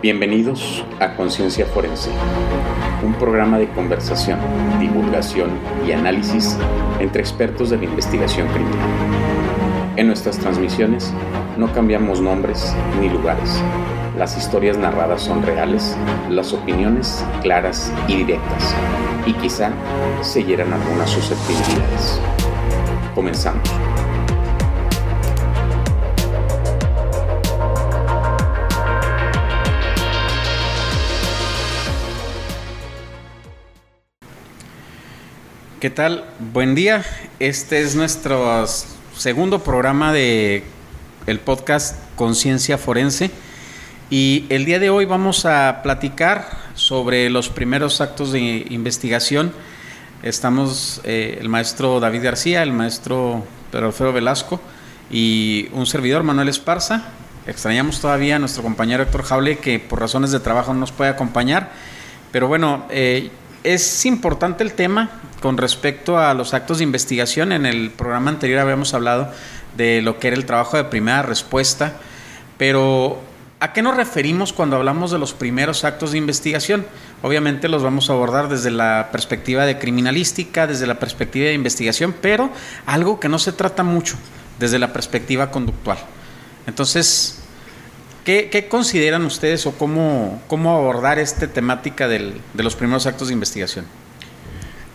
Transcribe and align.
Bienvenidos 0.00 0.84
a 1.00 1.16
Conciencia 1.16 1.66
Forense, 1.66 2.10
un 3.04 3.14
programa 3.14 3.58
de 3.58 3.68
conversación, 3.68 4.38
divulgación 4.78 5.50
y 5.86 5.92
análisis 5.92 6.56
entre 7.00 7.20
expertos 7.20 7.70
de 7.70 7.78
la 7.78 7.84
investigación 7.84 8.46
criminal. 8.48 8.78
En 9.96 10.06
nuestras 10.06 10.38
transmisiones 10.38 11.12
no 11.56 11.72
cambiamos 11.72 12.20
nombres 12.20 12.72
ni 13.00 13.08
lugares. 13.08 13.60
Las 14.16 14.36
historias 14.36 14.78
narradas 14.78 15.22
son 15.22 15.42
reales, 15.42 15.96
las 16.30 16.52
opiniones 16.52 17.24
claras 17.42 17.92
y 18.06 18.16
directas, 18.18 18.74
y 19.26 19.32
quizá 19.32 19.72
se 20.22 20.44
hieran 20.44 20.72
algunas 20.72 21.10
susceptibilidades. 21.10 22.20
Comenzamos. 23.14 23.87
¿Qué 35.80 35.90
tal? 35.90 36.24
Buen 36.52 36.74
día. 36.74 37.04
Este 37.38 37.82
es 37.82 37.94
nuestro 37.94 38.66
segundo 39.16 39.62
programa 39.62 40.12
de 40.12 40.64
el 41.28 41.38
podcast 41.38 41.94
Conciencia 42.16 42.78
Forense 42.78 43.30
y 44.10 44.44
el 44.48 44.64
día 44.64 44.80
de 44.80 44.90
hoy 44.90 45.04
vamos 45.04 45.46
a 45.46 45.82
platicar 45.84 46.48
sobre 46.74 47.30
los 47.30 47.48
primeros 47.48 48.00
actos 48.00 48.32
de 48.32 48.66
investigación. 48.70 49.52
Estamos 50.24 51.00
eh, 51.04 51.38
el 51.40 51.48
maestro 51.48 52.00
David 52.00 52.24
García, 52.24 52.64
el 52.64 52.72
maestro 52.72 53.44
Pedro 53.70 53.86
Alfredo 53.86 54.12
Velasco 54.12 54.60
y 55.12 55.68
un 55.72 55.86
servidor 55.86 56.24
Manuel 56.24 56.48
Esparza. 56.48 57.04
Extrañamos 57.46 58.00
todavía 58.00 58.34
a 58.34 58.38
nuestro 58.40 58.64
compañero 58.64 59.04
Héctor 59.04 59.22
Jaule 59.22 59.58
que 59.58 59.78
por 59.78 60.00
razones 60.00 60.32
de 60.32 60.40
trabajo 60.40 60.74
no 60.74 60.80
nos 60.80 60.90
puede 60.90 61.10
acompañar, 61.10 61.70
pero 62.32 62.48
bueno, 62.48 62.84
eh, 62.90 63.30
es 63.62 64.06
importante 64.06 64.64
el 64.64 64.72
tema 64.72 65.10
con 65.40 65.56
respecto 65.56 66.18
a 66.18 66.34
los 66.34 66.54
actos 66.54 66.78
de 66.78 66.84
investigación. 66.84 67.52
En 67.52 67.66
el 67.66 67.90
programa 67.90 68.30
anterior 68.30 68.60
habíamos 68.60 68.94
hablado 68.94 69.32
de 69.76 70.02
lo 70.02 70.18
que 70.18 70.28
era 70.28 70.36
el 70.36 70.46
trabajo 70.46 70.76
de 70.76 70.84
primera 70.84 71.22
respuesta, 71.22 71.94
pero 72.56 73.20
¿a 73.60 73.72
qué 73.72 73.82
nos 73.82 73.96
referimos 73.96 74.52
cuando 74.52 74.76
hablamos 74.76 75.10
de 75.10 75.18
los 75.18 75.32
primeros 75.34 75.84
actos 75.84 76.12
de 76.12 76.18
investigación? 76.18 76.86
Obviamente 77.22 77.68
los 77.68 77.82
vamos 77.82 78.10
a 78.10 78.14
abordar 78.14 78.48
desde 78.48 78.70
la 78.70 79.08
perspectiva 79.12 79.66
de 79.66 79.78
criminalística, 79.78 80.66
desde 80.66 80.86
la 80.86 80.98
perspectiva 80.98 81.46
de 81.46 81.54
investigación, 81.54 82.14
pero 82.20 82.50
algo 82.86 83.20
que 83.20 83.28
no 83.28 83.38
se 83.38 83.52
trata 83.52 83.82
mucho 83.82 84.16
desde 84.58 84.78
la 84.78 84.92
perspectiva 84.92 85.50
conductual. 85.50 85.98
Entonces, 86.66 87.38
¿qué, 88.24 88.66
consideran 88.68 89.24
ustedes 89.24 89.64
o 89.66 89.72
cómo, 89.72 90.42
cómo 90.48 90.76
abordar 90.76 91.18
esta 91.18 91.46
temática 91.46 92.08
de 92.08 92.34
los 92.54 92.74
primeros 92.74 93.06
actos 93.06 93.28
de 93.28 93.34
investigación? 93.34 93.86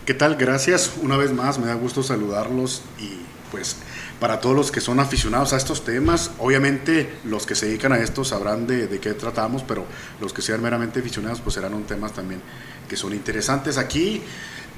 ¿Qué 0.06 0.12
tal? 0.12 0.36
Gracias. 0.36 0.92
Una 1.00 1.16
vez 1.16 1.32
más, 1.32 1.58
me 1.58 1.66
da 1.66 1.72
gusto 1.72 2.02
saludarlos 2.02 2.82
y 3.00 3.20
pues 3.50 3.76
para 4.20 4.38
todos 4.38 4.54
los 4.54 4.70
que 4.70 4.82
son 4.82 5.00
aficionados 5.00 5.54
a 5.54 5.56
estos 5.56 5.82
temas, 5.82 6.32
obviamente 6.38 7.10
los 7.24 7.46
que 7.46 7.54
se 7.54 7.66
dedican 7.66 7.90
a 7.94 7.98
esto 7.98 8.22
sabrán 8.22 8.66
de, 8.66 8.86
qué 9.00 9.14
tratamos, 9.14 9.62
pero 9.62 9.86
los 10.20 10.34
que 10.34 10.42
sean 10.42 10.60
meramente 10.60 11.00
aficionados 11.00 11.40
pues 11.40 11.54
serán 11.54 11.72
un 11.72 11.84
temas 11.84 12.12
también 12.12 12.42
que 12.86 12.96
son 12.96 13.14
interesantes. 13.14 13.78
Aquí 13.78 14.20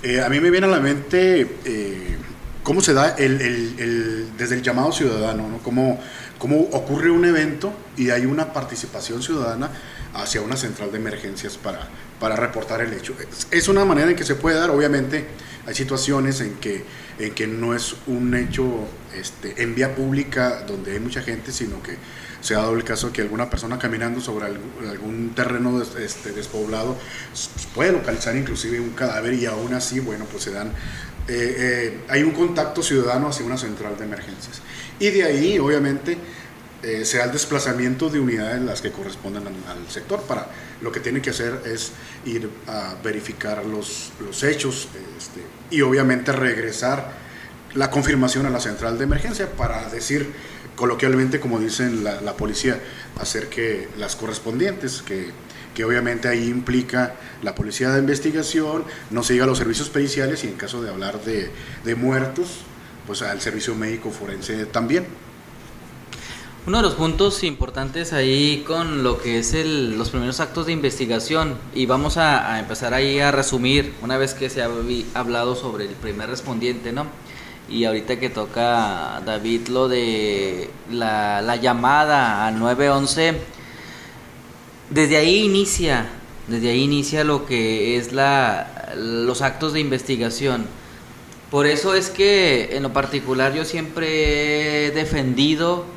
eh, 0.04 0.22
a 0.22 0.28
mí 0.28 0.38
me 0.38 0.48
viene 0.48 0.68
a 0.68 0.70
la 0.70 0.78
mente 0.78 1.56
eh, 1.64 2.16
cómo 2.62 2.80
se 2.80 2.94
da 2.94 3.16
el, 3.18 4.30
desde 4.38 4.54
el 4.54 4.62
llamado 4.62 4.92
ciudadano, 4.92 5.48
¿no? 5.48 5.58
cómo, 5.58 5.98
cómo 6.38 6.60
ocurre 6.70 7.10
un 7.10 7.24
evento 7.24 7.72
y 7.96 8.10
hay 8.10 8.26
una 8.26 8.52
participación 8.52 9.24
ciudadana 9.24 9.70
hacia 10.14 10.40
una 10.40 10.56
central 10.56 10.92
de 10.92 10.98
emergencias 10.98 11.56
para, 11.56 11.88
para 12.20 12.36
reportar 12.36 12.80
el 12.80 12.92
hecho. 12.92 13.14
Es 13.50 13.68
una 13.68 13.84
manera 13.84 14.10
en 14.10 14.16
que 14.16 14.24
se 14.24 14.34
puede 14.34 14.58
dar, 14.58 14.70
obviamente 14.70 15.26
hay 15.66 15.74
situaciones 15.74 16.40
en 16.40 16.54
que, 16.54 16.84
en 17.18 17.34
que 17.34 17.46
no 17.46 17.74
es 17.74 17.96
un 18.06 18.34
hecho 18.34 18.86
este, 19.14 19.62
en 19.62 19.74
vía 19.74 19.94
pública 19.94 20.62
donde 20.66 20.92
hay 20.92 21.00
mucha 21.00 21.22
gente, 21.22 21.52
sino 21.52 21.82
que 21.82 21.96
se 22.40 22.54
ha 22.54 22.58
dado 22.58 22.74
el 22.74 22.84
caso 22.84 23.12
que 23.12 23.22
alguna 23.22 23.50
persona 23.50 23.78
caminando 23.78 24.20
sobre 24.20 24.46
algún, 24.46 25.32
terreno 25.34 25.82
este, 25.82 26.30
despoblado 26.30 26.96
puede 27.74 27.92
localizar 27.92 28.36
inclusive 28.36 28.78
un 28.78 28.90
cadáver 28.90 29.34
y 29.34 29.46
aún 29.46 29.74
así, 29.74 29.98
bueno, 29.98 30.24
pues 30.30 30.44
se 30.44 30.52
dan, 30.52 30.68
eh, 30.68 30.72
eh, 31.28 31.98
hay 32.08 32.22
un 32.22 32.30
contacto 32.30 32.82
ciudadano 32.82 33.28
hacia 33.28 33.44
una 33.44 33.58
central 33.58 33.98
de 33.98 34.04
emergencias. 34.04 34.62
Y 35.00 35.10
de 35.10 35.24
ahí, 35.24 35.58
obviamente, 35.58 36.16
eh, 36.82 37.04
sea 37.04 37.24
el 37.24 37.32
desplazamiento 37.32 38.10
de 38.10 38.20
unidades 38.20 38.60
las 38.62 38.82
que 38.82 38.92
correspondan 38.92 39.44
al, 39.46 39.90
sector. 39.90 40.20
Para 40.22 40.46
lo 40.80 40.92
que 40.92 41.00
tiene 41.00 41.22
que 41.22 41.30
hacer 41.30 41.62
es 41.64 41.92
ir 42.24 42.50
a 42.66 42.94
verificar 43.02 43.64
los, 43.64 44.12
los 44.20 44.42
hechos 44.42 44.88
este, 45.16 45.40
y 45.70 45.80
obviamente 45.80 46.32
regresar 46.32 47.12
la 47.74 47.90
confirmación 47.90 48.46
a 48.46 48.50
la 48.50 48.60
central 48.60 48.98
de 48.98 49.04
emergencia 49.04 49.50
para 49.52 49.88
decir 49.88 50.32
coloquialmente, 50.76 51.40
como 51.40 51.58
dicen 51.58 52.04
la, 52.04 52.20
la 52.20 52.34
policía, 52.34 52.78
hacer 53.18 53.48
que 53.48 53.88
las 53.98 54.14
correspondientes, 54.14 55.02
que, 55.02 55.30
que, 55.74 55.84
obviamente 55.84 56.28
ahí 56.28 56.48
implica 56.48 57.14
la 57.42 57.54
policía 57.54 57.90
de 57.90 58.00
investigación, 58.00 58.84
no 59.10 59.22
se 59.22 59.32
llega 59.32 59.44
a 59.44 59.48
los 59.48 59.58
servicios 59.58 59.88
periciales 59.88 60.44
y 60.44 60.48
en 60.48 60.54
caso 60.54 60.82
de 60.82 60.90
hablar 60.90 61.22
de, 61.24 61.50
de 61.84 61.94
muertos, 61.94 62.58
pues 63.06 63.22
al 63.22 63.40
servicio 63.40 63.74
médico 63.74 64.10
forense 64.10 64.66
también. 64.66 65.06
Uno 66.66 66.78
de 66.78 66.82
los 66.82 66.94
puntos 66.94 67.44
importantes 67.44 68.12
ahí 68.12 68.64
con 68.66 69.04
lo 69.04 69.22
que 69.22 69.38
es 69.38 69.54
el, 69.54 69.96
los 69.96 70.10
primeros 70.10 70.40
actos 70.40 70.66
de 70.66 70.72
investigación, 70.72 71.56
y 71.76 71.86
vamos 71.86 72.16
a, 72.16 72.58
empezar 72.58 72.92
ahí 72.92 73.20
a 73.20 73.30
resumir 73.30 73.92
una 74.02 74.18
vez 74.18 74.34
que 74.34 74.50
se 74.50 74.62
ha 74.62 74.68
hablado 75.14 75.54
sobre 75.54 75.84
el 75.84 75.92
primer 75.92 76.28
respondiente, 76.28 76.90
¿no? 76.90 77.06
Y 77.70 77.84
ahorita 77.84 78.18
que 78.18 78.30
toca 78.30 79.22
David 79.24 79.68
lo 79.68 79.86
de 79.86 80.68
la, 80.90 81.40
la 81.40 81.54
llamada 81.54 82.48
al 82.48 82.58
911, 82.58 83.36
desde 84.90 85.18
ahí 85.18 85.44
inicia, 85.44 86.08
desde 86.48 86.70
ahí 86.70 86.82
inicia 86.82 87.22
lo 87.22 87.46
que 87.46 87.96
es 87.96 88.12
la, 88.12 88.92
los 88.96 89.40
actos 89.40 89.72
de 89.72 89.78
investigación. 89.78 90.66
Por 91.48 91.68
eso 91.68 91.94
es 91.94 92.10
que 92.10 92.76
en 92.76 92.82
lo 92.82 92.92
particular 92.92 93.54
yo 93.54 93.64
siempre 93.64 94.86
he 94.86 94.90
defendido 94.90 95.94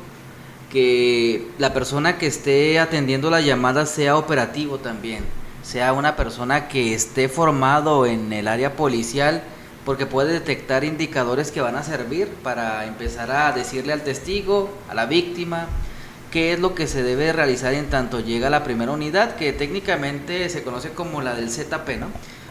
que 0.70 1.48
la 1.58 1.74
persona 1.74 2.16
que 2.16 2.26
esté 2.26 2.78
atendiendo 2.78 3.28
la 3.28 3.40
llamada 3.40 3.84
sea 3.86 4.16
operativo 4.16 4.78
también, 4.78 5.24
sea 5.62 5.92
una 5.92 6.16
persona 6.16 6.68
que 6.68 6.94
esté 6.94 7.28
formado 7.28 8.06
en 8.06 8.32
el 8.32 8.48
área 8.48 8.76
policial, 8.76 9.42
porque 9.84 10.06
puede 10.06 10.32
detectar 10.32 10.84
indicadores 10.84 11.50
que 11.50 11.60
van 11.60 11.76
a 11.76 11.82
servir 11.82 12.28
para 12.42 12.86
empezar 12.86 13.30
a 13.30 13.52
decirle 13.52 13.92
al 13.92 14.02
testigo, 14.02 14.70
a 14.88 14.94
la 14.94 15.06
víctima, 15.06 15.66
qué 16.30 16.52
es 16.52 16.60
lo 16.60 16.74
que 16.74 16.86
se 16.86 17.02
debe 17.02 17.32
realizar 17.32 17.74
en 17.74 17.90
tanto 17.90 18.20
llega 18.20 18.50
la 18.50 18.62
primera 18.62 18.92
unidad, 18.92 19.34
que 19.34 19.52
técnicamente 19.52 20.48
se 20.48 20.62
conoce 20.62 20.90
como 20.90 21.20
la 21.22 21.34
del 21.34 21.50
ZP, 21.50 21.98
¿no? 21.98 22.06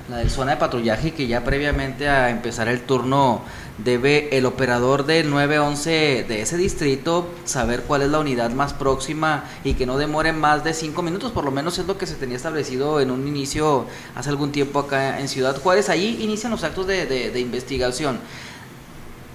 la 0.10 0.18
del 0.18 0.30
zona 0.30 0.52
de 0.52 0.58
patrullaje, 0.58 1.14
que 1.14 1.28
ya 1.28 1.44
previamente 1.44 2.10
a 2.10 2.30
empezar 2.30 2.68
el 2.68 2.82
turno 2.82 3.44
debe 3.84 4.38
el 4.38 4.46
operador 4.46 5.06
del 5.06 5.30
911 5.30 6.26
de 6.28 6.42
ese 6.42 6.58
distrito 6.58 7.30
saber 7.46 7.84
cuál 7.84 8.02
es 8.02 8.10
la 8.10 8.20
unidad 8.20 8.52
más 8.52 8.74
próxima 8.74 9.46
y 9.64 9.74
que 9.74 9.86
no 9.86 9.98
demore 9.98 10.34
más 10.34 10.64
de 10.64 10.74
cinco 10.74 11.02
minutos, 11.02 11.32
por 11.32 11.46
lo 11.46 11.52
menos 11.52 11.78
es 11.80 11.88
lo 11.88 11.98
que 11.98 12.06
se 12.06 12.16
tenía 12.16 12.38
establecido 12.38 13.00
en 13.00 13.12
un 13.12 13.28
inicio 13.28 13.86
hace 14.16 14.30
algún 14.30 14.52
tiempo 14.52 14.80
acá 14.80 15.20
en 15.20 15.28
Ciudad 15.28 15.60
Juárez. 15.62 15.90
Ahí 15.90 16.20
inician 16.22 16.52
los 16.52 16.64
actos 16.64 16.88
de, 16.88 17.06
de 17.06 17.40
investigación. 17.40 18.20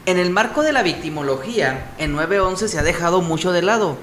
En 0.07 0.19
el 0.19 0.31
marco 0.31 0.63
de 0.63 0.73
la 0.73 0.83
victimología, 0.83 1.93
en 1.99 2.13
911 2.13 2.69
se 2.69 2.79
ha 2.79 2.83
dejado 2.83 3.23
mucho 3.23 3.53
de 3.53 3.63
lado 3.63 3.97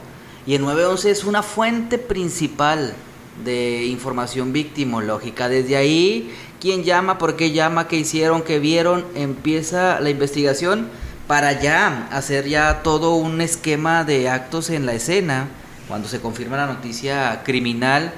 y 0.47 0.55
el 0.55 0.61
911 0.61 1.11
es 1.11 1.23
una 1.23 1.43
fuente 1.43 1.99
principal 1.99 2.95
de 3.43 3.85
información 3.85 4.53
victimológica. 4.53 5.49
Desde 5.49 5.77
ahí 5.77 6.31
quién 6.61 6.83
llama, 6.83 7.17
por 7.17 7.35
qué 7.35 7.51
llama, 7.51 7.87
qué 7.87 7.97
hicieron, 7.97 8.43
qué 8.43 8.59
vieron, 8.59 9.03
empieza 9.15 9.99
la 9.99 10.11
investigación 10.11 10.87
para 11.27 11.59
ya 11.59 12.07
hacer 12.11 12.47
ya 12.47 12.83
todo 12.83 13.15
un 13.15 13.41
esquema 13.41 14.03
de 14.03 14.29
actos 14.29 14.69
en 14.69 14.85
la 14.85 14.93
escena 14.93 15.47
cuando 15.87 16.07
se 16.07 16.21
confirma 16.21 16.57
la 16.57 16.67
noticia 16.67 17.41
criminal 17.43 18.13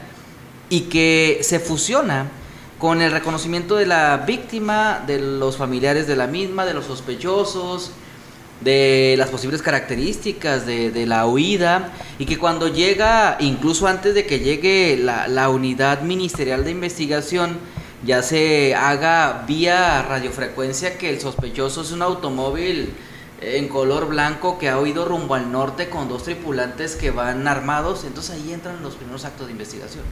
y 0.70 0.82
que 0.82 1.40
se 1.42 1.60
fusiona 1.60 2.28
con 2.78 3.02
el 3.02 3.12
reconocimiento 3.12 3.78
de 3.78 3.86
la 3.86 4.18
víctima, 4.28 5.02
de 5.08 5.20
los 5.20 5.56
familiares 5.56 6.06
de 6.06 6.18
la 6.18 6.28
misma, 6.28 6.66
de 6.66 6.74
los 6.74 6.86
sospechosos, 6.86 7.92
de 8.60 9.16
las 9.18 9.30
posibles 9.30 9.62
características 9.62 10.66
de, 10.66 11.06
la 11.06 11.28
huida 11.28 11.92
y 12.20 12.26
que 12.26 12.38
cuando 12.38 12.68
llega, 12.68 13.38
incluso 13.40 13.88
antes 13.88 14.14
de 14.14 14.26
que 14.26 14.40
llegue 14.40 14.98
la, 14.98 15.28
la 15.28 15.50
unidad 15.50 16.02
ministerial 16.02 16.66
de 16.66 16.72
investigación, 16.72 17.58
ya 18.06 18.22
se 18.22 18.76
haga 18.76 19.46
vía 19.48 20.02
radiofrecuencia 20.04 20.98
que 20.98 21.10
el 21.10 21.22
sospechoso 21.22 21.82
es 21.82 21.92
un 21.92 22.02
automóvil 22.02 22.94
en 23.42 23.68
color 23.68 24.08
blanco 24.08 24.58
que 24.58 24.70
ha 24.70 24.80
oído 24.80 25.06
rumbo 25.06 25.36
al 25.36 25.52
norte 25.52 25.90
con 25.90 26.08
dos 26.08 26.24
tripulantes 26.24 26.96
que 26.96 27.12
van 27.12 27.48
armados. 27.48 28.04
Entonces 28.06 28.36
ahí 28.36 28.54
entran 28.54 28.82
los 28.82 28.96
primeros 28.96 29.26
actos 29.26 29.48
de 29.48 29.52
investigación. 29.52 30.04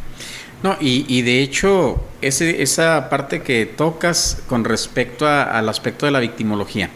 No, 0.63 0.77
y, 0.79 1.21
de 1.23 1.41
hecho, 1.41 1.99
ese, 2.21 2.61
esa 2.61 3.09
parte 3.09 3.41
que 3.41 3.65
tocas 3.65 4.43
con 4.47 4.63
respecto 4.63 5.27
al 5.27 5.67
aspecto 5.69 6.05
de 6.05 6.11
la 6.11 6.19
victimología. 6.19 6.89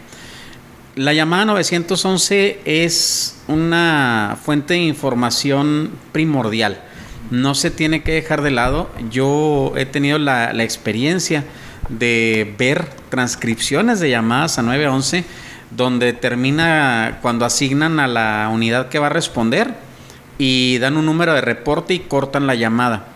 La 0.94 1.12
llamada 1.12 1.44
911 1.46 2.60
es 2.64 3.38
una 3.48 4.38
fuente 4.42 4.74
de 4.74 4.80
información 4.80 5.90
primordial. 6.12 6.82
No 7.30 7.54
se 7.54 7.70
tiene 7.70 8.02
que 8.02 8.12
dejar 8.12 8.42
de 8.42 8.50
lado. 8.50 8.90
Yo 9.10 9.72
he 9.76 9.86
tenido 9.86 10.18
la, 10.18 10.52
experiencia 10.62 11.44
de 11.88 12.54
ver 12.58 12.88
transcripciones 13.10 14.00
de 14.00 14.10
llamadas 14.10 14.58
a 14.58 14.62
911 14.62 15.24
donde 15.70 16.12
termina 16.12 17.18
cuando 17.22 17.44
asignan 17.44 17.98
a 18.00 18.06
la 18.06 18.48
unidad 18.52 18.88
que 18.88 18.98
va 18.98 19.06
a 19.06 19.10
responder 19.10 19.74
y 20.38 20.78
dan 20.78 20.96
un 20.96 21.06
número 21.06 21.34
de 21.34 21.40
reporte 21.40 21.94
y 21.94 22.00
cortan 22.00 22.46
la 22.46 22.54
llamada. 22.54 23.08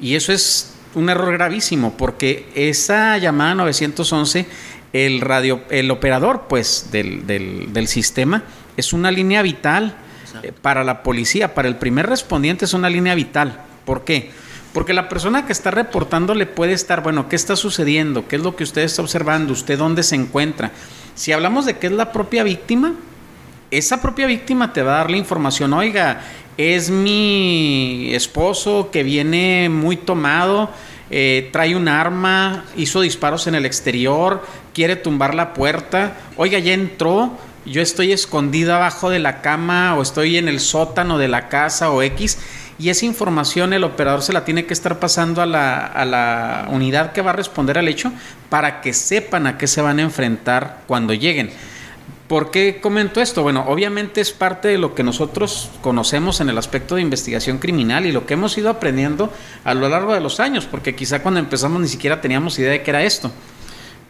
Y 0.00 0.14
eso 0.14 0.32
es 0.32 0.74
un 0.94 1.08
error 1.08 1.32
gravísimo 1.32 1.96
porque 1.96 2.48
esa 2.54 3.18
llamada 3.18 3.54
911, 3.54 4.46
el, 4.92 5.20
radio, 5.20 5.62
el 5.70 5.90
operador 5.90 6.46
pues 6.48 6.88
del, 6.90 7.26
del, 7.26 7.88
sistema 7.88 8.42
es 8.76 8.92
una 8.92 9.10
línea 9.10 9.42
vital 9.42 9.94
eh, 10.42 10.52
para 10.52 10.84
la 10.84 11.02
policía, 11.02 11.54
para 11.54 11.68
el 11.68 11.76
primer 11.76 12.06
respondiente 12.06 12.64
es 12.64 12.74
una 12.74 12.88
línea 12.90 13.14
vital. 13.14 13.60
¿Por 13.84 14.04
qué? 14.04 14.30
Porque 14.72 14.92
la 14.92 15.08
persona 15.08 15.46
que 15.46 15.52
está 15.52 15.70
reportando 15.70 16.34
le 16.34 16.46
puede 16.46 16.72
estar, 16.72 17.02
bueno, 17.02 17.28
¿qué 17.28 17.36
está 17.36 17.56
sucediendo? 17.56 18.28
¿Qué 18.28 18.36
es 18.36 18.42
lo 18.42 18.54
que 18.54 18.64
usted 18.64 18.82
está 18.82 19.02
observando? 19.02 19.52
¿Usted 19.52 19.78
dónde 19.78 20.02
se 20.02 20.14
encuentra? 20.14 20.72
Si 21.14 21.32
hablamos 21.32 21.66
de 21.66 21.78
que 21.78 21.86
es 21.86 21.92
la 21.92 22.12
propia 22.12 22.42
víctima, 22.42 22.94
esa 23.70 24.00
propia 24.00 24.26
víctima 24.26 24.72
te 24.72 24.82
va 24.82 24.94
a 24.94 24.98
dar 24.98 25.10
la 25.10 25.16
información, 25.16 25.72
oiga, 25.72 26.20
es 26.56 26.90
mi 26.90 28.10
esposo 28.14 28.90
que 28.90 29.02
viene 29.02 29.68
muy 29.68 29.96
tomado, 29.96 30.70
eh, 31.10 31.48
trae 31.52 31.74
un 31.74 31.88
arma, 31.88 32.64
hizo 32.76 33.00
disparos 33.00 33.46
en 33.46 33.54
el 33.54 33.64
exterior, 33.64 34.44
quiere 34.74 34.96
tumbar 34.96 35.34
la 35.34 35.54
puerta, 35.54 36.16
oiga, 36.36 36.58
ya 36.58 36.72
entró, 36.74 37.32
yo 37.70 37.82
estoy 37.82 38.12
escondida 38.12 38.76
abajo 38.76 39.10
de 39.10 39.18
la 39.18 39.40
cama 39.42 39.94
o 39.96 40.02
estoy 40.02 40.36
en 40.36 40.48
el 40.48 40.60
sótano 40.60 41.18
de 41.18 41.28
la 41.28 41.48
casa 41.48 41.90
o 41.90 42.02
X 42.02 42.38
y 42.78 42.90
esa 42.90 43.06
información 43.06 43.72
el 43.72 43.84
operador 43.84 44.22
se 44.22 44.32
la 44.32 44.44
tiene 44.44 44.64
que 44.64 44.72
estar 44.72 44.98
pasando 44.98 45.42
a 45.42 45.46
la, 45.46 45.84
a 45.84 46.04
la 46.04 46.68
unidad 46.70 47.12
que 47.12 47.22
va 47.22 47.30
a 47.30 47.34
responder 47.34 47.76
al 47.76 47.88
hecho 47.88 48.12
para 48.48 48.80
que 48.80 48.92
sepan 48.92 49.46
a 49.46 49.58
qué 49.58 49.66
se 49.66 49.82
van 49.82 49.98
a 49.98 50.02
enfrentar 50.02 50.82
cuando 50.86 51.12
lleguen. 51.12 51.50
¿Por 52.28 52.50
qué 52.50 52.78
comento 52.80 53.22
esto? 53.22 53.42
Bueno, 53.42 53.64
obviamente 53.68 54.20
es 54.20 54.32
parte 54.32 54.68
de 54.68 54.76
lo 54.76 54.94
que 54.94 55.02
nosotros 55.02 55.70
conocemos 55.80 56.42
en 56.42 56.50
el 56.50 56.58
aspecto 56.58 56.94
de 56.94 57.00
investigación 57.00 57.56
criminal 57.56 58.04
y 58.04 58.12
lo 58.12 58.26
que 58.26 58.34
hemos 58.34 58.56
ido 58.58 58.68
aprendiendo 58.68 59.32
a 59.64 59.72
lo 59.72 59.88
largo 59.88 60.12
de 60.12 60.20
los 60.20 60.38
años, 60.38 60.66
porque 60.66 60.94
quizá 60.94 61.22
cuando 61.22 61.40
empezamos 61.40 61.80
ni 61.80 61.88
siquiera 61.88 62.20
teníamos 62.20 62.58
idea 62.58 62.72
de 62.72 62.82
qué 62.82 62.90
era 62.90 63.02
esto. 63.02 63.30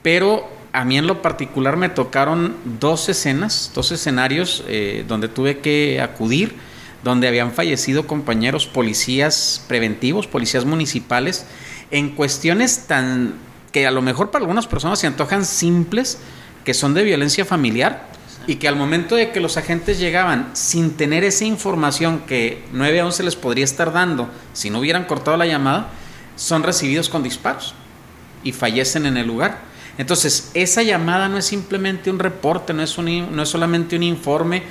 Pero 0.02 0.57
a 0.72 0.84
mí 0.84 0.98
en 0.98 1.06
lo 1.06 1.22
particular 1.22 1.76
me 1.76 1.88
tocaron 1.88 2.56
dos 2.80 3.08
escenas, 3.08 3.72
dos 3.74 3.90
escenarios 3.92 4.64
eh, 4.68 5.04
donde 5.08 5.28
tuve 5.28 5.58
que 5.58 6.00
acudir 6.00 6.54
donde 7.02 7.28
habían 7.28 7.52
fallecido 7.52 8.06
compañeros 8.06 8.66
policías 8.66 9.64
preventivos, 9.68 10.26
policías 10.26 10.64
municipales, 10.64 11.46
en 11.90 12.10
cuestiones 12.10 12.86
tan 12.86 13.34
que 13.72 13.86
a 13.86 13.90
lo 13.90 14.02
mejor 14.02 14.30
para 14.30 14.42
algunas 14.42 14.66
personas 14.66 14.98
se 14.98 15.06
antojan 15.06 15.44
simples, 15.44 16.18
que 16.64 16.74
son 16.74 16.94
de 16.94 17.04
violencia 17.04 17.44
familiar, 17.44 18.08
y 18.46 18.56
que 18.56 18.66
al 18.66 18.76
momento 18.76 19.14
de 19.14 19.30
que 19.30 19.40
los 19.40 19.58
agentes 19.58 19.98
llegaban 19.98 20.50
sin 20.54 20.92
tener 20.92 21.22
esa 21.22 21.44
información 21.44 22.20
que 22.20 22.64
911 22.72 23.22
les 23.22 23.36
podría 23.36 23.64
estar 23.64 23.92
dando 23.92 24.28
si 24.54 24.70
no 24.70 24.78
hubieran 24.78 25.04
cortado 25.04 25.36
la 25.36 25.46
llamada, 25.46 25.88
son 26.36 26.62
recibidos 26.62 27.10
con 27.10 27.22
disparos 27.22 27.74
y 28.42 28.52
fallecen 28.52 29.04
en 29.04 29.18
el 29.18 29.26
lugar. 29.26 29.58
Entonces, 29.98 30.52
esa 30.54 30.82
llamada 30.82 31.28
no 31.28 31.38
es 31.38 31.44
simplemente 31.44 32.10
un 32.10 32.20
reporte, 32.20 32.72
no 32.72 32.82
es, 32.82 32.96
un, 32.98 33.36
no 33.36 33.42
es 33.42 33.48
solamente 33.48 33.96
un 33.96 34.04
informe, 34.04 34.62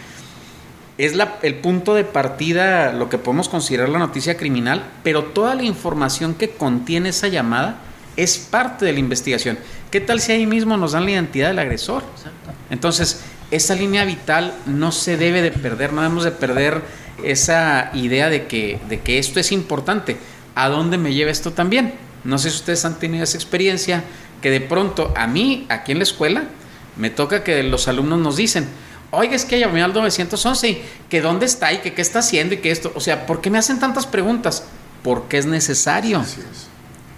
es 0.98 1.16
la, 1.16 1.38
el 1.44 1.56
punto 1.56 1.94
de 1.94 2.06
partida, 2.06 2.94
lo 2.94 3.10
que 3.10 3.18
podemos 3.18 3.50
considerar 3.50 3.90
la 3.90 4.00
noticia 4.00 4.38
criminal, 4.38 4.90
pero 5.04 5.26
toda 5.26 5.54
la 5.54 5.64
información 5.64 6.34
que 6.34 6.50
contiene 6.50 7.10
esa 7.10 7.28
llamada 7.28 7.78
es 8.16 8.38
parte 8.38 8.86
de 8.86 8.94
la 8.94 9.00
investigación. 9.00 9.60
¿Qué 9.92 10.02
tal 10.02 10.20
si 10.20 10.32
ahí 10.32 10.48
mismo 10.48 10.76
nos 10.78 10.94
dan 10.94 11.06
la 11.06 11.12
identidad 11.12 11.50
del 11.50 11.60
agresor? 11.60 12.04
Entonces, 12.70 13.22
esa 13.52 13.76
línea 13.76 14.06
vital 14.06 14.54
no 14.66 14.92
se 14.92 15.18
debe 15.18 15.42
de 15.42 15.52
perder, 15.52 15.94
no 15.94 16.02
debemos 16.02 16.24
de 16.24 16.32
perder 16.32 16.82
esa 17.24 17.92
idea 17.94 18.30
de 18.30 18.48
que, 18.48 18.80
de 18.90 19.00
que 19.02 19.20
esto 19.20 19.40
es 19.40 19.52
importante. 19.52 20.18
¿A 20.56 20.70
dónde 20.70 20.98
me 20.98 21.14
lleva 21.14 21.32
esto 21.32 21.52
también? 21.52 21.94
No 22.24 22.38
sé 22.38 22.50
si 22.50 22.58
ustedes 22.58 22.84
han 22.86 22.98
tenido 22.98 23.24
esa 23.24 23.38
experiencia, 23.38 24.04
que 24.42 24.52
de 24.52 24.62
pronto 24.62 25.14
a 25.16 25.28
mí, 25.28 25.66
aquí 25.70 25.92
en 25.92 26.00
la 26.00 26.04
escuela, 26.04 26.44
me 26.96 27.10
toca 27.10 27.44
que 27.44 27.64
los 27.64 27.88
alumnos 27.88 28.20
nos 28.20 28.36
dicen, 28.38 28.68
oiga, 29.12 29.36
es 29.36 29.46
que 29.46 29.60
llamé 29.60 29.84
al 29.84 29.94
911 29.94 30.82
que 31.10 31.22
dónde 31.22 31.46
está 31.46 31.74
y 31.74 31.80
que 31.80 31.94
qué 31.94 32.02
está 32.02 32.20
haciendo 32.20 32.56
y 32.56 32.58
que 32.58 32.72
esto, 32.72 32.92
o 32.96 33.00
sea, 33.00 33.26
¿por 33.26 33.42
qué 33.42 33.50
me 33.50 33.58
hacen 33.58 33.80
tantas 33.80 34.06
preguntas? 34.06 34.66
Porque 35.04 35.38
es 35.38 35.46
necesario. 35.46 36.24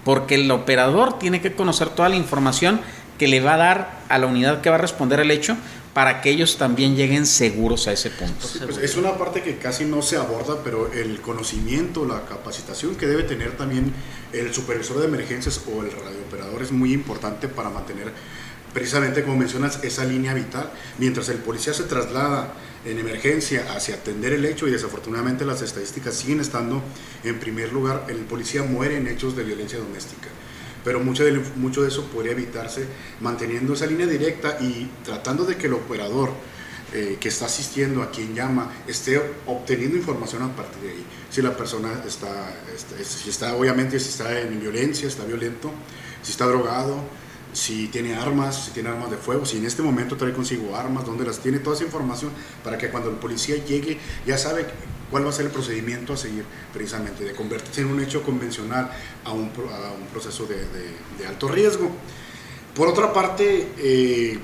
Porque 0.03 0.35
el 0.35 0.49
operador 0.51 1.19
tiene 1.19 1.41
que 1.41 1.53
conocer 1.53 1.89
toda 1.89 2.09
la 2.09 2.15
información 2.15 2.81
que 3.17 3.27
le 3.27 3.41
va 3.41 3.55
a 3.55 3.57
dar 3.57 3.99
a 4.07 4.17
la 4.17 4.27
unidad 4.27 4.61
que 4.61 4.69
va 4.69 4.75
a 4.75 4.79
responder 4.79 5.19
el 5.19 5.31
hecho 5.31 5.57
para 5.99 6.21
que 6.21 6.29
ellos 6.29 6.55
también 6.55 6.95
lleguen 6.95 7.25
seguros 7.25 7.89
a 7.89 7.91
ese 7.91 8.09
punto. 8.09 8.47
Pues, 8.63 8.77
es 8.77 8.95
una 8.95 9.17
parte 9.17 9.43
que 9.43 9.57
casi 9.57 9.83
no 9.83 10.01
se 10.01 10.15
aborda, 10.15 10.63
pero 10.63 10.89
el 10.93 11.19
conocimiento, 11.19 12.05
la 12.05 12.25
capacitación 12.25 12.95
que 12.95 13.05
debe 13.05 13.23
tener 13.23 13.57
también 13.57 13.91
el 14.31 14.53
supervisor 14.53 14.99
de 14.99 15.07
emergencias 15.07 15.59
o 15.67 15.83
el 15.83 15.91
radiooperador 15.91 16.61
es 16.61 16.71
muy 16.71 16.93
importante 16.93 17.49
para 17.49 17.69
mantener 17.69 18.13
precisamente 18.73 19.23
como 19.23 19.35
mencionas, 19.35 19.83
esa 19.83 20.05
línea 20.05 20.33
vital. 20.33 20.71
Mientras 20.99 21.27
el 21.27 21.39
policía 21.39 21.73
se 21.73 21.83
traslada 21.83 22.53
en 22.85 22.97
emergencia 22.97 23.65
hacia 23.75 23.95
atender 23.95 24.31
el 24.31 24.45
hecho 24.45 24.69
y 24.69 24.71
desafortunadamente 24.71 25.43
las 25.43 25.61
estadísticas 25.61 26.15
siguen 26.15 26.39
estando 26.39 26.81
en 27.25 27.41
primer 27.41 27.73
lugar, 27.73 28.05
el 28.07 28.19
policía 28.19 28.63
muere 28.63 28.95
en 28.95 29.07
hechos 29.07 29.35
de 29.35 29.43
violencia 29.43 29.77
doméstica. 29.77 30.29
Pero 30.89 31.01
mucho 31.01 31.23
de, 31.23 31.33
mucho 31.55 31.83
de 31.83 31.89
eso 31.89 32.05
podría 32.05 32.31
evitarse 32.31 32.83
manteniendo 33.19 33.75
esa 33.75 33.85
línea 33.85 34.07
directa 34.07 34.57
y 34.59 34.89
tratando 35.05 35.45
de 35.45 35.55
que 35.55 35.67
el 35.67 35.73
operador 35.73 36.31
eh, 36.93 37.17
que 37.19 37.27
está 37.29 37.45
asistiendo 37.45 38.01
a 38.01 38.09
quien 38.09 38.33
llama 38.33 38.71
esté 38.87 39.21
obteniendo 39.45 39.97
información 39.97 40.41
a 40.41 40.55
partir 40.55 40.81
de 40.81 40.89
ahí. 40.89 41.05
Si 41.29 41.43
la 41.43 41.55
persona 41.55 42.01
está, 42.07 42.55
está, 42.75 43.03
si 43.03 43.29
está 43.29 43.53
obviamente, 43.53 43.99
si 43.99 44.09
está 44.09 44.41
en 44.41 44.59
violencia, 44.59 45.07
está 45.07 45.25
violento, 45.25 45.69
si 46.23 46.31
está 46.31 46.47
drogado, 46.47 46.97
si 47.53 47.89
tiene 47.89 48.15
armas, 48.15 48.65
si 48.65 48.71
tiene 48.71 48.89
armas 48.89 49.11
de 49.11 49.17
fuego, 49.17 49.45
si 49.45 49.57
en 49.57 49.65
este 49.65 49.83
momento 49.83 50.17
trae 50.17 50.33
consigo 50.33 50.75
armas, 50.75 51.05
dónde 51.05 51.23
las 51.23 51.37
tiene, 51.37 51.59
toda 51.59 51.75
esa 51.75 51.85
información 51.85 52.31
para 52.63 52.79
que 52.79 52.89
cuando 52.89 53.11
el 53.11 53.17
policía 53.17 53.63
llegue 53.63 53.99
ya 54.25 54.39
sabe 54.39 54.65
cuál 55.09 55.25
va 55.25 55.29
a 55.29 55.33
ser 55.33 55.45
el 55.45 55.51
procedimiento 55.51 56.13
a 56.13 56.17
seguir 56.17 56.43
precisamente, 56.73 57.23
de 57.23 57.33
convertirse 57.33 57.81
en 57.81 57.87
un 57.87 57.99
hecho 57.99 58.23
convencional 58.23 58.91
a 59.23 59.31
un, 59.31 59.51
proceso 60.11 60.47
de, 60.47 61.25
alto 61.27 61.47
riesgo. 61.47 61.91
Por 62.75 62.87
otra 62.87 63.11
parte, 63.11 63.67
eh, 63.77 64.39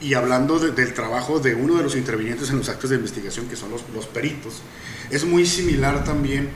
y 0.00 0.14
hablando 0.14 0.58
del 0.58 0.94
trabajo 0.94 1.38
de 1.38 1.54
uno 1.54 1.76
de 1.76 1.84
los 1.84 1.96
intervinientes 1.96 2.50
en 2.50 2.58
los 2.58 2.68
actos 2.68 2.90
de 2.90 2.96
investigación, 2.96 3.48
que 3.48 3.56
son 3.56 3.70
los, 3.70 3.84
los 3.94 4.06
peritos, 4.06 4.62
es 5.10 5.24
muy 5.24 5.46
similar 5.46 6.04
también 6.04 6.50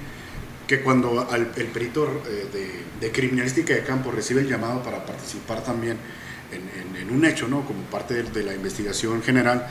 que 0.66 0.80
cuando 0.80 1.28
el 1.32 1.66
perito 1.66 2.22
eh, 2.26 2.84
de, 3.00 3.12
criminalística 3.12 3.72
de 3.72 3.84
campo 3.84 4.10
recibe 4.10 4.40
el 4.40 4.48
llamado 4.48 4.82
para 4.82 5.04
participar 5.06 5.62
también 5.62 5.96
en, 6.50 7.10
un 7.10 7.24
hecho, 7.24 7.46
¿no? 7.46 7.64
como 7.64 7.82
parte 7.82 8.22
de, 8.22 8.42
la 8.42 8.52
investigación 8.52 9.22
general, 9.22 9.66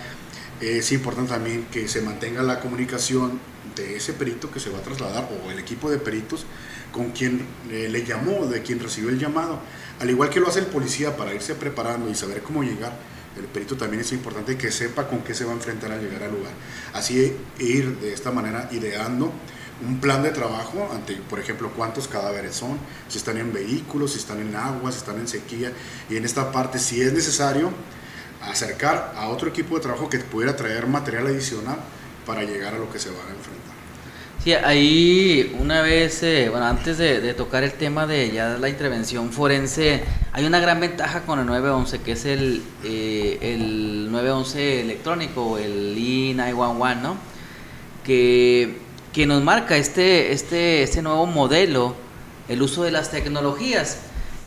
es 0.62 0.92
importante 0.92 1.32
también 1.32 1.66
que 1.72 1.88
se 1.88 2.02
mantenga 2.02 2.42
la 2.44 2.60
comunicación 2.60 3.40
de 3.76 3.98
ese 3.98 4.14
perito 4.14 4.50
que 4.52 4.60
se 4.60 4.70
va 4.70 4.80
a 4.80 4.82
trasladar 4.82 5.30
o 5.30 5.52
el 5.52 5.60
equipo 5.60 5.90
de 5.90 5.98
peritos 5.98 6.46
con 6.92 7.12
quien 7.12 7.46
eh, 7.70 7.90
le 7.90 8.06
llamó, 8.06 8.46
de 8.46 8.62
quien 8.62 8.80
recibió 8.80 9.10
el 9.10 9.20
llamado. 9.20 9.60
Al 10.00 10.10
igual 10.10 10.30
que 10.30 10.40
lo 10.40 10.48
hace 10.48 10.60
el 10.60 10.68
policía 10.68 11.18
para 11.18 11.34
irse 11.34 11.56
preparando 11.56 12.10
y 12.10 12.16
saber 12.16 12.42
cómo 12.42 12.64
llegar, 12.64 12.94
el 13.38 13.46
perito 13.46 13.76
también 13.76 14.02
es 14.02 14.14
importante 14.14 14.58
que 14.58 14.72
sepa 14.72 15.08
con 15.08 15.22
qué 15.22 15.34
se 15.34 15.44
va 15.44 15.52
a 15.52 15.56
enfrentar 15.56 15.92
al 15.92 16.02
llegar 16.02 16.24
al 16.24 16.32
lugar. 16.32 16.54
Así 16.94 17.36
ir 17.60 17.98
de 18.00 18.14
esta 18.14 18.32
manera 18.32 18.70
ideando 18.72 19.34
un 19.86 20.00
plan 20.00 20.24
de 20.24 20.32
trabajo 20.32 20.90
ante, 20.94 21.16
por 21.16 21.40
ejemplo, 21.40 21.70
cuántos 21.76 22.08
cadáveres 22.08 22.56
son, 22.56 22.78
si 23.10 23.18
están 23.18 23.38
en 23.38 23.52
vehículos, 23.52 24.14
si 24.14 24.20
están 24.20 24.40
en 24.40 24.56
agua, 24.56 24.90
si 24.92 25.00
están 25.00 25.20
en 25.20 25.28
sequía. 25.28 25.74
Y 26.10 26.16
en 26.16 26.24
esta 26.24 26.52
parte, 26.54 26.80
si 26.80 27.02
es 27.02 27.12
necesario, 27.12 27.72
acercar 28.50 29.14
a 29.18 29.28
otro 29.30 29.50
equipo 29.50 29.76
de 29.76 29.82
trabajo 29.82 30.10
que 30.10 30.20
pudiera 30.20 30.56
traer 30.56 30.88
material 30.88 31.28
adicional 31.28 31.78
para 32.26 32.44
llegar 32.44 32.74
a 32.74 32.78
lo 32.78 32.92
que 32.92 33.00
se 33.00 33.10
va 33.10 33.18
a 33.18 33.34
enfrentar. 33.36 33.76
Sí, 34.44 34.54
ahí 34.54 35.56
una 35.60 35.82
vez, 35.82 36.22
eh, 36.22 36.50
bueno, 36.52 36.68
antes 36.68 37.00
de, 37.00 37.34
tocar 37.34 37.64
el 37.64 37.74
tema 37.74 38.06
de 38.06 38.30
ya 38.30 38.58
la 38.60 38.70
intervención 38.70 39.32
forense, 39.32 40.04
hay 40.34 40.46
una 40.46 40.60
gran 40.60 40.80
ventaja 40.80 41.22
con 41.22 41.40
el 41.40 41.48
911, 41.48 42.02
que 42.02 42.12
es 42.12 42.26
el, 42.26 42.62
eh, 42.84 43.40
el 43.42 44.12
911 44.12 44.82
electrónico, 44.82 45.58
el 45.58 45.98
I-911, 45.98 47.02
¿no? 47.02 47.18
Que, 48.04 48.78
que 49.14 49.26
nos 49.26 49.42
marca 49.42 49.78
este, 49.78 50.32
este, 50.32 50.84
este 50.84 51.02
nuevo 51.02 51.26
modelo, 51.26 51.96
el 52.48 52.62
uso 52.62 52.84
de 52.84 52.92
las 52.92 53.10
tecnologías. 53.10 53.98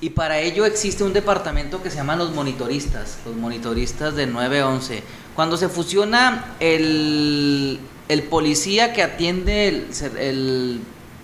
Y 0.01 0.11
para 0.11 0.39
ello 0.39 0.65
existe 0.65 1.03
un 1.03 1.13
departamento 1.13 1.83
que 1.83 1.91
se 1.91 1.97
llama 1.97 2.15
los 2.15 2.33
monitoristas, 2.33 3.19
los 3.25 3.35
monitoristas 3.35 4.15
del 4.15 4.33
911. 4.33 5.03
Cuando 5.35 5.57
se 5.57 5.69
fusiona 5.69 6.55
el, 6.61 7.81
el 8.09 8.23
policía 8.25 8.93
que 8.93 9.03
atiende 9.03 9.89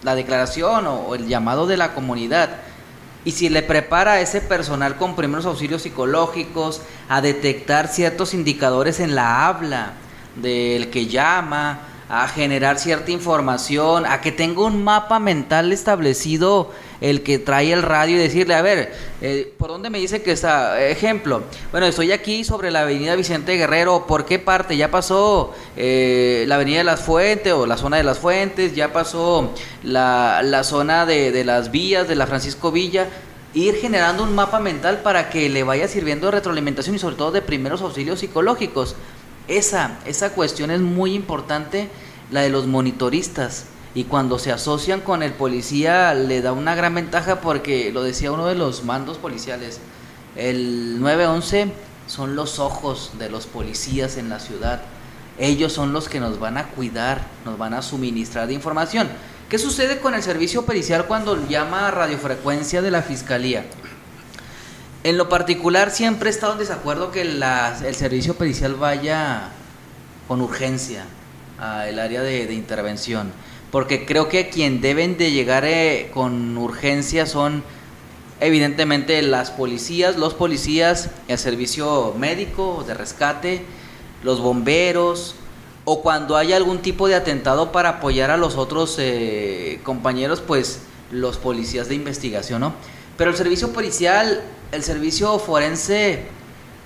la 0.02 0.14
declaración 0.16 0.87
o, 0.88 1.14
el 1.14 1.28
llamado 1.28 1.66
de 1.69 1.76
la 1.76 1.95
comunidad, 1.95 2.50
y 3.25 3.31
si 3.31 3.49
le 3.49 3.62
prepara 3.62 4.12
a 4.14 4.21
ese 4.21 4.40
personal 4.40 4.97
con 4.97 5.16
primeros 5.16 5.47
auxilios 5.47 5.83
psicológicos 5.83 6.83
a 7.09 7.23
detectar 7.23 7.88
ciertos 7.88 8.35
indicadores 8.35 9.00
en 9.00 9.14
la 9.14 9.47
habla 9.47 9.95
del 10.37 10.90
que 10.90 11.07
llama, 11.07 11.78
a 12.08 12.28
generar 12.28 12.78
cierta 12.78 13.11
información, 13.11 14.06
a 14.06 14.20
que 14.20 14.32
tenga 14.32 14.62
un 14.62 14.84
mapa 14.84 15.18
mental 15.18 15.73
establecido 15.73 16.70
el 17.00 17.23
que 17.23 17.38
trae 17.38 17.73
el 17.73 17.82
radio 17.82 18.16
y 18.16 18.18
decirle, 18.18 18.54
a 18.54 18.62
ver, 18.62 18.92
eh, 19.20 19.52
¿por 19.58 19.68
dónde 19.68 19.90
me 19.90 19.99
dice 19.99 20.23
que 20.23 20.32
está? 20.32 20.82
Ejemplo, 20.82 21.42
bueno, 21.70 21.87
estoy 21.87 22.12
aquí 22.12 22.44
sobre 22.44 22.70
la 22.70 22.80
avenida 22.80 23.14
Vicente 23.14 23.56
Guerrero, 23.56 24.06
¿por 24.06 24.25
qué 24.25 24.38
parte? 24.38 24.76
Ya 24.76 24.90
pasó 24.90 25.54
eh, 25.76 26.44
la 26.46 26.54
avenida 26.54 26.78
de 26.78 26.84
las 26.84 27.00
Fuentes 27.00 27.52
o 27.52 27.66
la 27.66 27.76
zona 27.76 27.99
de 27.99 28.04
las 28.04 28.18
Fuentes, 28.18 28.75
ya 28.75 28.92
pasó 28.92 29.50
la, 29.82 30.40
la 30.42 30.64
zona 30.64 31.04
de, 31.04 31.30
de 31.30 31.44
las 31.44 31.70
vías 31.70 32.08
de 32.08 32.16
la 32.16 32.26
Francisco 32.26 32.73
Villa, 32.73 33.08
ir 33.54 33.76
generando 33.76 34.23
un 34.23 34.34
mapa 34.34 34.58
mental 34.58 35.00
para 35.02 35.30
que 35.30 35.49
le 35.49 35.62
vaya 35.62 35.88
sirviendo 35.88 36.26
de 36.26 36.32
retroalimentación 36.32 36.96
y 36.96 36.99
sobre 36.99 37.16
todo 37.16 37.32
de 37.32 37.42
primeros 37.42 37.82
auxilios 37.82 38.20
psicológicos. 38.20 38.96
Esa, 39.48 39.98
esa 40.06 40.30
cuestión 40.30 40.70
es 40.70 40.80
muy 40.80 41.14
importante, 41.14 41.88
la 42.30 42.40
de 42.42 42.48
los 42.48 42.66
monitoristas 42.66 43.66
y 43.94 44.04
cuando 44.04 44.38
se 44.38 44.50
asocian 44.50 45.00
con 45.00 45.22
el 45.22 45.32
policía 45.32 46.14
le 46.14 46.42
da 46.42 46.52
una 46.52 46.74
gran 46.74 46.94
ventaja 46.94 47.40
porque 47.40 47.92
lo 47.92 48.02
decía 48.02 48.32
uno 48.32 48.46
de 48.46 48.56
los 48.56 48.84
mandos 48.84 49.18
policiales, 49.18 49.78
el 50.34 51.00
911 51.00 51.72
son 52.06 52.34
los 52.34 52.58
ojos 52.58 53.12
de 53.18 53.30
los 53.30 53.46
policías 53.46 54.16
en 54.16 54.28
la 54.28 54.40
ciudad. 54.40 54.82
Ellos 55.38 55.72
son 55.72 55.92
los 55.92 56.08
que 56.08 56.20
nos 56.20 56.38
van 56.38 56.58
a 56.58 56.68
cuidar, 56.68 57.26
nos 57.44 57.56
van 57.56 57.74
a 57.74 57.82
suministrar 57.82 58.50
información. 58.50 59.08
¿Qué 59.48 59.58
sucede 59.58 60.00
con 60.00 60.14
el 60.14 60.22
servicio 60.22 60.64
pericial 60.64 61.06
cuando 61.06 61.48
llama 61.48 61.86
a 61.86 61.90
radiofrecuencia 61.90 62.82
de 62.82 62.90
la 62.90 63.02
fiscalía? 63.02 63.64
En 65.04 65.16
lo 65.16 65.28
particular 65.28 65.92
siempre 65.92 66.28
he 66.28 66.32
estado 66.32 66.54
en 66.54 66.58
desacuerdo 66.58 67.12
que 67.12 67.23
el 67.23 67.94
servicio 67.94 68.34
pericial 68.34 68.75
vaya 68.75 69.50
con 70.26 70.40
urgencia 70.40 71.04
al 71.58 71.99
área 71.99 72.23
de 72.23 72.52
intervención 72.52 73.30
porque 73.75 74.06
creo 74.06 74.28
que 74.28 74.50
quien 74.50 74.80
deben 74.80 75.16
de 75.16 75.32
llegar 75.32 75.64
eh, 75.64 76.08
con 76.14 76.56
urgencia 76.56 77.26
son 77.26 77.64
evidentemente 78.38 79.20
las 79.20 79.50
policías, 79.50 80.16
los 80.16 80.32
policías, 80.32 81.11
el 81.26 81.38
servicio 81.38 82.14
médico 82.16 82.84
de 82.87 82.94
rescate, 82.94 83.64
los 84.23 84.40
bomberos, 84.40 85.34
o 85.84 86.02
cuando 86.02 86.37
hay 86.37 86.52
algún 86.52 86.82
tipo 86.82 87.08
de 87.08 87.16
atentado 87.16 87.73
para 87.73 87.88
apoyar 87.88 88.30
a 88.30 88.37
los 88.37 88.54
otros 88.54 88.94
eh, 89.00 89.80
compañeros, 89.82 90.40
pues 90.40 90.82
los 91.11 91.37
policías 91.38 91.88
de 91.88 91.96
investigación, 91.96 92.61
¿no? 92.61 92.75
Pero 93.16 93.30
el 93.30 93.37
servicio 93.37 93.73
policial, 93.73 94.42
el 94.73 94.83
servicio 94.83 95.38
forense, 95.38 96.26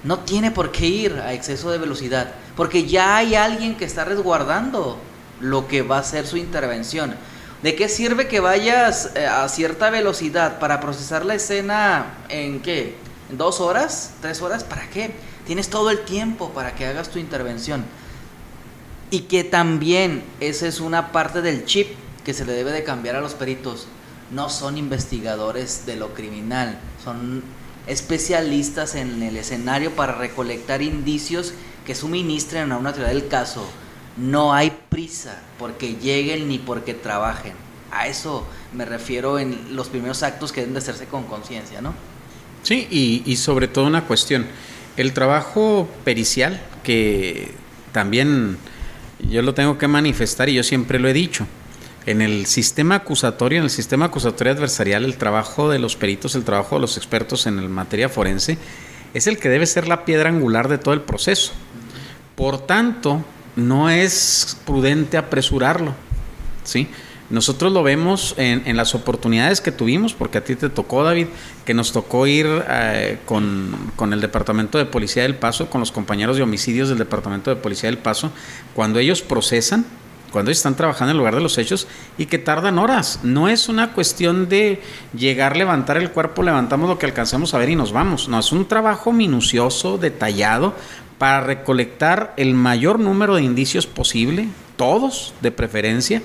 no 0.05 0.21
tiene 0.21 0.51
por 0.51 0.71
qué 0.71 0.87
ir 0.87 1.13
a 1.15 1.33
exceso 1.33 1.71
de 1.71 1.79
velocidad, 1.79 2.33
porque 2.57 2.87
ya 2.87 3.17
hay 3.17 3.35
alguien 3.35 3.77
que 3.77 3.85
está 3.85 4.05
resguardando 4.05 4.99
lo 5.41 5.67
que 5.67 5.83
va 5.83 5.99
a 5.99 6.03
ser 6.03 6.27
su 6.27 6.37
intervención. 6.37 7.15
¿De 7.63 7.75
qué 7.75 7.89
sirve 7.89 8.29
que 8.29 8.39
vayas 8.39 9.11
eh, 9.17 9.27
a 9.27 9.49
cierta 9.49 9.91
velocidad 9.91 10.61
para 10.61 10.81
procesar 10.81 11.25
la 11.25 11.35
escena 11.35 12.15
en 12.29 12.61
qué? 12.61 12.95
¿En 13.31 13.37
dos 13.37 13.61
horas? 13.61 14.13
¿Tres 14.21 14.41
horas? 14.43 14.63
¿Para 14.63 14.89
qué? 14.91 15.13
Tienes 15.45 15.69
todo 15.69 15.91
el 15.91 16.05
tiempo 16.05 16.51
para 16.51 16.75
que 16.75 16.87
hagas 16.87 17.09
tu 17.09 17.19
intervención. 17.19 17.85
Y 19.11 19.23
que 19.23 19.43
también 19.43 20.23
esa 20.39 20.69
es 20.69 20.79
una 20.79 21.11
parte 21.11 21.43
del 21.43 21.65
chip 21.65 21.89
que 22.25 22.35
se 22.35 22.45
le 22.45 22.53
debe 22.53 22.71
de 22.71 22.85
cambiar 22.85 23.17
a 23.17 23.21
los 23.21 23.35
peritos. 23.35 23.89
No 24.31 24.51
son 24.51 24.79
investigadores 24.79 25.87
de 25.87 25.97
lo 25.97 26.15
criminal, 26.15 26.79
son 27.03 27.43
especialistas 27.87 28.95
en 28.95 29.23
el 29.23 29.37
escenario 29.37 29.93
para 29.97 30.15
recolectar 30.15 30.83
indicios 30.83 31.55
que 31.87 31.95
suministren 31.95 32.71
a 32.73 32.77
una 32.77 32.93
teoría 32.93 33.15
del 33.15 33.29
caso 33.29 33.67
no 34.19 34.53
hay 34.53 34.73
prisa 34.89 35.41
porque 35.59 35.95
lleguen 35.95 36.49
ni 36.49 36.59
porque 36.59 36.95
trabajen. 36.95 37.53
A 37.91 38.09
eso 38.09 38.47
me 38.75 38.85
refiero 38.85 39.39
en 39.39 39.75
los 39.75 39.89
primeros 39.89 40.23
actos 40.23 40.53
que 40.53 40.61
deben 40.61 40.75
de 40.75 40.81
hacerse 40.81 41.07
con 41.07 41.25
conciencia, 41.25 41.81
¿no? 41.81 41.95
Sí, 42.63 43.23
y, 43.25 43.37
sobre 43.37 43.69
todo 43.69 43.87
una 43.87 44.05
cuestión. 44.05 44.47
El 44.97 45.13
trabajo 45.13 45.89
pericial, 46.05 46.61
que 46.83 47.53
también 47.93 48.59
yo 49.31 49.43
lo 49.43 49.55
tengo 49.55 49.79
que 49.79 49.87
manifestar 49.87 50.49
y 50.49 50.55
yo 50.55 50.63
siempre 50.63 50.99
lo 50.99 51.09
he 51.09 51.13
dicho. 51.13 51.47
En 52.09 52.23
el 52.23 52.47
sistema 52.47 52.95
acusatorio, 52.95 53.59
en 53.59 53.65
el 53.65 53.71
sistema 53.71 54.07
acusatorio 54.07 54.55
adversarial, 54.55 55.05
el 55.05 55.19
trabajo 55.19 55.69
de 55.69 55.79
los 55.79 55.95
peritos, 55.95 56.35
el 56.37 56.43
trabajo 56.43 56.77
de 56.77 56.81
los 56.81 56.97
expertos 56.97 57.47
en 57.47 57.71
materia 57.71 58.09
forense, 58.09 58.57
es 59.13 59.27
el 59.27 59.37
que 59.37 59.51
debe 59.51 59.67
ser 59.67 59.87
la 59.87 60.07
piedra 60.07 60.31
angular 60.31 60.69
de 60.69 60.79
todo 60.79 60.95
el 60.95 61.03
proceso. 61.03 61.53
Por 62.35 62.65
tanto, 62.67 63.23
no 63.57 63.91
es 63.91 64.57
prudente 64.65 65.19
apresurarlo, 65.19 65.95
¿sí? 66.65 66.89
Nosotros 67.29 67.75
lo 67.75 67.83
vemos 67.83 68.35
en, 68.39 68.75
las 68.75 68.95
oportunidades 68.95 69.61
que 69.61 69.71
tuvimos, 69.71 70.15
porque 70.15 70.39
a 70.39 70.45
ti 70.45 70.57
te 70.57 70.71
tocó, 70.71 71.05
David, 71.05 71.27
que 71.67 71.75
nos 71.75 71.93
tocó 71.93 72.27
ir 72.27 72.47
eh, 72.71 73.19
con, 73.27 73.77
con, 73.97 74.15
el 74.15 74.23
Departamento 74.23 74.79
de 74.79 74.87
Policía 74.87 75.25
del 75.25 75.35
Paso, 75.35 75.69
con 75.69 75.81
los 75.81 75.93
compañeros 75.93 76.39
de 76.39 76.43
homicidios 76.43 76.89
del 76.89 76.97
Departamento 76.97 77.51
de 77.51 77.57
Policía 77.57 77.91
del 77.91 77.99
Paso, 77.99 78.33
cuando 78.75 78.99
ellos 78.99 79.21
procesan, 79.21 79.85
cuando 80.33 80.51
están 80.51 80.77
trabajando 80.77 81.11
en 81.11 81.17
el 81.17 81.19
lugar 81.19 81.35
de 81.35 81.41
los 81.41 81.59
hechos 81.59 81.87
y 82.17 82.27
que 82.27 82.39
tardan 82.39 82.79
horas. 82.79 83.21
No 83.23 83.49
es 83.49 83.69
una 83.69 83.93
cuestión 83.93 84.49
de 84.49 84.81
llegar, 85.17 85.57
levantar 85.57 85.97
el 85.97 86.11
cuerpo, 86.11 86.43
levantamos 86.43 86.89
lo 86.89 86.99
que 86.99 87.07
alcancemos 87.07 87.55
a 87.55 87.59
ver 87.59 87.71
y 87.71 87.77
nos 87.77 87.93
vamos. 87.93 88.29
No, 88.29 88.39
es 88.39 88.53
un 88.53 88.67
trabajo 88.67 89.13
minucioso, 89.13 89.99
detallado, 89.99 90.75
para 91.19 91.41
recolectar 91.41 92.33
el 92.37 92.55
mayor 92.55 93.01
número 93.01 93.35
de 93.35 93.43
indicios 93.43 93.87
posible, 93.87 94.49
todos 94.77 95.35
de 95.41 95.51
preferencia, 95.51 96.23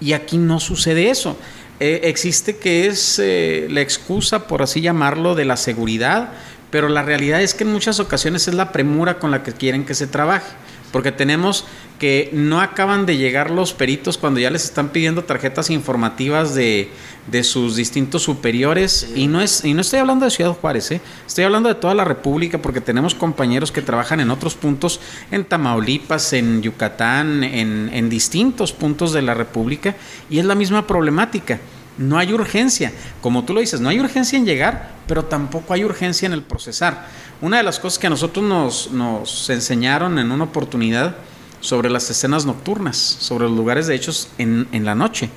y 0.00 0.12
aquí 0.14 0.38
no 0.38 0.58
sucede 0.60 1.10
eso. 1.10 1.36
Eh, 1.78 2.00
existe 2.04 2.56
que 2.56 2.86
es 2.86 3.18
eh, 3.18 3.66
la 3.70 3.82
excusa, 3.82 4.46
por 4.46 4.62
así 4.62 4.80
llamarlo, 4.80 5.34
de 5.34 5.44
la 5.44 5.58
seguridad, 5.58 6.30
pero 6.70 6.88
la 6.88 7.02
realidad 7.02 7.42
es 7.42 7.54
que 7.54 7.64
en 7.64 7.72
muchas 7.72 8.00
ocasiones 8.00 8.48
es 8.48 8.54
la 8.54 8.72
premura 8.72 9.18
con 9.18 9.30
la 9.30 9.42
que 9.42 9.52
quieren 9.52 9.84
que 9.84 9.94
se 9.94 10.06
trabaje, 10.06 10.50
porque 10.92 11.12
tenemos 11.12 11.64
que 11.98 12.30
no 12.32 12.60
acaban 12.60 13.06
de 13.06 13.16
llegar 13.16 13.50
los 13.50 13.72
peritos 13.72 14.18
cuando 14.18 14.38
ya 14.40 14.50
les 14.50 14.64
están 14.64 14.90
pidiendo 14.90 15.24
tarjetas 15.24 15.70
informativas 15.70 16.54
de, 16.54 16.90
sus 17.42 17.76
distintos 17.76 18.22
superiores. 18.22 19.10
Y, 19.14 19.26
no 19.26 19.40
es, 19.40 19.64
y 19.64 19.74
no 19.74 19.80
estoy 19.80 20.00
hablando 20.00 20.24
de 20.24 20.30
Ciudad 20.30 20.52
Juárez, 20.52 20.90
¿eh? 20.90 21.00
estoy 21.26 21.44
hablando 21.44 21.68
de 21.68 21.74
toda 21.74 21.94
la 21.94 22.04
República 22.04 22.58
porque 22.58 22.80
tenemos 22.80 23.14
compañeros 23.14 23.72
que 23.72 23.82
trabajan 23.82 24.20
en 24.20 24.30
otros 24.30 24.54
puntos, 24.54 25.00
en 25.30 25.44
Tamaulipas, 25.44 26.32
en 26.32 26.62
Yucatán, 26.62 27.42
en, 27.42 27.90
en 27.92 28.08
distintos 28.08 28.72
puntos 28.72 29.12
de 29.12 29.22
la 29.22 29.34
República, 29.34 29.96
y 30.28 30.38
es 30.38 30.44
la 30.44 30.54
misma 30.54 30.86
problemática. 30.86 31.60
No 31.98 32.18
hay 32.18 32.32
urgencia, 32.34 32.92
como 33.22 33.44
tú 33.44 33.54
lo 33.54 33.60
dices, 33.60 33.80
no 33.80 33.88
hay 33.88 33.98
urgencia 33.98 34.38
en 34.38 34.44
llegar, 34.44 34.90
pero 35.06 35.24
tampoco 35.24 35.72
hay 35.72 35.82
urgencia 35.82 36.26
en 36.26 36.34
el 36.34 36.42
procesar. 36.42 37.08
Una 37.40 37.58
de 37.58 37.62
las 37.62 37.78
cosas 37.78 37.98
que 37.98 38.06
a 38.06 38.10
nosotros 38.10 38.44
nos, 38.44 38.90
nos 38.92 39.50
enseñaron 39.50 40.18
en 40.18 40.30
una 40.30 40.44
oportunidad, 40.44 41.16
sobre 41.66 41.90
las 41.90 42.08
escenas 42.10 42.46
nocturnas, 42.46 42.96
sobre 42.96 43.46
los 43.46 43.56
lugares 43.56 43.86
de 43.86 43.94
hechos 43.94 44.28
en, 44.38 44.66
la 44.84 44.94
noche. 44.94 45.30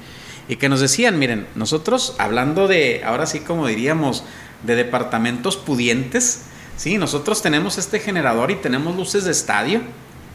Y 0.48 0.56
que 0.56 0.70
nos 0.70 0.80
decían, 0.80 1.20
miren, 1.20 1.48
nosotros 1.56 2.16
hablando 2.18 2.68
de, 2.68 3.04
ahora 3.04 3.26
sí 3.26 3.40
como 3.40 3.68
diríamos, 3.68 4.24
de 4.64 4.76
departamentos 4.76 5.58
pudientes, 5.58 6.44
sí, 6.78 6.98
nosotros 6.98 7.42
tenemos 7.42 7.78
este 7.78 8.00
generador 8.00 8.52
y 8.52 8.56
tenemos 8.56 8.96
luces 8.96 9.26
de 9.26 9.32
estadio, 9.32 9.82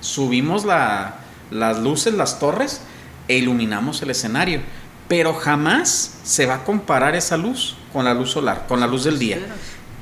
subimos 0.00 0.64
las 0.64 1.78
luces, 1.78 2.14
las 2.14 2.38
torres 2.38 2.80
e 3.28 3.36
iluminamos 3.36 4.02
el 4.02 4.10
escenario. 4.10 4.60
Pero 5.06 5.34
jamás 5.34 6.14
se 6.24 6.46
va 6.46 6.56
a 6.56 6.64
comparar 6.64 7.14
esa 7.14 7.36
luz 7.36 7.76
con 7.92 8.04
la 8.04 8.14
luz 8.14 8.30
solar, 8.30 8.64
con 8.66 8.80
la 8.80 8.86
luz 8.86 9.04
del 9.04 9.18
día. 9.18 9.38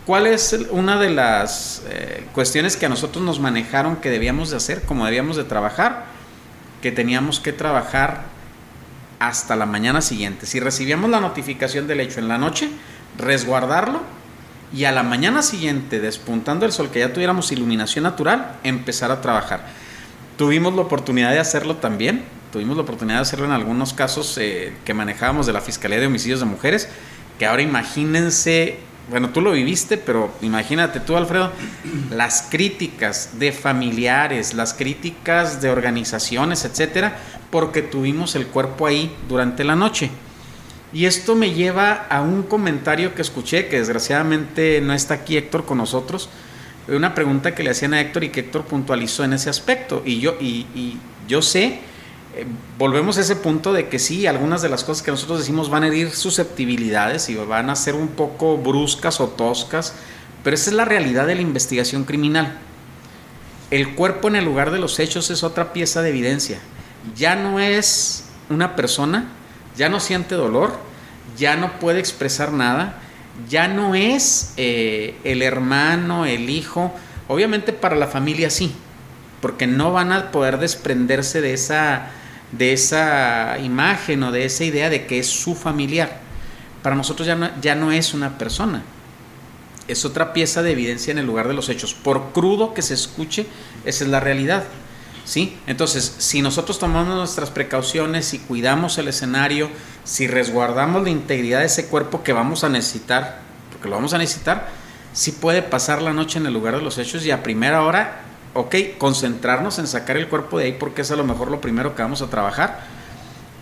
¿Cuál 0.06 0.26
es 0.26 0.56
una 0.70 0.98
de 0.98 1.10
las 1.10 1.82
eh, 1.88 2.26
cuestiones 2.34 2.76
que 2.76 2.86
a 2.86 2.88
nosotros 2.88 3.24
nos 3.24 3.38
manejaron 3.38 3.96
que 3.96 4.10
debíamos 4.10 4.50
de 4.50 4.56
hacer, 4.56 4.82
como 4.82 5.04
debíamos 5.04 5.36
de 5.36 5.44
trabajar? 5.44 6.06
Que 6.80 6.90
teníamos 6.90 7.38
que 7.38 7.52
trabajar 7.52 8.24
hasta 9.20 9.54
la 9.54 9.66
mañana 9.66 10.00
siguiente. 10.00 10.46
Si 10.46 10.58
recibíamos 10.58 11.08
la 11.08 11.20
notificación 11.20 11.86
del 11.86 12.00
hecho 12.00 12.18
en 12.18 12.26
la 12.26 12.38
noche, 12.38 12.68
resguardarlo 13.16 14.00
y 14.74 14.84
a 14.86 14.92
la 14.92 15.04
mañana 15.04 15.42
siguiente, 15.42 16.00
despuntando 16.00 16.66
el 16.66 16.72
sol, 16.72 16.90
que 16.90 16.98
ya 16.98 17.12
tuviéramos 17.12 17.52
iluminación 17.52 18.02
natural, 18.02 18.56
empezar 18.64 19.12
a 19.12 19.20
trabajar. 19.20 19.66
Tuvimos 20.36 20.74
la 20.74 20.82
oportunidad 20.82 21.30
de 21.30 21.38
hacerlo 21.38 21.76
también, 21.76 22.24
tuvimos 22.52 22.76
la 22.76 22.82
oportunidad 22.82 23.18
de 23.18 23.22
hacerlo 23.22 23.44
en 23.44 23.52
algunos 23.52 23.92
casos 23.92 24.36
eh, 24.38 24.72
que 24.84 24.94
manejábamos 24.94 25.46
de 25.46 25.52
la 25.52 25.60
Fiscalía 25.60 26.00
de 26.00 26.06
Homicidios 26.06 26.40
de 26.40 26.46
Mujeres, 26.46 26.88
que 27.38 27.46
ahora 27.46 27.62
imagínense, 27.62 28.80
bueno, 29.10 29.30
tú 29.30 29.40
lo 29.40 29.52
viviste, 29.52 29.98
pero 29.98 30.32
imagínate 30.42 31.00
tú, 31.00 31.16
Alfredo, 31.16 31.52
las 32.10 32.42
críticas 32.50 33.38
de 33.38 33.52
familiares, 33.52 34.54
las 34.54 34.74
críticas 34.74 35.60
de 35.60 35.70
organizaciones, 35.70 36.64
etcétera, 36.64 37.16
porque 37.50 37.82
tuvimos 37.82 38.34
el 38.34 38.46
cuerpo 38.46 38.86
ahí 38.86 39.14
durante 39.28 39.64
la 39.64 39.76
noche. 39.76 40.10
Y 40.92 41.06
esto 41.06 41.34
me 41.34 41.52
lleva 41.52 42.06
a 42.10 42.20
un 42.20 42.42
comentario 42.42 43.14
que 43.14 43.22
escuché, 43.22 43.68
que 43.68 43.78
desgraciadamente 43.78 44.80
no 44.82 44.92
está 44.92 45.14
aquí 45.14 45.36
Héctor 45.36 45.64
con 45.64 45.78
nosotros, 45.78 46.28
una 46.88 47.14
pregunta 47.14 47.54
que 47.54 47.62
le 47.62 47.70
hacían 47.70 47.94
a 47.94 48.00
Héctor 48.00 48.24
y 48.24 48.28
que 48.30 48.40
Héctor 48.40 48.64
puntualizó 48.64 49.24
en 49.24 49.32
ese 49.32 49.48
aspecto. 49.48 50.02
Y 50.04 50.20
yo, 50.20 50.36
y, 50.40 50.98
yo 51.28 51.40
sé, 51.40 51.80
eh, 52.34 52.46
volvemos 52.78 53.18
a 53.18 53.20
ese 53.20 53.36
punto 53.36 53.72
de 53.72 53.88
que 53.88 53.98
sí, 53.98 54.26
algunas 54.26 54.62
de 54.62 54.70
las 54.70 54.84
cosas 54.84 55.02
que 55.02 55.10
nosotros 55.10 55.38
decimos 55.38 55.68
van 55.68 55.82
a 55.82 55.88
herir 55.88 56.10
susceptibilidades 56.10 57.28
y 57.28 57.34
van 57.34 57.68
a 57.68 57.76
ser 57.76 57.94
un 57.94 58.08
poco 58.08 58.56
bruscas 58.56 59.20
o 59.20 59.28
toscas, 59.28 59.94
pero 60.42 60.54
esa 60.54 60.70
es 60.70 60.76
la 60.76 60.84
realidad 60.84 61.26
de 61.26 61.34
la 61.34 61.42
investigación 61.42 62.04
criminal. 62.04 62.58
El 63.70 63.94
cuerpo 63.94 64.28
en 64.28 64.36
el 64.36 64.44
lugar 64.44 64.70
de 64.70 64.78
los 64.78 64.98
hechos 64.98 65.30
es 65.30 65.42
otra 65.42 65.72
pieza 65.72 66.02
de 66.02 66.10
evidencia. 66.10 66.58
Ya 67.16 67.36
no 67.36 67.60
es 67.60 68.24
una 68.48 68.76
persona, 68.76 69.28
ya 69.76 69.88
no 69.88 70.00
siente 70.00 70.34
dolor, 70.34 70.78
ya 71.36 71.56
no 71.56 71.78
puede 71.78 72.00
expresar 72.00 72.52
nada, 72.52 72.98
ya 73.48 73.68
no 73.68 73.94
es 73.94 74.52
eh, 74.56 75.16
el 75.24 75.42
hermano, 75.42 76.26
el 76.26 76.50
hijo, 76.50 76.92
obviamente 77.28 77.72
para 77.72 77.96
la 77.96 78.06
familia 78.06 78.50
sí, 78.50 78.74
porque 79.40 79.66
no 79.66 79.92
van 79.92 80.12
a 80.12 80.30
poder 80.30 80.58
desprenderse 80.58 81.40
de 81.40 81.54
esa, 81.54 82.10
de 82.52 82.72
esa 82.72 83.58
imagen 83.58 84.22
o 84.22 84.32
de 84.32 84.44
esa 84.44 84.64
idea 84.64 84.90
de 84.90 85.06
que 85.06 85.18
es 85.18 85.26
su 85.26 85.54
familiar. 85.54 86.20
Para 86.82 86.96
nosotros 86.96 87.26
ya 87.26 87.34
no, 87.34 87.50
ya 87.60 87.74
no 87.74 87.92
es 87.92 88.14
una 88.14 88.38
persona, 88.38 88.82
es 89.88 90.04
otra 90.04 90.32
pieza 90.32 90.62
de 90.62 90.72
evidencia 90.72 91.10
en 91.10 91.18
el 91.18 91.26
lugar 91.26 91.48
de 91.48 91.54
los 91.54 91.68
hechos. 91.68 91.94
Por 91.94 92.32
crudo 92.32 92.74
que 92.74 92.82
se 92.82 92.94
escuche, 92.94 93.46
esa 93.84 94.04
es 94.04 94.10
la 94.10 94.20
realidad. 94.20 94.64
¿sí? 95.24 95.56
Entonces, 95.66 96.14
si 96.18 96.42
nosotros 96.42 96.78
tomamos 96.78 97.14
nuestras 97.14 97.50
precauciones 97.50 98.34
y 98.34 98.38
cuidamos 98.38 98.98
el 98.98 99.08
escenario, 99.08 99.70
si 100.04 100.26
resguardamos 100.26 101.02
la 101.02 101.10
integridad 101.10 101.60
de 101.60 101.66
ese 101.66 101.86
cuerpo 101.86 102.22
que 102.22 102.32
vamos 102.32 102.64
a 102.64 102.68
necesitar, 102.68 103.40
porque 103.70 103.88
lo 103.88 103.96
vamos 103.96 104.14
a 104.14 104.18
necesitar, 104.18 104.68
sí 105.12 105.32
puede 105.32 105.62
pasar 105.62 106.02
la 106.02 106.12
noche 106.12 106.38
en 106.38 106.46
el 106.46 106.52
lugar 106.52 106.76
de 106.76 106.82
los 106.82 106.98
hechos 106.98 107.24
y 107.24 107.30
a 107.30 107.42
primera 107.42 107.82
hora, 107.82 108.22
ok, 108.54 108.74
concentrarnos 108.98 109.78
en 109.78 109.86
sacar 109.86 110.16
el 110.16 110.28
cuerpo 110.28 110.58
de 110.58 110.66
ahí 110.66 110.76
porque 110.78 111.02
es 111.02 111.10
a 111.10 111.16
lo 111.16 111.24
mejor 111.24 111.50
lo 111.50 111.60
primero 111.60 111.94
que 111.94 112.02
vamos 112.02 112.22
a 112.22 112.28
trabajar. 112.28 112.80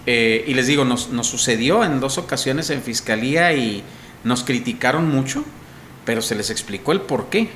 Eh, 0.07 0.45
y 0.47 0.55
les 0.55 0.67
digo, 0.67 0.85
nos, 0.85 1.09
sucedió 1.23 1.85
en 1.85 2.01
dos 2.01 2.19
ocasiones 2.19 2.71
en 2.71 2.83
fiscalía 2.83 3.53
y 3.53 3.85
nos 4.25 4.45
criticaron 4.45 5.09
mucho, 5.09 5.45
pero 6.05 6.23
se 6.23 6.35
les 6.35 6.51
explicó 6.51 6.93
el 6.93 7.03
por 7.03 7.29
qué. 7.29 7.49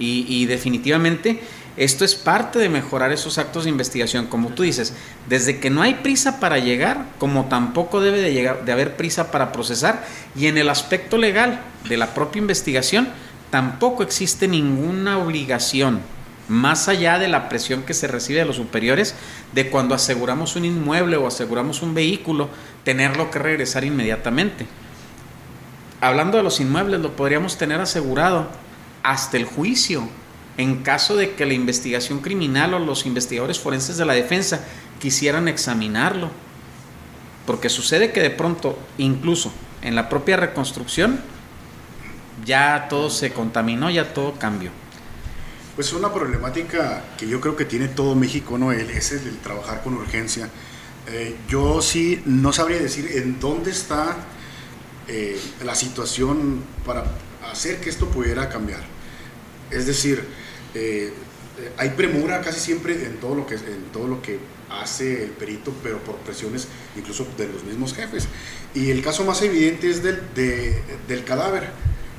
Y, 0.00 0.46
definitivamente 0.46 1.40
esto 1.76 2.04
es 2.04 2.14
parte 2.14 2.60
de 2.60 2.68
mejorar 2.68 3.10
esos 3.12 3.38
actos 3.38 3.64
de 3.64 3.70
investigación, 3.70 4.26
como 4.26 4.50
tú 4.50 4.62
dices, 4.62 4.94
desde 5.28 5.58
que 5.58 5.70
no 5.70 5.82
hay 5.82 5.94
prisa 5.94 6.38
para 6.38 6.58
llegar, 6.58 7.06
como 7.18 7.46
tampoco 7.46 8.00
debe 8.00 8.20
de, 8.20 8.32
llegar, 8.32 8.64
de 8.64 8.72
haber 8.72 8.96
prisa 8.96 9.32
para 9.32 9.50
procesar, 9.50 10.04
y 10.36 10.46
en 10.46 10.58
el 10.58 10.68
aspecto 10.70 11.18
legal 11.18 11.60
de 11.88 11.96
la 11.96 12.14
propia 12.14 12.40
investigación, 12.40 13.08
tampoco 13.50 14.02
existe 14.02 14.46
ninguna 14.48 15.18
obligación, 15.18 16.00
más 16.48 16.88
allá 16.88 17.18
de 17.18 17.28
la 17.28 17.48
presión 17.48 17.82
que 17.82 17.94
se 17.94 18.08
recibe 18.08 18.40
de 18.40 18.46
los 18.46 18.56
superiores, 18.56 19.14
de 19.52 19.70
cuando 19.70 19.94
aseguramos 19.94 20.56
un 20.56 20.64
inmueble 20.64 21.16
o 21.16 21.26
aseguramos 21.26 21.82
un 21.82 21.94
vehículo, 21.94 22.48
tenerlo 22.84 23.30
que 23.30 23.38
regresar 23.38 23.84
inmediatamente. 23.84 24.66
Hablando 26.00 26.38
de 26.38 26.44
los 26.44 26.60
inmuebles, 26.60 27.00
lo 27.00 27.16
podríamos 27.16 27.58
tener 27.58 27.80
asegurado 27.80 28.48
hasta 29.02 29.36
el 29.36 29.44
juicio, 29.44 30.08
en 30.56 30.82
caso 30.82 31.16
de 31.16 31.34
que 31.34 31.46
la 31.46 31.54
investigación 31.54 32.20
criminal 32.20 32.74
o 32.74 32.78
los 32.78 33.06
investigadores 33.06 33.58
forenses 33.58 33.96
de 33.96 34.04
la 34.04 34.14
defensa 34.14 34.64
quisieran 35.00 35.48
examinarlo. 35.48 36.30
Porque 37.46 37.68
sucede 37.68 38.12
que 38.12 38.20
de 38.20 38.30
pronto, 38.30 38.78
incluso 38.98 39.52
en 39.82 39.94
la 39.94 40.08
propia 40.08 40.36
reconstrucción, 40.36 41.20
ya 42.44 42.86
todo 42.88 43.10
se 43.10 43.32
contaminó, 43.32 43.90
ya 43.90 44.12
todo 44.12 44.34
cambió. 44.34 44.70
Pues 45.78 45.92
una 45.92 46.12
problemática 46.12 47.04
que 47.16 47.28
yo 47.28 47.40
creo 47.40 47.54
que 47.54 47.64
tiene 47.64 47.86
todo 47.86 48.16
México, 48.16 48.58
¿no? 48.58 48.72
Es 48.72 49.12
el 49.12 49.22
de 49.22 49.30
trabajar 49.30 49.80
con 49.84 49.94
urgencia. 49.94 50.50
Eh, 51.06 51.36
yo 51.48 51.80
sí 51.82 52.20
no 52.26 52.52
sabría 52.52 52.80
decir 52.80 53.08
en 53.14 53.38
dónde 53.38 53.70
está 53.70 54.16
eh, 55.06 55.38
la 55.64 55.76
situación 55.76 56.64
para 56.84 57.04
hacer 57.52 57.80
que 57.80 57.90
esto 57.90 58.08
pudiera 58.08 58.48
cambiar. 58.48 58.80
Es 59.70 59.86
decir, 59.86 60.24
eh, 60.74 61.12
hay 61.76 61.90
premura 61.90 62.40
casi 62.40 62.58
siempre 62.58 62.94
en 63.06 63.18
todo 63.18 63.36
lo 63.36 63.46
que 63.46 63.54
en 63.54 63.92
todo 63.92 64.08
lo 64.08 64.20
que 64.20 64.40
hace 64.68 65.22
el 65.22 65.30
perito, 65.30 65.72
pero 65.84 65.98
por 65.98 66.16
presiones 66.16 66.66
incluso 66.96 67.24
de 67.36 67.46
los 67.46 67.62
mismos 67.62 67.94
jefes. 67.94 68.26
Y 68.74 68.90
el 68.90 69.00
caso 69.00 69.24
más 69.24 69.42
evidente 69.42 69.88
es 69.88 70.02
del, 70.02 70.22
del 71.06 71.24
cadáver. 71.24 71.70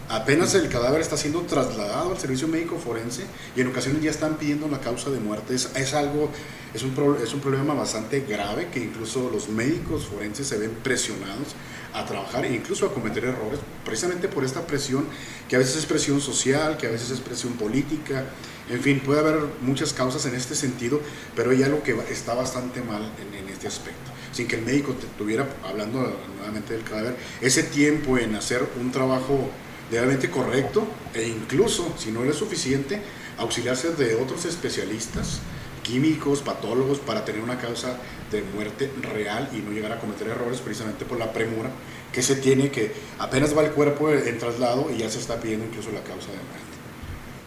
Apenas 0.10 0.56
el 0.56 0.70
cadáver 0.70 1.02
está 1.02 1.18
siendo 1.18 1.42
trasladado 1.44 2.12
al 2.12 2.18
servicio 2.18 2.48
médico 2.48 2.80
forense 2.80 3.26
y 3.56 3.62
en 3.62 3.68
ocasiones 3.68 4.02
ya 4.02 4.10
están 4.10 4.38
pidiendo 4.38 4.68
la 4.68 4.80
causa 4.80 5.12
de 5.12 5.20
muerte. 5.20 5.54
Es, 5.54 5.94
algo, 5.94 6.32
es 6.74 6.82
un, 6.82 7.18
es 7.24 7.32
un 7.32 7.42
problema 7.42 7.76
bastante 7.76 8.22
grave 8.22 8.70
que 8.74 8.80
incluso 8.80 9.30
los 9.30 9.50
médicos 9.50 10.08
forenses 10.08 10.48
se 10.48 10.58
ven 10.58 10.72
presionados 10.84 11.56
a 11.94 12.06
trabajar 12.06 12.46
e 12.46 12.56
incluso 12.56 12.88
a 12.88 12.94
cometer 12.94 13.26
errores, 13.26 13.60
precisamente 13.86 14.28
por 14.28 14.44
esta 14.44 14.66
presión, 14.66 15.06
que 15.48 15.56
a 15.56 15.60
veces 15.60 15.76
es 15.76 15.86
presión 15.86 16.20
social, 16.22 16.78
que 16.78 16.88
a 16.88 16.90
veces 16.90 17.12
es 17.12 17.20
presión 17.20 17.54
política, 17.54 18.26
en 18.70 18.82
fin, 18.82 19.00
puede 19.00 19.20
haber 19.20 19.42
muchas 19.62 19.94
causas 19.94 20.26
en 20.26 20.36
este 20.36 20.56
sentido, 20.56 21.02
pero 21.36 21.52
hay 21.52 21.64
algo 21.64 21.82
que 21.82 21.96
está 22.12 22.34
bastante 22.34 22.82
mal 22.82 23.12
en, 23.20 23.50
este 23.50 23.68
aspecto. 23.68 24.12
Sin 24.32 24.48
que 24.48 24.56
el 24.56 24.62
médico 24.64 24.94
te 24.94 25.08
estuviera 25.08 25.48
hablando 25.68 26.20
nuevamente 26.38 26.74
del 26.74 26.84
cadáver, 26.84 27.16
ese 27.42 27.64
tiempo 27.64 28.18
en 28.18 28.36
hacer 28.36 28.68
un 28.80 28.92
trabajo 28.92 29.50
realmente 29.92 30.30
correcto 30.30 30.88
e 31.14 31.28
incluso, 31.28 31.94
si 31.98 32.12
no 32.12 32.24
es 32.24 32.36
suficiente, 32.36 33.02
auxiliarse 33.38 33.92
de 33.92 34.16
otros 34.16 34.46
especialistas 34.46 35.40
químicos, 35.84 36.42
patólogos, 36.42 37.00
para 37.00 37.26
tener 37.26 37.42
una 37.42 37.58
causa 37.58 37.98
de 38.32 38.44
muerte 38.44 38.92
real 39.14 39.50
y 39.54 39.58
no 39.58 39.72
llegar 39.72 39.92
a 39.92 40.00
cometer 40.00 40.28
errores 40.28 40.60
precisamente 40.60 41.06
por 41.06 41.18
la 41.18 41.34
premura 41.34 41.72
que 42.12 42.22
se 42.22 42.36
tiene 42.36 42.70
que 42.70 42.92
apenas 43.20 43.56
va 43.58 43.64
el 43.64 43.72
cuerpo 43.72 44.12
en 44.12 44.38
traslado 44.38 44.90
y 44.94 45.00
ya 45.00 45.10
se 45.10 45.20
está 45.20 45.40
pidiendo 45.40 45.66
incluso 45.66 45.92
la 45.92 46.02
causa 46.02 46.28
de 46.28 46.38
muerte. 46.38 46.70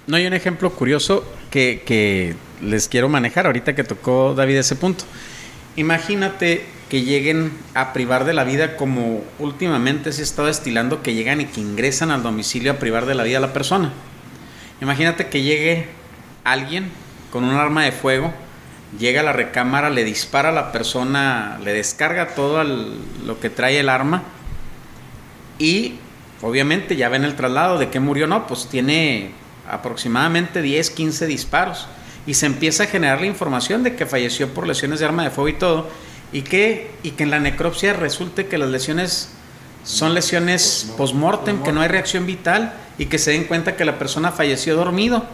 No 0.06 0.16
hay 0.16 0.26
un 0.26 0.32
ejemplo 0.32 0.72
curioso 0.72 1.24
que, 1.50 1.82
que 1.86 2.34
les 2.60 2.88
quiero 2.88 3.08
manejar 3.08 3.46
ahorita 3.46 3.74
que 3.74 3.84
tocó 3.84 4.34
David 4.34 4.56
ese 4.56 4.76
punto. 4.76 5.04
Imagínate 5.76 6.64
que 6.92 7.04
lleguen 7.04 7.52
a 7.72 7.94
privar 7.94 8.26
de 8.26 8.34
la 8.34 8.44
vida 8.44 8.76
como 8.76 9.24
últimamente 9.38 10.12
se 10.12 10.20
ha 10.20 10.24
estado 10.24 10.48
estilando 10.48 11.02
que 11.02 11.14
llegan 11.14 11.40
y 11.40 11.46
que 11.46 11.58
ingresan 11.58 12.10
al 12.10 12.22
domicilio 12.22 12.70
a 12.70 12.74
privar 12.74 13.06
de 13.06 13.14
la 13.14 13.22
vida 13.22 13.38
a 13.38 13.40
la 13.40 13.54
persona. 13.54 13.94
Imagínate 14.82 15.28
que 15.28 15.40
llegue 15.40 15.86
alguien 16.44 16.90
con 17.30 17.44
un 17.44 17.54
arma 17.54 17.82
de 17.82 17.92
fuego, 17.92 18.34
llega 18.98 19.22
a 19.22 19.24
la 19.24 19.32
recámara, 19.32 19.88
le 19.88 20.04
dispara 20.04 20.50
a 20.50 20.52
la 20.52 20.70
persona, 20.70 21.58
le 21.64 21.72
descarga 21.72 22.34
todo 22.34 22.62
lo 22.62 23.40
que 23.40 23.48
trae 23.48 23.80
el 23.80 23.88
arma 23.88 24.24
y 25.58 25.94
obviamente 26.42 26.94
ya 26.96 27.08
ven 27.08 27.24
el 27.24 27.36
traslado 27.36 27.78
de 27.78 27.88
que 27.88 28.00
murió, 28.00 28.26
no, 28.26 28.46
pues 28.46 28.68
tiene 28.68 29.30
aproximadamente 29.66 30.60
10, 30.60 30.90
15 30.90 31.26
disparos 31.26 31.88
y 32.26 32.34
se 32.34 32.44
empieza 32.44 32.82
a 32.82 32.86
generar 32.86 33.22
la 33.22 33.28
información 33.28 33.82
de 33.82 33.96
que 33.96 34.04
falleció 34.04 34.52
por 34.52 34.66
lesiones 34.66 35.00
de 35.00 35.06
arma 35.06 35.24
de 35.24 35.30
fuego 35.30 35.48
y 35.48 35.54
todo 35.54 36.11
y 36.32 36.42
que, 36.42 36.90
y 37.02 37.12
que 37.12 37.24
en 37.24 37.30
la 37.30 37.40
necropsia 37.40 37.92
resulte 37.92 38.46
que 38.46 38.58
las 38.58 38.70
lesiones 38.70 39.30
son 39.84 40.14
lesiones 40.14 40.92
post-mortem, 40.96 41.62
que 41.62 41.72
no 41.72 41.80
hay 41.80 41.88
reacción 41.88 42.26
vital 42.26 42.72
y 42.98 43.06
que 43.06 43.18
se 43.18 43.32
den 43.32 43.44
cuenta 43.44 43.76
que 43.76 43.84
la 43.84 43.98
persona 43.98 44.30
falleció 44.30 44.76
dormido 44.76 45.26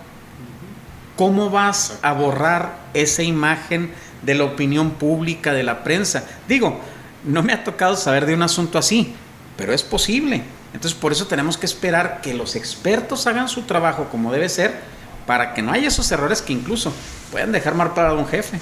¿cómo 1.19 1.51
vas 1.51 1.99
a 2.03 2.13
borrar 2.13 2.77
esa 2.95 3.25
imagen 3.25 3.93
de 4.23 4.37
la 4.37 4.45
opinión 4.45 4.93
pública, 4.93 5.53
de 5.53 5.65
la 5.65 5.83
prensa? 5.83 6.25
Digo, 6.47 6.81
no 7.25 7.43
me 7.43 7.53
ha 7.53 7.65
tocado 7.65 7.97
saber 7.97 8.25
de 8.25 8.35
un 8.35 8.43
asunto 8.43 8.79
así, 8.79 9.15
pero 9.57 9.75
es 9.75 9.83
posible. 9.83 10.45
Entonces 10.73 10.97
por 10.97 11.11
eso 11.11 11.27
tenemos 11.27 11.59
que 11.59 11.67
esperar 11.67 12.21
que 12.23 12.35
los 12.35 12.55
expertos 12.55 13.27
hagan 13.27 13.49
su 13.49 13.63
trabajo 13.63 14.07
como 14.11 14.33
debe 14.33 14.49
ser 14.49 14.79
para 15.27 15.55
que 15.55 15.61
no 15.61 15.73
haya 15.73 15.89
esos 15.89 16.11
errores 16.13 16.41
que 16.41 16.53
incluso 16.53 16.93
puedan 17.33 17.51
dejar 17.51 17.75
mal 17.75 17.95
parado 17.95 18.17
a 18.17 18.21
un 18.21 18.29
jefe. 18.29 18.61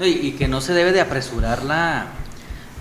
Y, 0.00 0.32
que 0.32 0.46
no 0.46 0.60
se 0.60 0.74
debe 0.74 0.92
de 0.92 1.00
apresurar 1.00 1.62
la, 1.64 2.08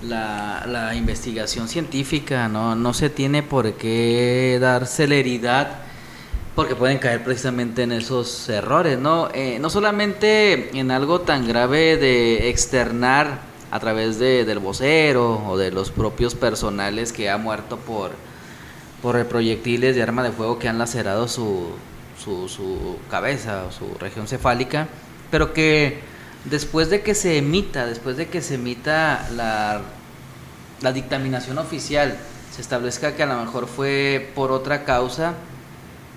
la, 0.01 0.95
investigación 0.95 1.69
científica, 1.69 2.49
¿no? 2.49 2.75
no 2.75 2.93
se 2.93 3.10
tiene 3.10 3.41
por 3.41 3.73
qué 3.73 4.58
dar 4.60 4.86
celeridad 4.86 5.86
porque 6.56 6.75
pueden 6.75 6.99
caer 6.99 7.23
precisamente 7.23 7.84
en 7.84 7.91
esos 7.91 8.47
errores, 8.47 8.97
¿no? 8.97 9.30
Eh, 9.34 9.58
no 9.60 9.69
solamente 9.69 10.78
en 10.78 10.89
algo 10.89 11.19
tan 11.21 11.47
grave 11.47 11.97
de 11.97 12.49
externar 12.49 13.39
a 13.71 13.80
través 13.82 14.19
de, 14.19 14.45
del 14.45 14.60
vocero 14.60 15.43
o 15.47 15.58
de 15.58 15.71
los 15.71 15.91
propios 15.91 16.34
personales 16.34 17.12
que 17.12 17.30
ha 17.30 17.38
muerto 17.38 17.78
por, 17.78 18.12
por 19.01 19.25
proyectiles 19.25 19.97
de 19.97 20.04
arma 20.04 20.23
de 20.23 20.32
fuego 20.32 20.58
que 20.58 20.69
han 20.69 20.78
lacerado 20.78 21.28
su, 21.28 21.71
su, 22.23 22.47
su 22.47 22.99
cabeza 23.12 23.65
o 23.67 23.71
su 23.73 23.93
región 23.99 24.25
cefálica, 24.25 24.88
pero 25.30 25.51
que 25.54 25.99
después 26.49 26.89
de 26.89 27.01
que 27.01 27.15
se 27.15 27.38
emita, 27.38 27.86
después 27.86 28.17
de 28.17 28.27
que 28.27 28.41
se 28.41 28.55
emita 28.55 29.27
la, 29.36 29.81
la 30.81 30.91
dictaminación 30.93 31.58
oficial, 31.58 32.17
se 32.55 32.62
establezca 32.62 33.15
que 33.15 33.23
a 33.23 33.25
lo 33.25 33.38
mejor 33.38 33.67
fue 33.67 34.31
por 34.36 34.51
otra 34.51 34.86
causa, 34.86 35.34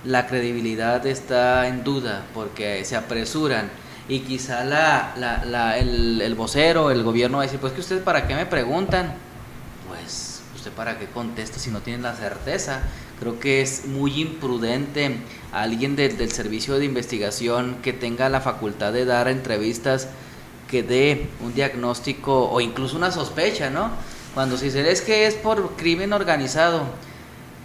la 0.04 0.26
credibilidad 0.26 1.04
está 1.06 1.66
en 1.66 1.82
duda 1.84 2.24
porque 2.34 2.84
se 2.84 2.96
apresuran. 2.96 3.70
Y 4.08 4.20
quizá 4.20 4.64
la, 4.64 5.12
la, 5.16 5.76
el, 5.76 6.22
el, 6.22 6.34
vocero, 6.34 6.90
el 6.90 7.02
gobierno 7.02 7.38
va 7.38 7.42
a 7.42 7.46
decir, 7.46 7.60
pues 7.60 7.74
que 7.74 7.80
ustedes 7.80 8.02
para 8.02 8.26
qué 8.26 8.34
me 8.34 8.46
preguntan, 8.46 9.12
pues 9.86 10.27
usted 10.58 10.72
para 10.72 10.98
qué 10.98 11.06
contesta 11.06 11.58
si 11.58 11.70
no 11.70 11.80
tienen 11.80 12.02
la 12.02 12.14
certeza. 12.14 12.82
Creo 13.20 13.40
que 13.40 13.62
es 13.62 13.86
muy 13.86 14.20
imprudente 14.20 15.16
a 15.52 15.62
alguien 15.62 15.96
del 15.96 16.30
servicio 16.32 16.78
de 16.78 16.84
investigación 16.84 17.78
que 17.82 17.92
tenga 17.92 18.28
la 18.28 18.40
facultad 18.40 18.92
de 18.92 19.04
dar 19.04 19.28
entrevistas 19.28 20.08
que 20.68 20.82
dé 20.82 21.28
un 21.40 21.54
diagnóstico 21.54 22.50
o 22.50 22.60
incluso 22.60 22.96
una 22.96 23.10
sospecha, 23.10 23.70
¿no? 23.70 23.90
Cuando 24.34 24.56
se 24.58 24.66
dice, 24.66 24.90
es 24.90 25.00
que 25.00 25.26
es 25.26 25.34
por 25.34 25.76
crimen 25.76 26.12
organizado. 26.12 26.82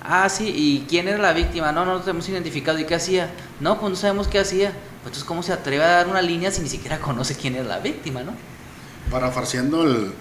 Ah, 0.02 0.30
sí, 0.30 0.52
¿y 0.56 0.86
quién 0.88 1.08
era 1.08 1.18
la 1.18 1.34
víctima? 1.34 1.72
No, 1.72 1.86
no 1.86 2.00
lo 2.00 2.08
hemos 2.08 2.28
identificado. 2.30 2.80
¿Y 2.80 2.86
qué 2.86 2.96
hacía? 2.96 3.32
No, 3.60 3.80
pues 3.80 3.90
no 3.90 3.96
sabemos 3.96 4.28
qué 4.28 4.40
hacía. 4.40 4.70
Pues 4.72 5.12
entonces, 5.12 5.24
¿cómo 5.24 5.44
se 5.44 5.54
atreve 5.54 5.84
a 5.84 5.88
dar 5.88 6.08
una 6.08 6.22
línea 6.22 6.52
si 6.52 6.62
ni 6.62 6.70
siquiera 6.70 7.00
conoce 7.00 7.36
quién 7.36 7.56
era 7.56 7.66
la 7.66 7.80
víctima, 7.80 8.24
no? 8.24 8.34
Parafarciando 9.12 9.84
el, 9.84 10.14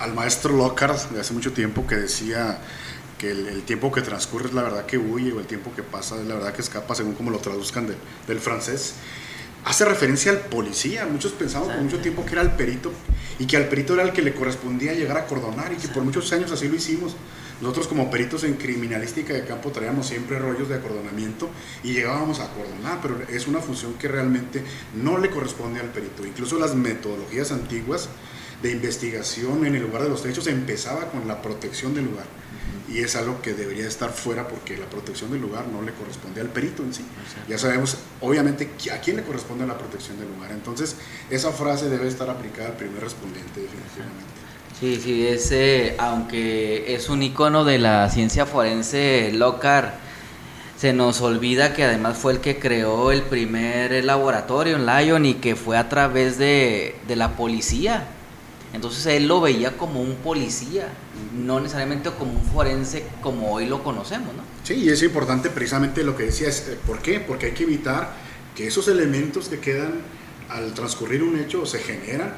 al 0.00 0.14
maestro 0.14 0.56
Lockhart 0.56 1.10
de 1.10 1.20
hace 1.20 1.34
mucho 1.34 1.52
tiempo 1.52 1.86
que 1.86 1.94
decía 1.94 2.58
que 3.18 3.30
el, 3.30 3.62
tiempo 3.62 3.92
que 3.92 4.00
transcurre 4.00 4.46
es 4.46 4.54
la 4.54 4.62
verdad 4.62 4.86
que 4.86 4.96
huye 4.96 5.30
o 5.32 5.40
el 5.40 5.46
tiempo 5.46 5.72
que 5.76 5.82
pasa 5.82 6.18
es 6.18 6.26
la 6.26 6.34
verdad 6.36 6.54
que 6.54 6.62
escapa 6.62 6.94
según 6.94 7.12
como 7.12 7.30
lo 7.30 7.38
traduzcan 7.38 7.86
del 8.26 8.40
francés. 8.40 8.94
Hace 9.62 9.84
referencia 9.84 10.32
al 10.32 10.38
policía. 10.38 11.06
Muchos 11.06 11.32
pensamos 11.32 11.68
por 11.68 11.82
mucho 11.82 11.98
tiempo 11.98 12.24
que 12.24 12.32
era 12.32 12.40
el 12.40 12.52
perito 12.52 12.90
y 13.38 13.46
que 13.46 13.58
al 13.58 13.68
perito 13.68 13.92
era 13.92 14.04
el 14.04 14.12
que 14.12 14.22
le 14.22 14.32
correspondía 14.32 14.94
llegar 14.94 15.18
a 15.18 15.26
cordonar 15.26 15.70
y 15.70 15.76
que 15.76 15.88
por 15.88 16.02
muchos 16.02 16.32
años 16.32 16.50
así 16.50 16.66
lo 16.66 16.76
hicimos. 16.76 17.14
Nosotros 17.60 17.88
como 17.88 18.10
peritos 18.10 18.44
en 18.44 18.54
criminalística 18.54 19.34
de 19.34 19.44
campo 19.44 19.70
traíamos 19.70 20.06
siempre 20.06 20.38
rollos 20.38 20.70
de 20.70 20.76
acordonamiento 20.76 21.50
y 21.84 21.92
llegábamos 21.92 22.40
a 22.40 22.44
acordonar, 22.44 23.00
pero 23.02 23.20
es 23.28 23.46
una 23.46 23.60
función 23.60 23.92
que 23.98 24.08
realmente 24.08 24.64
no 24.94 25.18
le 25.18 25.28
corresponde 25.28 25.78
al 25.78 25.90
perito. 25.90 26.24
Incluso 26.24 26.58
las 26.58 26.74
metodologías 26.74 27.52
antiguas 27.52 28.08
de 28.62 28.72
investigación 28.72 29.66
en 29.66 29.74
el 29.74 29.82
lugar 29.82 30.02
de 30.02 30.08
los 30.08 30.24
hechos 30.26 30.46
empezaba 30.46 31.06
con 31.10 31.26
la 31.26 31.40
protección 31.40 31.94
del 31.94 32.04
lugar 32.04 32.26
y 32.92 32.98
es 32.98 33.14
algo 33.14 33.40
que 33.40 33.54
debería 33.54 33.86
estar 33.86 34.10
fuera 34.10 34.48
porque 34.48 34.76
la 34.76 34.86
protección 34.86 35.30
del 35.30 35.40
lugar 35.40 35.66
no 35.68 35.80
le 35.82 35.92
corresponde 35.92 36.40
al 36.40 36.48
perito 36.48 36.82
en 36.82 36.92
sí. 36.92 37.04
Ya 37.48 37.56
sabemos, 37.56 37.96
obviamente, 38.20 38.68
a 38.92 39.00
quién 39.00 39.16
le 39.16 39.22
corresponde 39.22 39.64
la 39.64 39.78
protección 39.78 40.18
del 40.18 40.28
lugar. 40.28 40.50
Entonces, 40.50 40.96
esa 41.30 41.52
frase 41.52 41.88
debe 41.88 42.08
estar 42.08 42.28
aplicada 42.28 42.70
al 42.70 42.76
primer 42.76 43.00
respondiente, 43.00 43.60
definitivamente. 43.60 44.24
Sí, 44.80 45.00
sí, 45.00 45.26
ese, 45.26 45.94
aunque 45.98 46.94
es 46.94 47.08
un 47.08 47.22
icono 47.22 47.64
de 47.64 47.78
la 47.78 48.10
ciencia 48.10 48.44
forense, 48.44 49.30
Lockhart, 49.34 49.94
se 50.76 50.92
nos 50.92 51.20
olvida 51.20 51.74
que 51.74 51.84
además 51.84 52.16
fue 52.16 52.32
el 52.32 52.40
que 52.40 52.58
creó 52.58 53.12
el 53.12 53.22
primer 53.22 54.02
laboratorio 54.04 54.76
en 54.76 54.86
Lyon 54.86 55.26
y 55.26 55.34
que 55.34 55.54
fue 55.54 55.76
a 55.76 55.88
través 55.88 56.38
de, 56.38 56.96
de 57.06 57.16
la 57.16 57.36
policía 57.36 58.08
entonces 58.72 59.04
él 59.06 59.26
lo 59.26 59.40
veía 59.40 59.76
como 59.76 60.00
un 60.00 60.16
policía, 60.16 60.88
no 61.34 61.58
necesariamente 61.58 62.10
como 62.10 62.32
un 62.32 62.44
forense 62.44 63.04
como 63.20 63.52
hoy 63.52 63.66
lo 63.66 63.82
conocemos, 63.82 64.34
¿no? 64.34 64.42
Sí, 64.62 64.74
y 64.74 64.88
es 64.90 65.02
importante 65.02 65.50
precisamente 65.50 66.04
lo 66.04 66.16
que 66.16 66.24
decía, 66.24 66.48
es, 66.48 66.68
eh, 66.68 66.78
¿por 66.86 67.00
qué? 67.00 67.18
Porque 67.18 67.46
hay 67.46 67.52
que 67.52 67.64
evitar 67.64 68.14
que 68.54 68.66
esos 68.66 68.86
elementos 68.88 69.48
que 69.48 69.58
quedan 69.58 69.94
al 70.48 70.72
transcurrir 70.74 71.22
un 71.22 71.38
hecho 71.38 71.66
se 71.66 71.78
generan, 71.78 72.34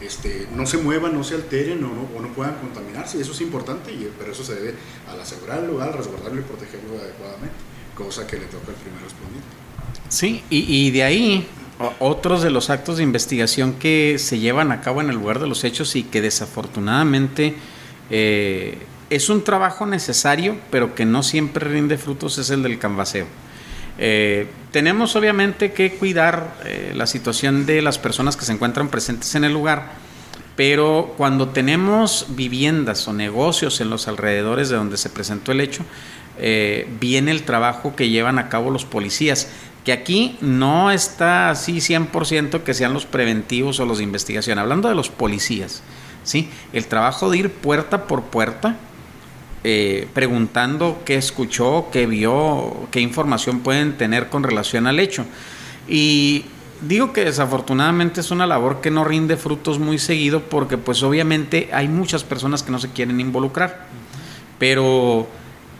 este, 0.00 0.48
no 0.54 0.66
se 0.66 0.78
muevan, 0.78 1.12
no 1.12 1.24
se 1.24 1.34
alteren 1.34 1.82
o 1.84 1.88
no, 1.88 2.08
o 2.16 2.20
no 2.20 2.28
puedan 2.32 2.56
contaminarse, 2.56 3.18
y 3.18 3.20
eso 3.20 3.32
es 3.32 3.40
importante, 3.40 3.92
y, 3.92 4.10
pero 4.18 4.32
eso 4.32 4.44
se 4.44 4.54
debe 4.54 4.74
al 5.08 5.20
asegurar 5.20 5.60
el 5.60 5.68
lugar, 5.68 5.96
resguardarlo 5.96 6.40
y 6.40 6.44
protegerlo 6.44 6.98
adecuadamente, 7.00 7.56
cosa 7.96 8.26
que 8.26 8.36
le 8.38 8.46
toca 8.46 8.70
al 8.70 8.76
primer 8.76 9.02
respondiente. 9.02 9.48
Sí, 10.08 10.42
y, 10.50 10.86
y 10.86 10.90
de 10.90 11.02
ahí 11.02 11.48
otros 12.00 12.42
de 12.42 12.50
los 12.50 12.70
actos 12.70 12.96
de 12.96 13.04
investigación 13.04 13.74
que 13.74 14.16
se 14.18 14.38
llevan 14.38 14.72
a 14.72 14.80
cabo 14.80 15.00
en 15.00 15.10
el 15.10 15.16
lugar 15.16 15.38
de 15.38 15.46
los 15.46 15.64
hechos 15.64 15.94
y 15.96 16.02
que 16.02 16.20
desafortunadamente 16.20 17.54
eh, 18.10 18.78
es 19.10 19.28
un 19.28 19.44
trabajo 19.44 19.86
necesario, 19.86 20.56
pero 20.70 20.94
que 20.94 21.04
no 21.04 21.22
siempre 21.22 21.68
rinde 21.68 21.96
frutos, 21.96 22.38
es 22.38 22.50
el 22.50 22.62
del 22.62 22.78
canvaseo. 22.78 23.26
Eh, 23.98 24.48
tenemos 24.70 25.16
obviamente 25.16 25.72
que 25.72 25.92
cuidar 25.94 26.56
eh, 26.64 26.92
la 26.94 27.06
situación 27.06 27.64
de 27.64 27.82
las 27.82 27.98
personas 27.98 28.36
que 28.36 28.44
se 28.44 28.52
encuentran 28.52 28.88
presentes 28.88 29.34
en 29.34 29.44
el 29.44 29.52
lugar, 29.52 29.92
pero 30.56 31.14
cuando 31.16 31.48
tenemos 31.48 32.26
viviendas 32.30 33.06
o 33.06 33.12
negocios 33.12 33.80
en 33.80 33.90
los 33.90 34.08
alrededores 34.08 34.68
de 34.68 34.76
donde 34.76 34.96
se 34.96 35.10
presentó 35.10 35.52
el 35.52 35.60
hecho, 35.60 35.84
viene 37.00 37.32
el 37.32 37.42
trabajo 37.42 37.96
que 37.96 38.10
llevan 38.10 38.38
a 38.38 38.48
cabo 38.48 38.70
los 38.70 38.84
policías 38.84 39.48
que 39.88 39.92
aquí 39.94 40.36
no 40.42 40.90
está 40.90 41.48
así 41.48 41.78
100% 41.78 42.62
que 42.62 42.74
sean 42.74 42.92
los 42.92 43.06
preventivos 43.06 43.80
o 43.80 43.86
los 43.86 43.96
de 43.96 44.04
investigación. 44.04 44.58
Hablando 44.58 44.90
de 44.90 44.94
los 44.94 45.08
policías, 45.08 45.82
¿sí? 46.24 46.50
El 46.74 46.86
trabajo 46.88 47.30
de 47.30 47.38
ir 47.38 47.50
puerta 47.50 48.06
por 48.06 48.24
puerta, 48.24 48.76
eh, 49.64 50.06
preguntando 50.12 51.00
qué 51.06 51.14
escuchó, 51.14 51.86
qué 51.90 52.04
vio, 52.04 52.86
qué 52.90 53.00
información 53.00 53.60
pueden 53.60 53.96
tener 53.96 54.28
con 54.28 54.42
relación 54.42 54.86
al 54.86 55.00
hecho. 55.00 55.24
Y 55.88 56.44
digo 56.82 57.14
que 57.14 57.24
desafortunadamente 57.24 58.20
es 58.20 58.30
una 58.30 58.46
labor 58.46 58.82
que 58.82 58.90
no 58.90 59.04
rinde 59.04 59.38
frutos 59.38 59.78
muy 59.78 59.98
seguido 59.98 60.42
porque 60.42 60.76
pues 60.76 61.02
obviamente 61.02 61.70
hay 61.72 61.88
muchas 61.88 62.24
personas 62.24 62.62
que 62.62 62.72
no 62.72 62.78
se 62.78 62.90
quieren 62.90 63.20
involucrar. 63.20 63.86
Pero 64.58 65.28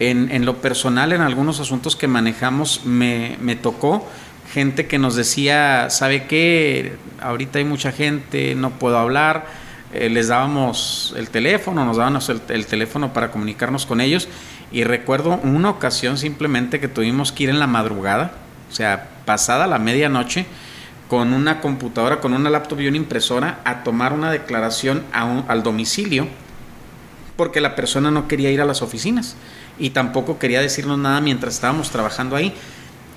en, 0.01 0.31
en, 0.31 0.45
lo 0.45 0.57
personal, 0.59 1.13
en 1.13 1.23
algunos 1.23 1.61
asuntos 1.61 1.97
que 1.97 2.07
manejamos, 2.07 2.85
me, 2.85 3.37
tocó 3.61 4.07
gente 4.53 4.87
que 4.87 4.99
nos 4.99 5.17
decía, 5.17 5.91
¿sabe 5.91 6.27
qué? 6.27 6.97
Ahorita 7.21 7.59
hay 7.59 7.65
mucha 7.65 7.93
gente, 7.93 8.55
no 8.55 8.71
puedo 8.71 8.99
hablar. 8.99 9.47
Eh, 9.93 10.09
les 10.11 10.29
dábamos 10.29 11.15
el 11.17 11.31
teléfono, 11.31 11.85
nos 11.85 11.97
dábamos 11.97 12.29
el, 12.29 12.41
el, 12.49 12.67
teléfono 12.67 13.13
para 13.13 13.31
comunicarnos 13.31 13.87
con 13.87 14.01
ellos. 14.01 14.29
Y 14.71 14.85
recuerdo 14.85 15.41
una 15.43 15.71
ocasión 15.71 16.19
simplemente 16.19 16.79
que 16.79 16.89
tuvimos 16.89 17.33
que 17.33 17.45
ir 17.45 17.51
en 17.51 17.59
la 17.59 17.67
madrugada, 17.67 18.33
o 18.71 18.75
sea, 18.75 19.09
pasada 19.25 19.67
la 19.67 19.79
medianoche, 19.79 20.47
con 21.09 21.33
una 21.33 21.61
computadora, 21.61 22.21
con 22.21 22.35
una 22.35 22.51
laptop 22.51 22.81
y 22.81 22.89
una 22.89 22.99
impresora, 22.99 23.61
a 23.65 23.83
tomar 23.83 24.13
una 24.13 24.31
declaración 24.31 25.05
al 25.13 25.63
domicilio, 25.63 26.29
porque 27.37 27.63
la 27.63 27.75
persona 27.75 28.11
no 28.11 28.29
quería 28.29 28.51
ir 28.51 28.61
a 28.61 28.67
las 28.67 28.83
oficinas 28.83 29.37
y 29.79 29.91
tampoco 29.91 30.39
quería 30.39 30.61
decirnos 30.61 30.99
nada 30.99 31.21
mientras 31.21 31.55
estábamos 31.55 31.91
trabajando 31.91 32.37
ahí. 32.37 32.55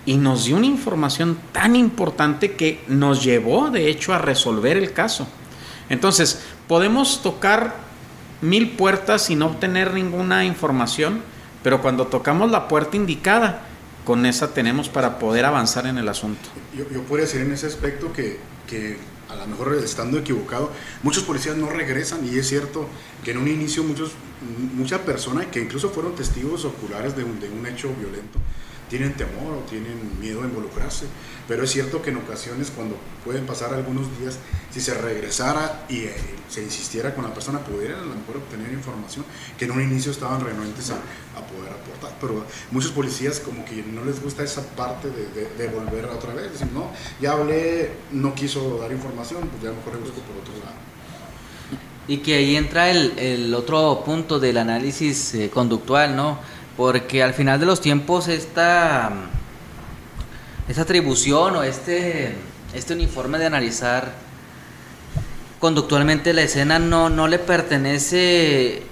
Y 0.05 0.17
nos 0.17 0.45
dio 0.45 0.57
una 0.57 0.65
información 0.65 1.37
tan 1.51 1.75
importante 1.75 2.53
que 2.53 2.83
nos 2.87 3.23
llevó, 3.23 3.69
de 3.69 3.89
hecho, 3.89 4.13
a 4.13 4.17
resolver 4.17 4.77
el 4.77 4.93
caso. 4.93 5.27
Entonces, 5.89 6.41
podemos 6.67 7.21
tocar 7.21 7.75
mil 8.41 8.71
puertas 8.71 9.23
sin 9.23 9.41
obtener 9.41 9.93
ninguna 9.93 10.45
información, 10.45 11.21
pero 11.63 11.81
cuando 11.81 12.07
tocamos 12.07 12.49
la 12.49 12.67
puerta 12.67 12.97
indicada, 12.97 13.61
con 14.05 14.25
esa 14.25 14.53
tenemos 14.53 14.89
para 14.89 15.19
poder 15.19 15.45
avanzar 15.45 15.85
en 15.85 15.97
el 15.97 16.09
asunto. 16.09 16.49
Yo, 16.75 16.89
yo 16.89 17.03
podría 17.03 17.27
decir 17.27 17.41
en 17.41 17.51
ese 17.51 17.67
aspecto 17.67 18.11
que, 18.11 18.39
que 18.67 18.97
a 19.31 19.35
lo 19.35 19.47
mejor 19.47 19.73
estando 19.75 20.17
equivocado, 20.17 20.71
muchos 21.03 21.23
policías 21.23 21.55
no 21.57 21.69
regresan 21.69 22.25
y 22.25 22.37
es 22.37 22.47
cierto 22.47 22.87
que 23.23 23.31
en 23.31 23.37
un 23.37 23.47
inicio 23.47 23.83
muchos, 23.83 24.11
muchas 24.73 24.99
personas 25.01 25.47
que 25.47 25.61
incluso 25.61 25.89
fueron 25.89 26.15
testigos 26.15 26.65
oculares 26.65 27.15
de 27.15 27.23
un, 27.23 27.39
de 27.39 27.49
un 27.49 27.65
hecho 27.65 27.93
violento, 27.95 28.39
tienen 28.91 29.13
temor 29.13 29.53
o 29.53 29.69
tienen 29.69 30.19
miedo 30.19 30.41
a 30.41 30.45
involucrarse. 30.45 31.05
Pero 31.47 31.63
es 31.63 31.71
cierto 31.71 32.01
que 32.01 32.09
en 32.09 32.17
ocasiones 32.17 32.71
cuando 32.75 32.97
pueden 33.23 33.45
pasar 33.45 33.73
algunos 33.73 34.05
días, 34.19 34.37
si 34.69 34.81
se 34.81 34.93
regresara 34.93 35.85
y 35.87 35.99
eh, 35.99 36.13
se 36.49 36.61
insistiera 36.61 37.15
con 37.15 37.23
la 37.23 37.33
persona, 37.33 37.59
pudieran 37.59 37.99
a 37.99 38.05
lo 38.05 38.15
mejor 38.15 38.37
obtener 38.37 38.69
información 38.73 39.23
que 39.57 39.63
en 39.63 39.71
un 39.71 39.81
inicio 39.81 40.11
estaban 40.11 40.41
renuentes 40.41 40.89
a, 40.89 40.95
a 40.95 41.47
poder 41.47 41.71
aportar. 41.71 42.17
Pero 42.19 42.45
muchos 42.71 42.91
policías 42.91 43.39
como 43.39 43.63
que 43.63 43.81
no 43.81 44.03
les 44.03 44.21
gusta 44.21 44.43
esa 44.43 44.61
parte 44.75 45.07
de, 45.09 45.47
de, 45.57 45.67
volver 45.69 46.05
otra 46.05 46.33
vez. 46.33 46.51
Dicen, 46.51 46.73
no, 46.73 46.91
ya 47.21 47.31
hablé, 47.31 47.91
no 48.11 48.35
quiso 48.35 48.77
dar 48.77 48.91
información, 48.91 49.47
pues 49.47 49.63
ya 49.63 49.69
a 49.69 49.71
lo 49.71 49.77
mejor 49.77 49.93
le 49.93 49.99
busco 50.01 50.19
por 50.19 50.35
otro 50.35 50.53
lado. 50.65 50.75
Y 52.09 52.17
que 52.17 52.35
ahí 52.35 52.57
entra 52.57 52.91
el, 52.91 53.17
el 53.17 53.53
otro 53.53 54.03
punto 54.03 54.37
del 54.37 54.57
análisis 54.57 55.33
eh, 55.33 55.49
conductual, 55.49 56.13
¿no? 56.13 56.39
Porque 56.77 57.21
al 57.23 57.33
final 57.33 57.59
de 57.59 57.65
los 57.65 57.81
tiempos 57.81 58.27
esta, 58.27 59.11
esta 60.67 60.81
atribución 60.81 61.55
o 61.55 61.63
este, 61.63 62.35
este 62.73 62.93
uniforme 62.93 63.37
de 63.37 63.45
analizar 63.45 64.13
conductualmente 65.59 66.33
la 66.33 66.41
escena 66.41 66.79
no, 66.79 67.09
no 67.09 67.27
le 67.27 67.37
pertenece 67.37 68.83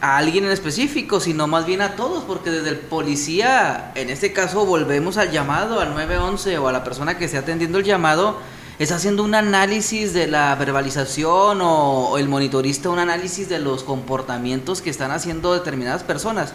a 0.00 0.16
alguien 0.16 0.44
en 0.44 0.50
específico, 0.50 1.20
sino 1.20 1.46
más 1.46 1.66
bien 1.66 1.82
a 1.82 1.94
todos, 1.94 2.24
porque 2.24 2.50
desde 2.50 2.70
el 2.70 2.78
policía, 2.78 3.92
en 3.94 4.10
este 4.10 4.32
caso 4.32 4.64
volvemos 4.64 5.18
al 5.18 5.30
llamado, 5.30 5.80
al 5.80 5.90
911 5.90 6.58
o 6.58 6.68
a 6.68 6.72
la 6.72 6.82
persona 6.84 7.18
que 7.18 7.26
esté 7.26 7.38
atendiendo 7.38 7.78
el 7.78 7.84
llamado, 7.84 8.38
está 8.78 8.96
haciendo 8.96 9.22
un 9.22 9.34
análisis 9.34 10.14
de 10.14 10.26
la 10.26 10.54
verbalización 10.54 11.60
o, 11.62 12.16
el 12.16 12.28
monitorista 12.28 12.88
un 12.88 12.98
análisis 12.98 13.48
de 13.48 13.58
los 13.58 13.84
comportamientos 13.84 14.80
que 14.80 14.88
están 14.88 15.10
haciendo 15.10 15.52
determinadas 15.52 16.02
personas. 16.02 16.54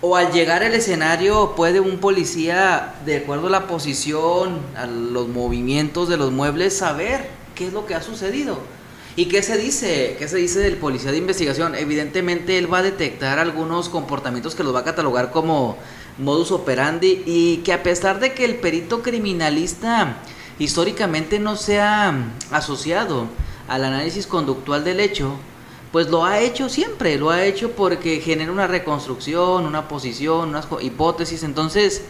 O 0.00 0.14
al 0.14 0.32
llegar 0.32 0.62
al 0.62 0.74
escenario 0.74 1.54
puede 1.56 1.80
un 1.80 1.98
policía, 1.98 2.94
de 3.04 3.16
acuerdo 3.16 3.48
a 3.48 3.50
la 3.50 3.66
posición, 3.66 4.60
a 4.76 4.86
los 4.86 5.26
movimientos 5.26 6.08
de 6.08 6.16
los 6.16 6.30
muebles, 6.30 6.76
saber 6.76 7.28
qué 7.56 7.66
es 7.66 7.72
lo 7.72 7.84
que 7.84 7.96
ha 7.96 8.02
sucedido. 8.02 8.58
¿Y 9.16 9.26
qué 9.26 9.42
se 9.42 9.58
dice? 9.58 10.14
¿Qué 10.16 10.28
se 10.28 10.36
dice 10.36 10.60
del 10.60 10.76
policía 10.76 11.10
de 11.10 11.18
investigación? 11.18 11.74
Evidentemente 11.74 12.56
él 12.58 12.72
va 12.72 12.78
a 12.78 12.82
detectar 12.82 13.40
algunos 13.40 13.88
comportamientos 13.88 14.54
que 14.54 14.62
los 14.62 14.72
va 14.72 14.80
a 14.80 14.84
catalogar 14.84 15.32
como 15.32 15.76
modus 16.18 16.52
operandi 16.52 17.24
y 17.26 17.56
que 17.58 17.72
a 17.72 17.82
pesar 17.82 18.20
de 18.20 18.34
que 18.34 18.44
el 18.44 18.54
perito 18.54 19.02
criminalista 19.02 20.18
históricamente 20.60 21.40
no 21.40 21.56
se 21.56 21.80
ha 21.80 22.14
asociado 22.52 23.26
al 23.66 23.84
análisis 23.84 24.28
conductual 24.28 24.84
del 24.84 25.00
hecho, 25.00 25.34
pues 25.92 26.08
lo 26.08 26.24
ha 26.24 26.40
hecho 26.40 26.68
siempre, 26.68 27.18
lo 27.18 27.30
ha 27.30 27.44
hecho 27.44 27.72
porque 27.72 28.20
genera 28.20 28.52
una 28.52 28.66
reconstrucción, 28.66 29.66
una 29.66 29.88
posición, 29.88 30.50
unas 30.50 30.68
hipótesis. 30.80 31.42
Entonces, 31.42 32.02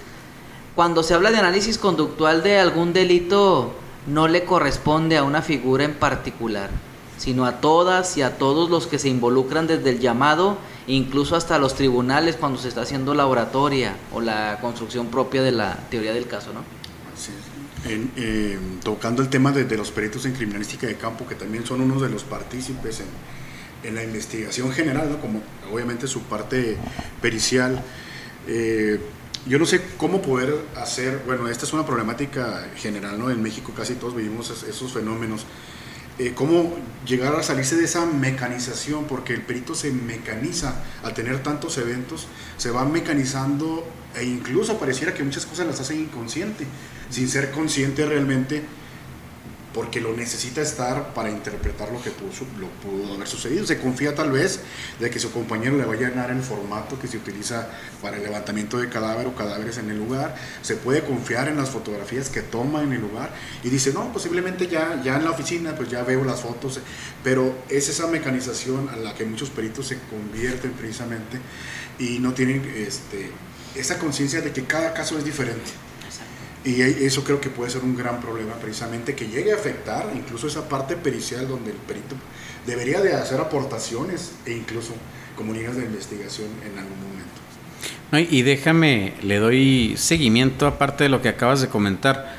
cuando 0.74 1.02
se 1.02 1.14
habla 1.14 1.30
de 1.30 1.38
análisis 1.38 1.78
conductual 1.78 2.42
de 2.42 2.58
algún 2.58 2.92
delito, 2.92 3.72
no 4.06 4.28
le 4.28 4.44
corresponde 4.44 5.16
a 5.16 5.24
una 5.24 5.42
figura 5.42 5.84
en 5.84 5.94
particular 5.94 6.70
sino 7.18 7.44
a 7.44 7.60
todas 7.60 8.16
y 8.16 8.22
a 8.22 8.38
todos 8.38 8.70
los 8.70 8.86
que 8.86 8.98
se 8.98 9.08
involucran 9.08 9.66
desde 9.66 9.90
el 9.90 9.98
llamado, 9.98 10.56
incluso 10.86 11.36
hasta 11.36 11.58
los 11.58 11.74
tribunales 11.74 12.36
cuando 12.36 12.58
se 12.58 12.68
está 12.68 12.82
haciendo 12.82 13.14
la 13.14 13.26
oratoria 13.26 13.96
o 14.12 14.20
la 14.20 14.58
construcción 14.60 15.08
propia 15.08 15.42
de 15.42 15.52
la 15.52 15.76
teoría 15.90 16.14
del 16.14 16.26
caso, 16.26 16.52
¿no? 16.52 16.62
Eh, 17.86 18.58
tocando 18.82 19.22
el 19.22 19.28
tema 19.28 19.52
de, 19.52 19.76
los 19.76 19.90
peritos 19.90 20.24
en 20.26 20.32
criminalística 20.32 20.86
de 20.86 20.96
campo, 20.96 21.26
que 21.26 21.34
también 21.34 21.66
son 21.66 21.80
uno 21.80 22.00
de 22.00 22.08
los 22.08 22.22
partícipes 22.24 23.00
en, 23.00 23.06
la 23.84 24.02
investigación 24.02 24.72
general, 24.72 25.10
¿no? 25.10 25.20
como 25.20 25.42
obviamente 25.72 26.06
su 26.06 26.22
parte 26.22 26.76
pericial. 27.20 27.82
Eh, 28.46 29.00
yo 29.46 29.58
no 29.58 29.66
sé 29.66 29.80
cómo 29.96 30.20
poder 30.20 30.54
hacer, 30.76 31.22
bueno, 31.24 31.48
esta 31.48 31.64
es 31.64 31.72
una 31.72 31.86
problemática 31.86 32.68
general, 32.76 33.18
¿no? 33.18 33.30
En 33.30 33.42
México 33.42 33.72
casi 33.74 33.94
todos 33.94 34.14
vivimos 34.14 34.50
esos 34.68 34.92
fenómenos 34.92 35.46
eh, 36.20 36.32
cómo 36.34 36.74
llegar 37.06 37.36
a 37.36 37.44
salirse 37.44 37.76
de 37.76 37.84
esa 37.84 38.04
mecanización, 38.04 39.04
porque 39.04 39.34
el 39.34 39.42
perito 39.42 39.76
se 39.76 39.92
mecaniza 39.92 40.74
al 41.04 41.14
tener 41.14 41.44
tantos 41.44 41.78
eventos, 41.78 42.26
se 42.56 42.72
va 42.72 42.84
mecanizando 42.84 43.86
e 44.16 44.24
incluso 44.24 44.78
pareciera 44.78 45.14
que 45.14 45.22
muchas 45.22 45.46
cosas 45.46 45.68
las 45.68 45.78
hacen 45.78 46.00
inconsciente, 46.00 46.64
sin 47.08 47.28
ser 47.28 47.52
consciente 47.52 48.04
realmente 48.04 48.64
porque 49.74 50.00
lo 50.00 50.14
necesita 50.16 50.62
estar 50.62 51.12
para 51.14 51.30
interpretar 51.30 51.92
lo 51.92 52.02
que 52.02 52.10
pudo, 52.10 53.14
haber 53.14 53.28
sucedido. 53.28 53.66
Se 53.66 53.78
confía 53.78 54.14
tal 54.14 54.32
vez 54.32 54.60
de 54.98 55.10
que 55.10 55.20
su 55.20 55.30
compañero 55.30 55.76
le 55.76 55.84
vaya 55.84 56.06
a 56.06 56.10
llenar 56.10 56.30
el 56.30 56.42
formato 56.42 56.98
que 56.98 57.06
se 57.06 57.18
utiliza 57.18 57.68
para 58.00 58.16
el 58.16 58.22
levantamiento 58.22 58.78
de 58.78 58.88
cadáver 58.88 59.26
o 59.26 59.34
cadáveres 59.34 59.78
en 59.78 59.90
el 59.90 59.98
lugar. 59.98 60.34
Se 60.62 60.76
puede 60.76 61.04
confiar 61.04 61.48
en 61.48 61.56
las 61.56 61.70
fotografías 61.70 62.30
que 62.30 62.42
toma 62.42 62.82
en 62.82 62.92
el 62.92 63.00
lugar 63.00 63.30
y 63.62 63.68
dice, 63.68 63.92
no, 63.92 64.12
posiblemente 64.12 64.66
ya, 64.68 65.02
ya 65.02 65.16
en 65.16 65.24
la 65.24 65.30
oficina 65.32 65.74
pues 65.76 65.90
ya 65.90 66.02
veo 66.02 66.24
las 66.24 66.40
fotos, 66.40 66.80
pero 67.22 67.54
es 67.68 67.88
esa 67.88 68.06
mecanización 68.06 68.88
a 68.88 68.96
la 68.96 69.14
que 69.14 69.24
muchos 69.24 69.50
peritos 69.50 69.88
se 69.88 69.98
convierten 70.10 70.72
precisamente 70.72 71.38
y 71.98 72.18
no 72.20 72.32
tienen 72.32 72.64
este, 72.76 73.30
esa 73.74 73.98
conciencia 73.98 74.40
de 74.40 74.52
que 74.52 74.64
cada 74.64 74.94
caso 74.94 75.18
es 75.18 75.24
diferente 75.24 75.87
y 76.68 76.82
eso 76.82 77.24
creo 77.24 77.40
que 77.40 77.48
puede 77.48 77.70
ser 77.70 77.82
un 77.82 77.96
gran 77.96 78.20
problema 78.20 78.54
precisamente 78.54 79.14
que 79.14 79.26
llegue 79.26 79.52
a 79.52 79.56
afectar 79.56 80.10
incluso 80.14 80.46
esa 80.48 80.68
parte 80.68 80.96
pericial 80.96 81.48
donde 81.48 81.70
el 81.70 81.76
perito 81.76 82.14
debería 82.66 83.00
de 83.00 83.14
hacer 83.14 83.40
aportaciones 83.40 84.32
e 84.44 84.52
incluso 84.52 84.94
líneas 85.46 85.76
de 85.76 85.84
investigación 85.84 86.48
en 86.64 86.78
algún 86.78 86.98
momento. 86.98 88.32
y 88.34 88.42
déjame, 88.42 89.14
le 89.22 89.38
doy 89.38 89.94
seguimiento 89.96 90.66
aparte 90.66 91.04
de 91.04 91.10
lo 91.10 91.22
que 91.22 91.28
acabas 91.28 91.60
de 91.60 91.68
comentar. 91.68 92.36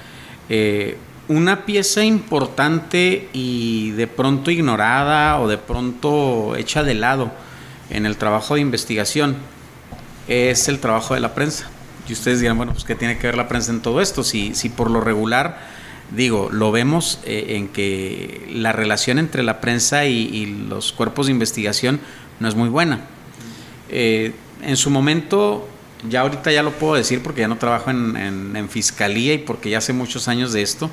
Eh, 0.49 0.97
una 1.27 1.65
pieza 1.65 2.03
importante 2.03 3.29
y 3.33 3.91
de 3.91 4.07
pronto 4.07 4.51
ignorada 4.51 5.39
o 5.39 5.47
de 5.47 5.57
pronto 5.57 6.55
hecha 6.55 6.83
de 6.83 6.95
lado 6.95 7.31
en 7.89 8.05
el 8.05 8.17
trabajo 8.17 8.55
de 8.55 8.61
investigación 8.61 9.37
es 10.27 10.67
el 10.67 10.79
trabajo 10.79 11.13
de 11.13 11.19
la 11.19 11.33
prensa. 11.33 11.69
Y 12.09 12.13
ustedes 12.13 12.39
dirán, 12.39 12.57
bueno, 12.57 12.73
pues 12.73 12.85
¿qué 12.85 12.95
tiene 12.95 13.17
que 13.19 13.27
ver 13.27 13.37
la 13.37 13.47
prensa 13.47 13.71
en 13.71 13.81
todo 13.81 14.01
esto? 14.01 14.23
Si, 14.23 14.55
si 14.55 14.69
por 14.69 14.89
lo 14.89 14.99
regular, 14.99 15.59
digo, 16.15 16.49
lo 16.51 16.71
vemos 16.71 17.19
eh, 17.23 17.57
en 17.57 17.67
que 17.67 18.49
la 18.51 18.71
relación 18.71 19.19
entre 19.19 19.43
la 19.43 19.61
prensa 19.61 20.05
y, 20.05 20.45
los 20.67 20.91
cuerpos 20.91 21.27
de 21.27 21.33
investigación 21.33 21.99
no 22.39 22.47
es 22.47 22.55
muy 22.55 22.69
buena. 22.69 23.01
Eh, 23.89 24.33
en 24.63 24.75
su 24.75 24.89
momento, 24.89 25.67
ya 26.09 26.21
ahorita 26.21 26.51
ya 26.51 26.63
lo 26.63 26.71
puedo 26.71 26.95
decir 26.95 27.21
porque 27.21 27.41
ya 27.41 27.47
no 27.47 27.57
trabajo 27.57 27.91
en, 27.91 28.67
fiscalía 28.69 29.33
y 29.35 29.37
porque 29.37 29.69
ya 29.69 29.77
hace 29.77 29.93
muchos 29.93 30.27
años 30.27 30.51
de 30.51 30.63
esto. 30.63 30.89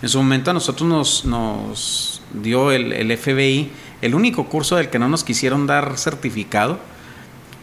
En 0.00 0.08
su 0.08 0.18
momento 0.18 0.50
a 0.50 0.54
nosotros 0.54 1.24
nos, 1.24 2.22
dio 2.34 2.70
el, 2.70 2.92
el 2.92 3.16
FBI 3.16 3.70
el 4.00 4.14
único 4.16 4.48
curso 4.48 4.76
del 4.76 4.90
que 4.90 4.98
no 4.98 5.08
nos 5.08 5.22
quisieron 5.22 5.66
dar 5.66 5.96
certificado, 5.96 6.80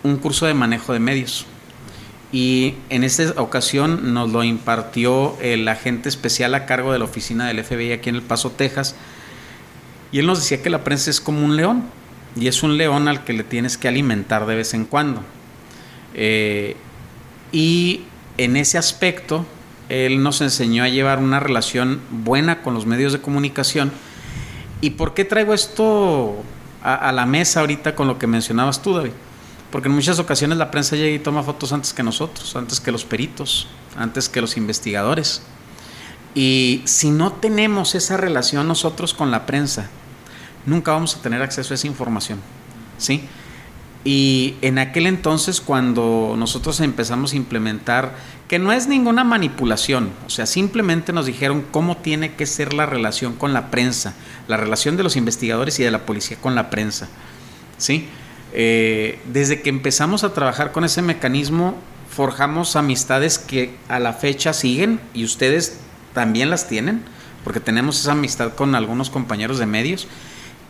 un 0.04 0.16
curso 0.18 0.46
de 0.46 0.54
manejo 0.54 0.94
de 0.94 1.00
medios 1.00 1.46
y 2.32 2.76
en 2.90 3.04
esta 3.04 3.42
ocasión 3.42 4.14
nos 4.14 4.32
lo 4.32 4.44
impartió 4.44 5.36
el 5.42 5.68
agente 5.68 6.10
especial 6.10 6.54
a 6.54 6.66
cargo 6.66 6.94
de 6.94 7.00
la 7.00 7.06
oficina 7.06 7.48
del 7.48 7.64
FBI 7.64 7.92
aquí 7.92 8.10
en 8.10 8.16
El 8.16 8.22
Paso, 8.22 8.52
Texas. 8.52 8.96
Y 10.12 10.20
él 10.20 10.28
nos 10.28 10.40
decía 10.40 10.62
que 10.62 10.70
la 10.70 10.84
prensa 10.84 11.10
es 11.10 11.22
como 11.22 11.44
un 11.44 11.56
león, 11.56 11.84
y 12.36 12.48
es 12.48 12.62
un 12.62 12.78
león 12.78 13.08
al 13.08 13.24
que 13.24 13.34
le 13.34 13.44
tienes 13.44 13.78
que 13.78 13.88
alimentar 13.88 14.46
de 14.46 14.56
vez 14.56 14.74
en 14.76 14.86
cuando. 14.86 15.24
Eh, 16.14 16.76
y 17.52 18.02
en 18.38 18.58
ese 18.58 18.78
aspecto, 18.78 19.46
él 19.90 20.22
nos 20.22 20.42
enseñó 20.42 20.84
a 20.84 20.88
llevar 20.88 21.18
una 21.18 21.40
relación 21.40 22.00
buena 22.12 22.62
con 22.62 22.76
los 22.76 22.86
medios 22.86 23.12
de 23.12 23.22
comunicación. 23.22 23.92
¿Y 24.82 24.92
por 24.92 25.16
qué 25.16 25.26
traigo 25.26 25.56
esto 25.56 26.36
a, 26.84 26.94
a 26.94 27.12
la 27.12 27.26
mesa 27.26 27.62
ahorita 27.62 27.96
con 27.96 28.08
lo 28.08 28.20
que 28.20 28.28
mencionabas 28.28 28.84
tú, 28.84 28.94
David? 28.94 29.12
Porque 29.72 29.88
en 29.88 29.96
muchas 29.96 30.20
ocasiones 30.20 30.58
la 30.58 30.72
prensa 30.72 30.96
llega 30.96 31.16
y 31.16 31.20
toma 31.20 31.44
fotos 31.44 31.72
antes 31.74 31.94
que 31.94 32.02
nosotros, 32.02 32.56
antes 32.56 32.80
que 32.80 32.92
los 32.92 33.06
peritos, 33.06 33.68
antes 33.96 34.28
que 34.28 34.42
los 34.42 34.58
investigadores. 34.58 35.44
Y 36.34 36.82
si 36.86 37.12
no 37.12 37.34
tenemos 37.34 37.96
esa 37.96 38.18
relación 38.18 38.68
nosotros 38.68 39.14
con 39.14 39.32
la 39.32 39.46
prensa, 39.46 39.90
nunca 40.66 40.92
vamos 40.92 41.16
a 41.16 41.22
tener 41.22 41.42
acceso 41.42 41.74
a 41.74 41.76
esa 41.76 41.88
información. 41.88 42.40
¿Sí? 42.98 43.28
Y 44.04 44.56
en 44.62 44.80
aquel 44.80 45.08
entonces, 45.08 45.60
cuando 45.60 46.36
nosotros 46.38 46.80
empezamos 46.80 47.34
a 47.34 47.36
implementar, 47.36 48.16
que 48.48 48.58
no 48.58 48.72
es 48.72 48.88
ninguna 48.88 49.24
manipulación, 49.24 50.12
o 50.26 50.30
sea, 50.30 50.46
simplemente 50.46 51.12
nos 51.12 51.26
dijeron 51.26 51.66
cómo 51.70 51.98
tiene 51.98 52.34
que 52.34 52.46
ser 52.46 52.74
la 52.74 52.86
relación 52.86 53.34
con 53.34 53.54
la 53.54 53.70
prensa, 53.70 54.16
la 54.48 54.58
relación 54.58 54.96
de 54.98 55.04
los 55.04 55.18
investigadores 55.18 55.80
y 55.80 55.84
de 55.84 55.92
la 55.92 56.06
policía 56.06 56.38
con 56.40 56.56
la 56.56 56.70
prensa. 56.70 57.10
¿Sí? 57.78 58.08
Eh, 58.54 59.20
desde 59.26 59.62
que 59.62 59.70
empezamos 59.70 60.24
a 60.24 60.34
trabajar 60.34 60.72
con 60.72 60.84
ese 60.84 61.02
mecanismo, 61.02 61.76
forjamos 62.10 62.76
amistades 62.76 63.38
que 63.38 63.76
a 63.88 64.00
la 64.00 64.14
fecha 64.14 64.54
siguen 64.54 65.00
y 65.14 65.24
ustedes 65.24 65.80
también 66.14 66.50
las 66.50 66.68
tienen, 66.68 67.04
porque 67.44 67.60
tenemos 67.60 68.00
esa 68.00 68.14
amistad 68.14 68.54
con 68.54 68.76
algunos 68.76 69.10
compañeros 69.10 69.60
de 69.60 69.66
medios 69.66 70.08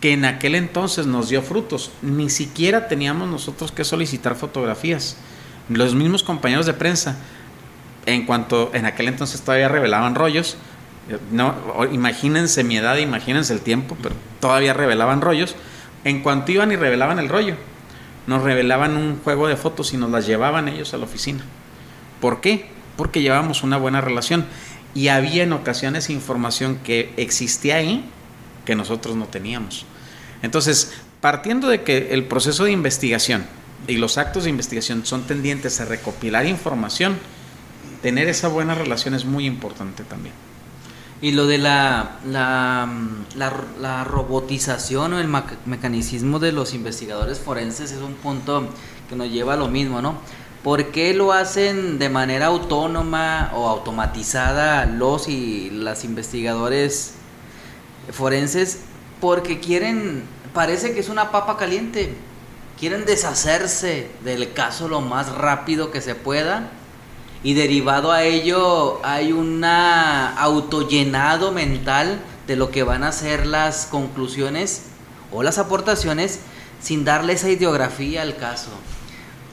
que 0.02 0.14
en 0.14 0.26
aquel 0.26 0.56
entonces 0.56 1.06
nos 1.06 1.30
dio 1.30 1.42
frutos. 1.42 1.92
Ni 2.02 2.30
siquiera 2.30 2.88
teníamos 2.88 3.28
nosotros 3.28 3.72
que 3.72 3.84
solicitar 3.84 4.36
fotografías. 4.36 5.18
Los 5.68 5.96
mismos 5.96 6.24
compañeros 6.24 6.66
de 6.66 6.74
prensa, 6.74 7.18
en 8.06 8.26
cuanto 8.26 8.72
en 8.74 8.86
aquel 8.86 9.08
entonces 9.08 9.42
todavía 9.42 9.68
revelaban 9.68 10.16
rollos, 10.16 10.58
no, 11.32 11.56
imagínense 11.92 12.64
mi 12.64 12.78
edad, 12.78 12.98
imagínense 12.98 13.54
el 13.54 13.62
tiempo, 13.62 13.98
pero 14.02 14.16
todavía 14.40 14.74
revelaban 14.74 15.22
rollos. 15.22 15.56
En 16.04 16.22
cuanto 16.22 16.52
iban 16.52 16.72
y 16.72 16.76
revelaban 16.76 17.20
el 17.20 17.30
rollo, 17.30 17.56
nos 18.28 18.44
revelaban 18.44 18.96
un 18.96 19.20
juego 19.24 19.48
de 19.48 19.58
fotos 19.58 19.94
y 19.94 19.98
nos 19.98 20.12
las 20.12 20.26
llevaban 20.26 20.68
ellos 20.68 20.94
a 20.94 20.98
la 20.98 21.06
oficina. 21.06 21.44
¿Por 22.22 22.42
qué? 22.42 22.68
Porque 22.96 23.22
llevábamos 23.22 23.64
una 23.64 23.78
buena 23.78 24.02
relación 24.02 24.46
y 24.94 25.08
había 25.08 25.44
en 25.44 25.54
ocasiones 25.54 26.10
información 26.10 26.80
que 26.84 27.14
existía 27.18 27.78
ahí 27.78 28.06
que 28.66 28.76
nosotros 28.76 29.16
no 29.16 29.26
teníamos. 29.26 29.86
Entonces, 30.42 30.94
partiendo 31.22 31.68
de 31.68 31.84
que 31.84 32.14
el 32.14 32.26
proceso 32.26 32.66
de 32.66 32.72
investigación 32.72 33.46
y 33.88 33.98
los 33.98 34.18
actos 34.18 34.44
de 34.44 34.50
investigación 34.50 35.06
son 35.06 35.24
tendientes 35.24 35.82
a 35.82 35.86
recopilar 35.86 36.46
información, 36.46 37.18
tener 38.02 38.28
esa 38.28 38.48
buena 38.48 38.76
relación 38.76 39.14
es 39.14 39.26
muy 39.26 39.46
importante 39.46 40.04
también. 40.04 40.34
Y 41.22 41.32
lo 41.32 41.48
de 41.48 41.58
la, 41.58 42.18
la, 42.26 42.90
la, 43.36 44.04
robotización 44.06 45.14
o 45.14 45.20
el 45.20 45.28
mecanicismo 45.66 46.40
de 46.40 46.54
los 46.54 46.74
investigadores 46.74 47.40
forenses 47.40 47.92
es 47.92 48.02
un 48.02 48.14
punto 48.14 48.70
que 49.10 49.18
nos 49.18 49.30
lleva 49.30 49.56
a 49.56 49.58
lo 49.58 49.68
mismo, 49.68 50.02
¿no? 50.02 50.16
¿Por 50.64 50.92
qué 50.92 51.14
lo 51.14 51.34
hacen 51.34 52.00
de 52.00 52.08
manera 52.08 52.46
autónoma 52.46 53.52
o 53.54 53.68
automatizada 53.68 54.86
los 54.86 55.28
y 55.28 55.70
las 55.72 56.06
investigadores 56.06 57.16
forenses? 58.12 58.80
Porque 59.20 59.60
quieren, 59.60 60.24
parece 60.54 60.94
que 60.94 61.02
es 61.02 61.10
una 61.10 61.32
papa 61.32 61.58
caliente, 61.58 62.14
quieren 62.80 63.04
deshacerse 63.04 64.10
del 64.24 64.54
caso 64.54 64.88
lo 64.88 65.02
más 65.02 65.30
rápido 65.34 65.92
que 65.92 66.00
se 66.00 66.16
pueda 66.16 66.72
y 67.44 67.54
derivado 67.54 68.12
a 68.12 68.24
ello 68.24 69.00
hay 69.04 69.32
un 69.32 69.64
autollenado 69.64 71.52
mental 71.52 72.20
de 72.48 72.56
lo 72.56 72.72
que 72.72 72.84
van 72.84 73.04
a 73.04 73.12
ser 73.12 73.46
las 73.46 73.86
conclusiones 73.86 74.84
o 75.32 75.44
las 75.44 75.58
aportaciones 75.58 76.40
sin 76.82 77.06
darle 77.06 77.34
esa 77.34 77.50
ideografía 77.50 78.22
al 78.22 78.36
caso. 78.38 78.72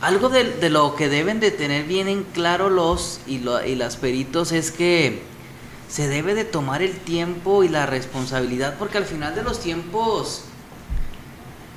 Algo 0.01 0.29
de, 0.29 0.68
lo 0.68 0.94
que 0.94 1.09
deben 1.09 1.40
de 1.40 1.51
tener 1.51 1.85
bien 1.85 2.09
en 2.09 2.25
claro 2.25 2.68
los 2.68 3.20
y, 3.27 3.42
y 3.66 3.75
las 3.77 3.96
peritos 3.96 4.53
es 4.53 4.70
que 4.70 5.22
se 5.88 6.09
debe 6.09 6.35
de 6.35 6.44
tomar 6.44 6.83
el 6.83 6.96
tiempo 6.99 7.62
y 7.62 7.68
la 7.68 7.87
responsabilidad 7.87 8.75
porque 8.79 8.99
al 8.99 9.05
final 9.05 9.35
de 9.35 9.42
los 9.42 9.61
tiempos 9.61 10.42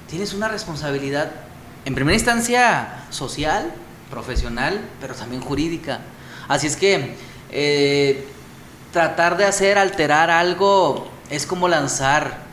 tienes 0.10 0.34
una 0.34 0.48
responsabilidad 0.48 1.32
en 1.86 1.96
primera 1.96 2.16
instancia 2.16 3.06
social, 3.10 3.72
profesional, 4.10 4.82
pero 5.00 5.16
también 5.16 5.42
jurídica. 5.42 6.02
Así 6.48 6.68
es 6.68 6.76
que 6.76 7.16
eh, 7.52 8.28
tratar 8.92 9.38
de 9.38 9.46
hacer, 9.46 9.78
alterar 9.78 10.30
algo, 10.30 11.10
es 11.30 11.46
como 11.46 11.68
lanzar 11.68 12.50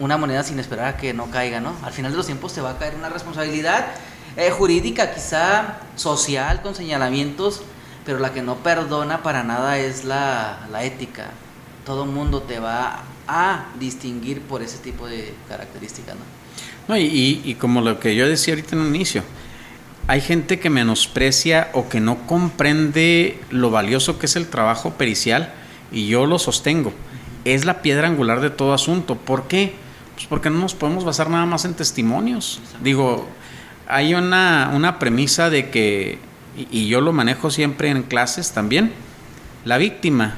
una 0.00 0.16
moneda 0.16 0.42
sin 0.42 0.58
esperar 0.58 0.86
a 0.86 0.96
que 0.96 1.12
no 1.12 1.30
caiga, 1.30 1.60
¿no? 1.60 1.74
Al 1.82 1.92
final 1.92 2.12
de 2.12 2.16
los 2.16 2.26
tiempos 2.26 2.52
te 2.52 2.60
va 2.60 2.70
a 2.70 2.78
caer 2.78 2.94
una 2.94 3.08
responsabilidad 3.08 3.86
eh, 4.36 4.50
jurídica, 4.50 5.12
quizá 5.12 5.80
social, 5.96 6.62
con 6.62 6.74
señalamientos, 6.74 7.62
pero 8.06 8.18
la 8.18 8.32
que 8.32 8.42
no 8.42 8.56
perdona 8.56 9.22
para 9.22 9.42
nada 9.42 9.78
es 9.78 10.04
la, 10.04 10.68
ética. 10.80 11.30
Todo 11.84 12.06
mundo 12.06 12.42
te 12.42 12.60
va 12.60 13.02
a 13.26 13.66
distinguir 13.78 14.40
por 14.42 14.62
ese 14.62 14.78
tipo 14.78 15.06
de 15.06 15.34
características, 15.48 16.14
¿no? 16.14 16.38
No, 16.86 16.96
y, 16.96 17.42
y, 17.44 17.54
como 17.56 17.82
lo 17.82 18.00
que 18.00 18.14
yo 18.14 18.26
decía 18.26 18.54
ahorita 18.54 18.74
en 18.74 18.82
el 18.82 18.94
inicio, 18.94 19.22
hay 20.08 20.22
gente 20.22 20.58
que 20.58 20.70
menosprecia 20.70 21.68
o 21.74 21.90
que 21.90 22.00
no 22.00 22.26
comprende 22.26 23.38
lo 23.50 23.70
valioso 23.70 24.18
que 24.18 24.24
es 24.24 24.36
el 24.36 24.48
trabajo 24.48 24.94
pericial 24.94 25.52
y 25.92 26.08
yo 26.08 26.24
lo 26.24 26.38
sostengo. 26.38 26.94
Es 27.44 27.66
la 27.66 27.82
piedra 27.82 28.08
angular 28.08 28.40
de 28.40 28.48
todo 28.48 28.72
asunto. 28.72 29.16
¿Por 29.16 29.48
qué? 29.48 29.74
Pues 30.14 30.26
porque 30.26 30.48
no 30.48 30.60
nos 30.60 30.74
podemos 30.74 31.04
basar 31.04 31.28
nada 31.28 31.44
más 31.44 31.66
en 31.66 31.74
testimonios. 31.74 32.58
Digo, 32.82 33.28
hay 33.86 34.14
una, 34.14 34.70
una 34.74 34.98
premisa 34.98 35.50
de 35.50 35.68
que, 35.68 36.18
y 36.56 36.88
yo 36.88 37.02
lo 37.02 37.12
manejo 37.12 37.50
siempre 37.50 37.90
en 37.90 38.02
clases 38.02 38.52
también, 38.52 38.92
la 39.66 39.76
víctima, 39.76 40.36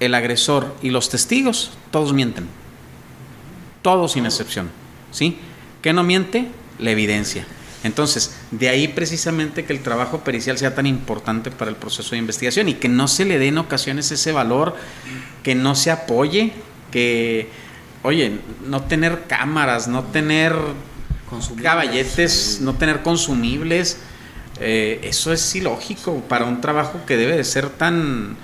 el 0.00 0.14
agresor 0.14 0.74
y 0.80 0.88
los 0.88 1.10
testigos, 1.10 1.72
todos 1.90 2.14
mienten. 2.14 2.48
Todos 3.82 4.12
sin 4.12 4.24
excepción. 4.24 4.70
¿Sí? 5.10 5.36
¿Qué 5.82 5.92
no 5.92 6.02
miente? 6.02 6.48
La 6.78 6.92
evidencia. 6.92 7.46
Entonces, 7.82 8.34
de 8.50 8.68
ahí 8.68 8.88
precisamente 8.88 9.64
que 9.64 9.72
el 9.72 9.82
trabajo 9.82 10.20
pericial 10.20 10.58
sea 10.58 10.74
tan 10.74 10.86
importante 10.86 11.50
para 11.50 11.70
el 11.70 11.76
proceso 11.76 12.10
de 12.10 12.18
investigación 12.18 12.68
y 12.68 12.74
que 12.74 12.88
no 12.88 13.08
se 13.08 13.24
le 13.24 13.38
dé 13.38 13.48
en 13.48 13.58
ocasiones 13.58 14.10
ese 14.10 14.32
valor, 14.32 14.76
que 15.42 15.54
no 15.54 15.74
se 15.74 15.90
apoye, 15.90 16.52
que, 16.90 17.48
oye, 18.02 18.38
no 18.66 18.82
tener 18.82 19.24
cámaras, 19.26 19.88
no 19.88 20.04
tener 20.04 20.54
caballetes, 21.62 22.58
no 22.60 22.74
tener 22.74 23.02
consumibles, 23.02 23.98
eh, 24.60 25.00
eso 25.04 25.32
es 25.32 25.54
ilógico 25.54 26.20
para 26.28 26.44
un 26.44 26.60
trabajo 26.60 27.00
que 27.06 27.16
debe 27.16 27.36
de 27.36 27.44
ser 27.44 27.70
tan, 27.70 28.36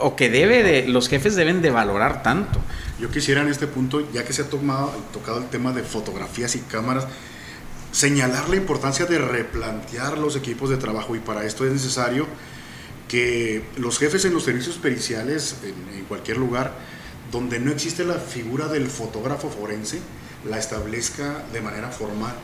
o 0.00 0.16
que 0.16 0.28
debe 0.28 0.64
de, 0.64 0.88
los 0.88 1.08
jefes 1.08 1.36
deben 1.36 1.62
de 1.62 1.70
valorar 1.70 2.22
tanto. 2.24 2.60
Yo 2.98 3.10
quisiera 3.10 3.42
en 3.42 3.48
este 3.48 3.66
punto, 3.66 4.10
ya 4.12 4.24
que 4.24 4.32
se 4.32 4.42
ha 4.42 4.50
tomado, 4.50 4.88
tocado 5.12 5.38
el 5.38 5.46
tema 5.46 5.72
de 5.72 5.82
fotografías 5.82 6.56
y 6.56 6.60
cámaras, 6.60 7.06
señalar 7.96 8.50
la 8.50 8.56
importancia 8.56 9.06
de 9.06 9.16
replantear 9.16 10.18
los 10.18 10.36
equipos 10.36 10.68
de 10.68 10.76
trabajo 10.76 11.16
y 11.16 11.18
para 11.18 11.46
esto 11.46 11.64
es 11.64 11.72
necesario 11.72 12.26
que 13.08 13.64
los 13.78 13.98
jefes 13.98 14.26
en 14.26 14.34
los 14.34 14.44
servicios 14.44 14.76
periciales, 14.76 15.56
en, 15.64 16.04
cualquier 16.04 16.36
lugar, 16.36 16.74
donde 17.32 17.58
no 17.58 17.70
existe 17.72 18.04
la 18.04 18.16
figura 18.16 18.68
del 18.68 18.88
fotógrafo 18.88 19.48
forense, 19.48 20.00
la 20.44 20.58
establezca 20.58 21.42
de 21.54 21.62
manera 21.62 21.90
formal. 21.90 22.34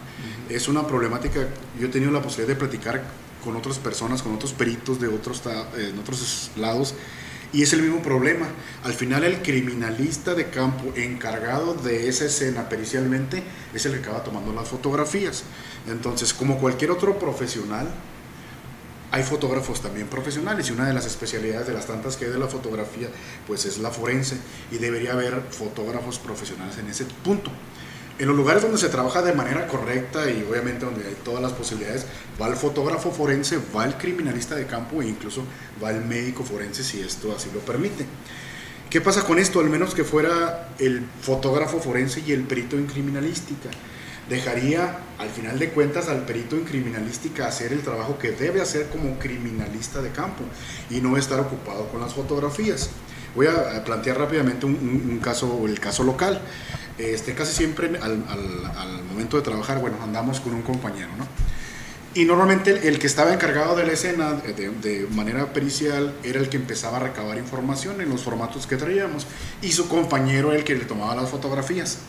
Es 0.48 0.68
una 0.68 0.86
problemática, 0.86 1.46
yo 1.78 1.88
he 1.88 1.90
tenido 1.90 2.12
la 2.12 2.22
posibilidad 2.22 2.54
de 2.54 2.58
platicar 2.58 3.02
con 3.44 3.54
otras 3.54 3.78
personas, 3.78 4.22
con 4.22 4.34
otros 4.34 4.54
peritos 4.54 5.02
de 5.02 5.08
otros, 5.08 5.42
en 5.76 5.98
otros 5.98 6.50
lados, 6.56 6.94
y 7.52 7.62
es 7.62 7.72
el 7.72 7.82
mismo 7.82 8.02
problema. 8.02 8.46
Al 8.84 8.94
final 8.94 9.24
el 9.24 9.42
criminalista 9.42 10.34
de 10.34 10.50
campo 10.50 10.92
encargado 10.96 11.74
de 11.74 12.08
esa 12.08 12.24
escena 12.24 12.68
pericialmente 12.68 13.42
es 13.74 13.86
el 13.86 13.92
que 13.92 13.98
acaba 13.98 14.24
tomando 14.24 14.52
las 14.52 14.68
fotografías. 14.68 15.44
Entonces, 15.88 16.32
como 16.32 16.58
cualquier 16.58 16.90
otro 16.90 17.18
profesional, 17.18 17.88
hay 19.10 19.22
fotógrafos 19.22 19.82
también 19.82 20.06
profesionales 20.06 20.70
y 20.70 20.72
una 20.72 20.86
de 20.86 20.94
las 20.94 21.04
especialidades 21.04 21.66
de 21.66 21.74
las 21.74 21.86
tantas 21.86 22.16
que 22.16 22.24
hay 22.24 22.30
de 22.30 22.38
la 22.38 22.46
fotografía 22.46 23.08
pues 23.46 23.66
es 23.66 23.76
la 23.76 23.90
forense 23.90 24.38
y 24.70 24.78
debería 24.78 25.12
haber 25.12 25.42
fotógrafos 25.50 26.18
profesionales 26.18 26.78
en 26.78 26.88
ese 26.88 27.04
punto. 27.22 27.50
En 28.18 28.28
los 28.28 28.36
lugares 28.36 28.62
donde 28.62 28.78
se 28.78 28.88
trabaja 28.88 29.22
de 29.22 29.32
manera 29.32 29.66
correcta 29.66 30.30
y 30.30 30.46
obviamente 30.48 30.84
donde 30.84 31.06
hay 31.06 31.16
todas 31.24 31.42
las 31.42 31.52
posibilidades, 31.52 32.06
va 32.40 32.48
el 32.48 32.56
fotógrafo 32.56 33.10
forense, 33.10 33.58
va 33.74 33.84
el 33.84 33.96
criminalista 33.96 34.54
de 34.54 34.66
campo 34.66 35.02
e 35.02 35.08
incluso 35.08 35.44
va 35.82 35.90
el 35.90 36.04
médico 36.04 36.44
forense 36.44 36.84
si 36.84 37.00
esto 37.00 37.34
así 37.34 37.48
lo 37.52 37.60
permite. 37.60 38.04
¿Qué 38.90 39.00
pasa 39.00 39.24
con 39.24 39.38
esto? 39.38 39.60
Al 39.60 39.70
menos 39.70 39.94
que 39.94 40.04
fuera 40.04 40.68
el 40.78 41.02
fotógrafo 41.22 41.80
forense 41.80 42.22
y 42.26 42.32
el 42.32 42.42
perito 42.42 42.76
en 42.76 42.86
criminalística. 42.86 43.70
Dejaría, 44.28 44.98
al 45.18 45.30
final 45.30 45.58
de 45.58 45.70
cuentas, 45.70 46.08
al 46.08 46.26
perito 46.26 46.56
en 46.56 46.64
criminalística 46.64 47.46
hacer 47.46 47.72
el 47.72 47.80
trabajo 47.80 48.18
que 48.18 48.32
debe 48.32 48.60
hacer 48.60 48.88
como 48.90 49.18
criminalista 49.18 50.02
de 50.02 50.10
campo 50.10 50.44
y 50.90 51.00
no 51.00 51.16
estar 51.16 51.40
ocupado 51.40 51.88
con 51.88 52.00
las 52.00 52.14
fotografías. 52.14 52.90
Voy 53.34 53.46
a 53.46 53.82
plantear 53.84 54.18
rápidamente 54.18 54.66
un, 54.66 54.74
un 54.74 55.18
caso, 55.18 55.66
el 55.66 55.80
caso 55.80 56.04
local. 56.04 56.40
Este, 56.98 57.34
casi 57.34 57.54
siempre 57.54 57.88
al, 58.00 58.24
al, 58.28 59.02
momento 59.10 59.36
de 59.36 59.42
trabajar, 59.42 59.80
bueno, 59.80 59.96
andamos 60.02 60.40
con 60.40 60.54
un 60.54 60.62
compañero, 60.62 61.08
¿no? 61.16 61.26
Y 62.14 62.26
normalmente 62.26 62.88
el, 62.88 62.98
que 62.98 63.06
estaba 63.06 63.32
encargado 63.32 63.74
de 63.74 63.86
la 63.86 63.92
escena 63.92 64.32
de, 64.32 64.68
de, 64.68 65.06
manera 65.06 65.54
pericial 65.54 66.14
era 66.22 66.38
el 66.38 66.50
que 66.50 66.58
empezaba 66.58 66.98
a 66.98 67.00
recabar 67.00 67.38
información 67.38 68.02
en 68.02 68.10
los 68.10 68.22
formatos 68.22 68.66
que 68.66 68.76
traíamos 68.76 69.26
y 69.62 69.72
su 69.72 69.88
compañero 69.88 70.52
el 70.52 70.62
que 70.62 70.74
le 70.74 70.84
tomaba 70.84 71.16
las 71.16 71.30
fotografías. 71.30 72.00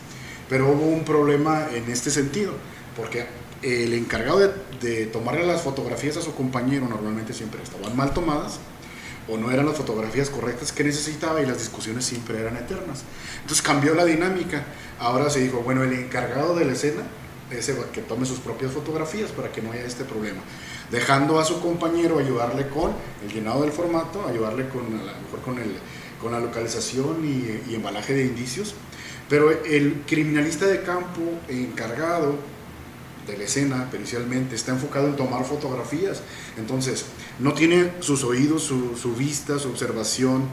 Pero 0.50 0.68
hubo 0.68 0.86
un 0.86 1.04
problema 1.04 1.68
en 1.72 1.90
este 1.90 2.10
sentido, 2.10 2.52
porque 2.94 3.24
el 3.62 3.94
encargado 3.94 4.40
de, 4.40 4.52
de 4.82 5.06
tomarle 5.06 5.46
las 5.46 5.62
fotografías 5.62 6.18
a 6.18 6.20
su 6.20 6.34
compañero 6.34 6.86
normalmente 6.86 7.32
siempre 7.32 7.62
estaban 7.62 7.96
mal 7.96 8.12
tomadas 8.12 8.60
o 9.28 9.36
no 9.36 9.50
eran 9.50 9.66
las 9.66 9.76
fotografías 9.76 10.30
correctas 10.30 10.72
que 10.72 10.84
necesitaba 10.84 11.40
y 11.42 11.46
las 11.46 11.58
discusiones 11.58 12.04
siempre 12.04 12.40
eran 12.40 12.56
eternas. 12.56 13.04
Entonces 13.40 13.62
cambió 13.62 13.94
la 13.94 14.04
dinámica. 14.04 14.64
Ahora 14.98 15.30
se 15.30 15.40
dijo, 15.40 15.60
bueno, 15.60 15.82
el 15.82 15.92
encargado 15.92 16.54
de 16.54 16.64
la 16.64 16.72
escena 16.72 17.02
es 17.50 17.70
que 17.92 18.02
tome 18.02 18.26
sus 18.26 18.38
propias 18.38 18.72
fotografías 18.72 19.30
para 19.30 19.52
que 19.52 19.62
no 19.62 19.72
haya 19.72 19.84
este 19.84 20.04
problema. 20.04 20.40
Dejando 20.90 21.38
a 21.38 21.44
su 21.44 21.60
compañero 21.60 22.18
ayudarle 22.18 22.68
con 22.68 22.92
el 23.24 23.32
llenado 23.32 23.62
del 23.62 23.72
formato, 23.72 24.26
ayudarle 24.26 24.68
con, 24.68 24.86
a 24.86 25.12
lo 25.12 25.20
mejor 25.22 25.40
con, 25.44 25.58
el, 25.58 25.76
con 26.20 26.32
la 26.32 26.40
localización 26.40 27.24
y, 27.24 27.70
y 27.70 27.74
embalaje 27.74 28.14
de 28.14 28.24
indicios. 28.24 28.74
Pero 29.28 29.50
el 29.50 30.02
criminalista 30.06 30.66
de 30.66 30.82
campo 30.82 31.22
encargado 31.48 32.36
de 33.26 33.38
la 33.38 33.44
escena 33.44 33.88
pericialmente, 33.90 34.54
está 34.54 34.72
enfocado 34.72 35.06
en 35.06 35.16
tomar 35.16 35.44
fotografías. 35.44 36.20
Entonces, 36.58 37.06
no 37.38 37.52
tiene 37.52 37.92
sus 38.00 38.24
oídos, 38.24 38.62
su, 38.62 38.96
su, 38.96 39.14
vista, 39.14 39.58
su 39.58 39.68
observación 39.68 40.44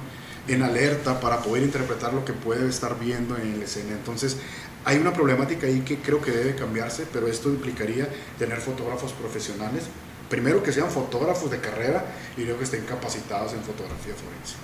en 0.48 0.64
alerta 0.64 1.20
para 1.20 1.42
poder 1.42 1.64
interpretar 1.64 2.14
lo 2.14 2.26
que 2.26 2.34
puede 2.34 2.68
estar 2.68 3.00
viendo 3.00 3.38
en 3.38 3.60
la 3.60 3.66
escena. 3.66 3.92
Entonces, 3.92 4.38
hay 4.84 4.98
una 4.98 5.14
problemática 5.14 5.68
ahí 5.68 5.82
que 5.82 5.98
creo 5.98 6.22
que 6.22 6.32
debe 6.32 6.56
cambiarse, 6.56 7.06
pero 7.12 7.28
esto 7.28 7.50
implicaría 7.50 8.10
tener 8.40 8.60
fotógrafos 8.60 9.14
profesionales. 9.14 9.84
Primero 10.30 10.64
que 10.64 10.72
sean 10.72 10.90
fotógrafos 10.90 11.52
de 11.52 11.60
carrera 11.60 12.06
y 12.38 12.42
luego 12.42 12.60
que 12.60 12.66
estén 12.66 12.86
capacitados 12.86 13.54
en 13.54 13.62
fotografía 13.62 14.14
forense. 14.16 14.56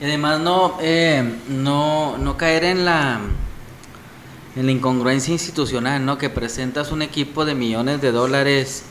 Y 0.00 0.04
además 0.04 0.40
no, 0.40 0.76
eh, 0.80 1.38
no, 1.48 2.18
no 2.18 2.36
caer 2.36 2.64
en 2.64 2.84
la 2.84 3.20
en 4.56 4.66
la 4.66 4.72
incongruencia 4.72 5.32
institucional, 5.32 6.04
¿no? 6.04 6.18
Que 6.18 6.30
presentas 6.30 6.90
un 6.90 7.02
equipo 7.02 7.44
de 7.44 7.54
millones 7.54 8.00
de 8.00 8.10
dólares 8.10 8.82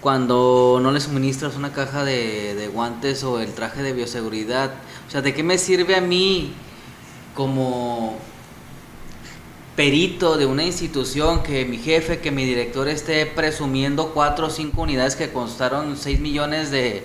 cuando 0.00 0.78
no 0.82 0.92
le 0.92 1.00
suministras 1.00 1.56
una 1.56 1.72
caja 1.72 2.04
de, 2.04 2.70
guantes 2.72 3.24
o 3.24 3.40
el 3.40 3.52
traje 3.52 3.82
de 3.82 3.92
bioseguridad. 3.92 4.72
O 5.06 5.10
sea, 5.10 5.22
¿de 5.22 5.34
qué 5.34 5.42
me 5.42 5.58
sirve 5.58 5.96
a 5.96 6.00
mí 6.00 6.52
como 7.34 8.16
perito 9.74 10.36
de 10.36 10.46
una 10.46 10.64
institución 10.64 11.42
que 11.42 11.64
mi 11.64 11.78
jefe, 11.78 12.18
que 12.18 12.30
mi 12.30 12.44
director 12.44 12.88
esté 12.88 13.26
presumiendo 13.26 14.12
cuatro 14.12 14.48
o 14.48 14.50
cinco 14.50 14.82
unidades 14.82 15.14
que 15.14 15.30
costaron 15.30 15.96
6 15.96 16.18
millones 16.18 16.70
de, 16.70 17.04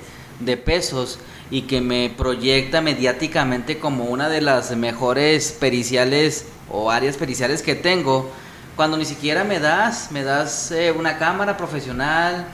pesos 0.66 1.20
y 1.52 1.64
que 1.64 1.82
me 1.82 2.12
proyecta 2.16 2.82
mediáticamente 2.82 3.78
como 3.78 4.06
una 4.06 4.28
de 4.28 4.42
las 4.42 4.76
mejores 4.76 5.52
periciales 5.52 6.48
o 6.70 6.90
áreas 6.90 7.16
periciales 7.16 7.62
que 7.62 7.76
tengo, 7.76 8.32
cuando 8.76 8.98
ni 8.98 9.06
siquiera 9.06 9.44
me 9.44 9.60
das, 9.60 10.12
me 10.12 10.24
das 10.24 10.72
eh, 10.72 10.92
una 10.92 11.20
cámara 11.20 11.58
profesional, 11.58 12.48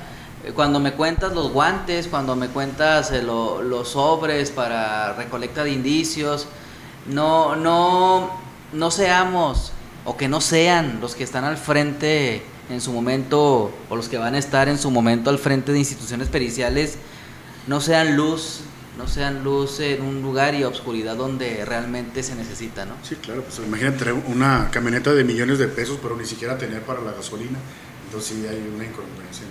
cuando 0.56 0.80
me 0.80 0.94
cuentas 0.94 1.34
los 1.34 1.52
guantes, 1.52 2.08
cuando 2.08 2.36
me 2.36 2.48
cuentas 2.48 3.12
eh, 3.12 3.22
los 3.22 3.90
sobres 3.90 4.52
para 4.52 5.14
recolecta 5.14 5.64
de 5.64 5.72
indicios, 5.72 6.48
no, 7.08 7.56
no, 7.56 8.32
no 8.74 8.92
seamos 8.92 9.74
o 10.06 10.16
que 10.18 10.28
no 10.28 10.42
sean 10.42 11.00
los 11.02 11.16
que 11.16 11.24
están 11.24 11.44
al 11.44 11.58
frente 11.58 12.44
en 12.70 12.82
su 12.82 12.92
momento 12.92 13.72
o 13.90 13.96
los 13.96 14.08
que 14.10 14.18
van 14.18 14.36
a 14.36 14.38
estar 14.38 14.70
en 14.70 14.78
su 14.78 14.92
momento 14.92 15.30
al 15.30 15.40
frente 15.40 15.72
de 15.72 15.80
instituciones 15.80 16.30
periciales, 16.30 16.98
no 17.68 17.82
sean 17.82 18.16
luz 18.16 18.62
no 19.00 19.08
sean 19.08 19.46
luz 19.46 19.80
en 19.80 20.02
un 20.02 20.22
lugar 20.22 20.54
y 20.56 20.66
obscuridad 20.66 21.16
donde 21.16 21.64
realmente 21.64 22.22
se 22.22 22.36
necesita, 22.36 22.86
¿no? 22.86 22.96
Sí, 23.02 23.16
claro, 23.16 23.44
pues 23.44 23.58
imagínate 23.66 24.12
una 24.12 24.70
camioneta 24.72 25.14
de 25.14 25.24
millones 25.24 25.58
de 25.58 25.70
pesos, 25.70 25.98
pero 26.02 26.18
ni 26.18 26.26
siquiera 26.26 26.58
tener 26.58 26.82
para 26.82 27.00
la 27.00 27.14
gasolina. 27.14 27.58
Entonces 28.06 28.36
sí 28.36 28.46
hay 28.46 28.58
una 28.76 28.84
incongruencia. 28.84 29.46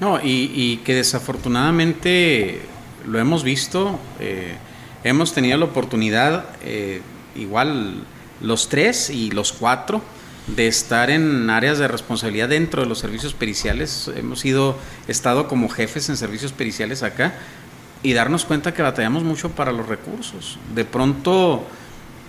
No, 0.00 0.18
y, 0.22 0.78
que 0.78 0.94
desafortunadamente 0.94 2.62
lo 3.06 3.18
hemos 3.18 3.44
visto, 3.44 3.98
eh, 4.18 4.56
hemos 5.04 5.34
tenido 5.34 5.58
la 5.58 5.66
oportunidad, 5.66 6.46
eh, 6.64 7.02
igual 7.36 8.04
los 8.40 8.70
tres 8.70 9.10
y 9.10 9.30
los 9.30 9.52
cuatro, 9.52 10.02
de 10.46 10.66
estar 10.66 11.10
en 11.10 11.50
áreas 11.50 11.78
de 11.78 11.86
responsabilidad 11.86 12.48
dentro 12.48 12.82
de 12.82 12.88
los 12.88 12.98
servicios 12.98 13.34
periciales. 13.34 14.10
Hemos 14.16 14.44
ido, 14.46 14.76
estado 15.06 15.48
como 15.48 15.68
jefes 15.68 16.08
en 16.08 16.16
servicios 16.16 16.52
periciales 16.52 17.02
acá 17.02 17.34
y 18.02 18.14
darnos 18.14 18.46
cuenta 18.46 18.72
que 18.72 18.80
batallamos 18.80 19.22
mucho 19.22 19.50
para 19.50 19.70
los 19.70 19.86
recursos. 19.86 20.58
De 20.74 20.86
pronto, 20.86 21.66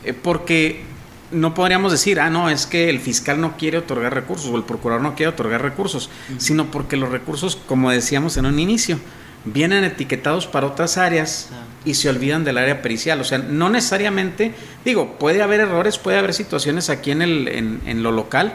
eh, 0.03 0.13
porque 0.13 0.84
no 1.32 1.54
podríamos 1.54 1.92
decir, 1.92 2.20
ah, 2.20 2.30
no, 2.30 2.50
es 2.50 2.66
que 2.66 2.90
el 2.90 3.00
fiscal 3.00 3.40
no 3.40 3.58
quiere 3.58 3.78
otorgar 3.78 4.14
recursos 4.14 4.50
o 4.50 4.58
el 4.58 4.64
procurador 4.64 5.02
no 5.02 5.16
quiere 5.16 5.30
otorgar 5.30 5.62
recursos, 5.62 6.10
sino 6.38 6.72
porque 6.72 6.98
los 6.98 7.10
recursos, 7.10 7.56
como 7.56 7.92
decíamos 7.92 8.38
en 8.38 8.46
un 8.46 8.60
inicio, 8.60 9.00
vienen 9.46 9.84
etiquetados 9.84 10.48
para 10.48 10.68
otras 10.68 10.98
áreas 10.98 11.50
y 11.86 11.96
se 11.96 12.10
olvidan 12.10 12.44
del 12.44 12.58
área 12.58 12.82
pericial. 12.82 13.20
O 13.22 13.24
sea, 13.24 13.38
no 13.38 13.70
necesariamente, 13.70 14.54
digo, 14.86 15.18
puede 15.18 15.42
haber 15.42 15.62
errores, 15.62 15.98
puede 15.98 16.18
haber 16.18 16.34
situaciones 16.34 16.90
aquí 16.90 17.12
en, 17.12 17.22
el, 17.22 17.48
en, 17.48 17.82
en 17.86 18.04
lo 18.04 18.12
local, 18.12 18.54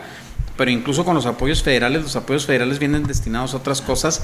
pero 0.57 0.71
incluso 0.71 1.05
con 1.05 1.15
los 1.15 1.27
apoyos 1.27 1.63
federales, 1.63 2.03
los 2.03 2.17
apoyos 2.17 2.47
federales 2.47 2.79
vienen 2.79 3.05
destinados 3.05 3.55
a 3.55 3.59
otras 3.59 3.83
cosas 3.83 4.23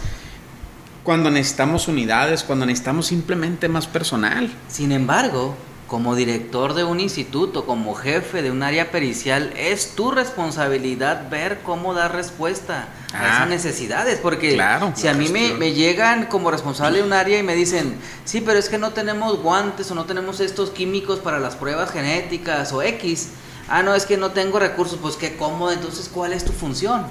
cuando 1.03 1.31
necesitamos 1.31 1.89
unidades, 1.89 2.45
cuando 2.45 2.67
necesitamos 2.67 3.07
simplemente 3.07 3.69
más 3.69 3.87
personal. 3.87 4.51
Sin 4.69 4.93
embargo, 4.93 5.57
como 5.93 6.14
director 6.14 6.72
de 6.72 6.84
un 6.84 7.01
instituto, 7.01 7.66
como 7.66 7.95
jefe 7.95 8.40
de 8.40 8.51
un 8.51 8.62
área 8.62 8.90
pericial, 8.90 9.53
es 9.59 9.95
tu 9.95 10.11
responsabilidad 10.11 11.28
ver 11.28 11.61
cómo 11.62 11.93
dar 11.93 12.14
respuesta 12.14 12.88
a 13.12 13.26
esas 13.26 13.40
ah, 13.43 13.45
necesidades. 13.47 14.18
Porque 14.18 14.59
si 14.95 15.09
a 15.09 15.12
mí 15.12 15.28
me, 15.28 15.53
me, 15.53 15.74
llegan 15.74 16.24
como 16.24 16.51
responsable 16.51 17.01
de 17.01 17.05
un 17.05 17.12
área 17.12 17.38
y 17.38 17.43
me 17.43 17.55
dicen, 17.55 17.95
sí, 18.24 18.40
pero 18.40 18.59
es 18.59 18.70
que 18.70 18.78
no 18.78 18.93
tenemos 18.93 19.43
guantes 19.43 19.90
o 19.90 19.95
no 19.95 20.07
tenemos 20.07 20.40
estos 20.40 20.70
químicos 20.70 21.18
para 21.18 21.38
las 21.38 21.57
pruebas 21.57 21.90
genéticas 21.90 22.72
o 22.72 22.80
X, 22.80 23.28
ah, 23.68 23.82
no, 23.82 23.95
es 23.95 24.07
que 24.07 24.16
no 24.16 24.30
tengo 24.30 24.59
recursos, 24.59 24.99
pues 24.99 25.16
qué 25.16 25.36
cómodo, 25.36 25.72
entonces, 25.72 26.09
¿cuál 26.11 26.32
es 26.32 26.43
tu 26.43 26.53
función? 26.53 27.05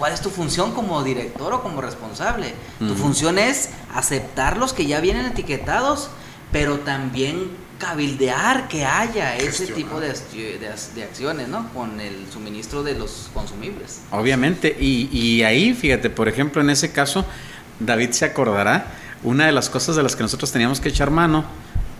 ¿Cuál 0.00 0.12
es 0.12 0.20
tu 0.20 0.30
función 0.30 0.72
como 0.72 1.04
director 1.04 1.52
o 1.52 1.62
como 1.62 1.80
responsable? 1.80 2.56
Tu 2.80 2.96
función 2.96 3.38
es 3.38 3.68
aceptar 3.94 4.56
los 4.56 4.72
que 4.72 4.86
ya 4.86 4.98
vienen 4.98 5.26
etiquetados, 5.26 6.10
pero 6.50 6.80
también 6.80 7.64
cabildear 7.78 8.68
que 8.68 8.84
haya 8.84 9.36
ese 9.36 9.66
tipo 9.66 10.00
de, 10.00 10.08
de, 10.08 11.02
acciones, 11.02 11.48
¿no? 11.48 11.68
Con 11.72 12.00
el 12.00 12.26
suministro 12.32 12.82
de 12.82 12.94
los 12.94 13.30
consumibles. 13.34 14.00
Obviamente, 14.10 14.76
y, 14.78 15.08
y 15.12 15.42
ahí, 15.42 15.74
fíjate, 15.74 16.10
por 16.10 16.28
ejemplo, 16.28 16.62
en 16.62 16.70
ese 16.70 16.92
caso, 16.92 17.24
David 17.80 18.10
se 18.12 18.24
acordará, 18.24 18.86
una 19.22 19.46
de 19.46 19.52
las 19.52 19.68
cosas 19.68 19.96
de 19.96 20.02
las 20.02 20.16
que 20.16 20.22
nosotros 20.22 20.52
teníamos 20.52 20.80
que 20.80 20.88
echar 20.88 21.10
mano 21.10 21.44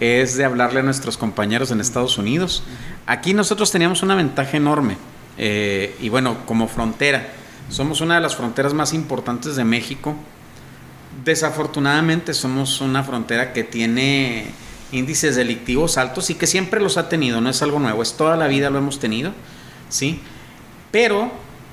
es 0.01 0.37
de 0.37 0.45
hablarle 0.45 0.81
a 0.81 0.83
nuestros 0.83 1.17
compañeros 1.17 1.71
en 1.71 1.81
Estados 1.81 2.19
Unidos. 2.19 2.63
Aquí 3.07 3.35
nosotros 3.35 3.71
teníamos 3.71 4.03
una 4.03 4.15
ventaja 4.15 4.57
enorme, 4.57 4.97
eh, 5.39 5.95
y 6.01 6.09
bueno, 6.09 6.39
como 6.47 6.69
frontera 6.69 7.29
somos 7.69 8.01
una 8.01 8.15
de 8.15 8.21
las 8.21 8.37
fronteras 8.37 8.75
más 8.75 8.93
importantes 8.93 9.57
de 9.57 9.65
México. 9.65 10.15
Desafortunadamente 11.25 12.35
somos 12.35 12.81
una 12.81 13.03
frontera 13.03 13.53
que 13.53 13.65
tiene 13.65 14.53
índices 14.93 15.37
delictivos 15.37 15.99
altos 15.99 16.31
y 16.31 16.35
que 16.35 16.47
siempre 16.47 16.81
los 16.81 16.97
ha 16.97 17.09
tenido, 17.09 17.41
no 17.41 17.51
es 17.51 17.63
algo 17.63 17.79
nuevo, 17.79 18.03
es 18.03 18.17
toda 18.17 18.37
la 18.37 18.47
vida 18.47 18.71
lo 18.71 18.79
hemos 18.79 18.99
tenido, 18.99 19.33
¿sí? 19.89 20.21
Pero 20.91 21.31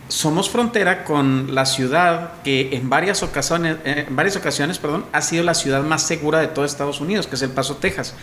somos 0.08 0.50
frontera 0.50 1.04
con 1.06 1.56
la 1.56 1.66
ciudad 1.66 2.34
que 2.44 2.76
en 2.76 2.90
varias 2.90 3.24
ocasiones, 3.24 3.78
eh, 3.86 4.06
varias 4.10 4.36
ocasiones 4.36 4.78
perdón, 4.78 5.06
ha 5.12 5.22
sido 5.22 5.44
la 5.44 5.54
ciudad 5.54 5.84
más 5.84 6.04
segura 6.04 6.40
de 6.40 6.48
todo 6.48 6.66
Estados 6.66 7.02
Unidos, 7.02 7.28
que 7.28 7.36
es 7.36 7.42
El 7.42 7.52
Paso, 7.52 7.78
Texas. 7.78 8.14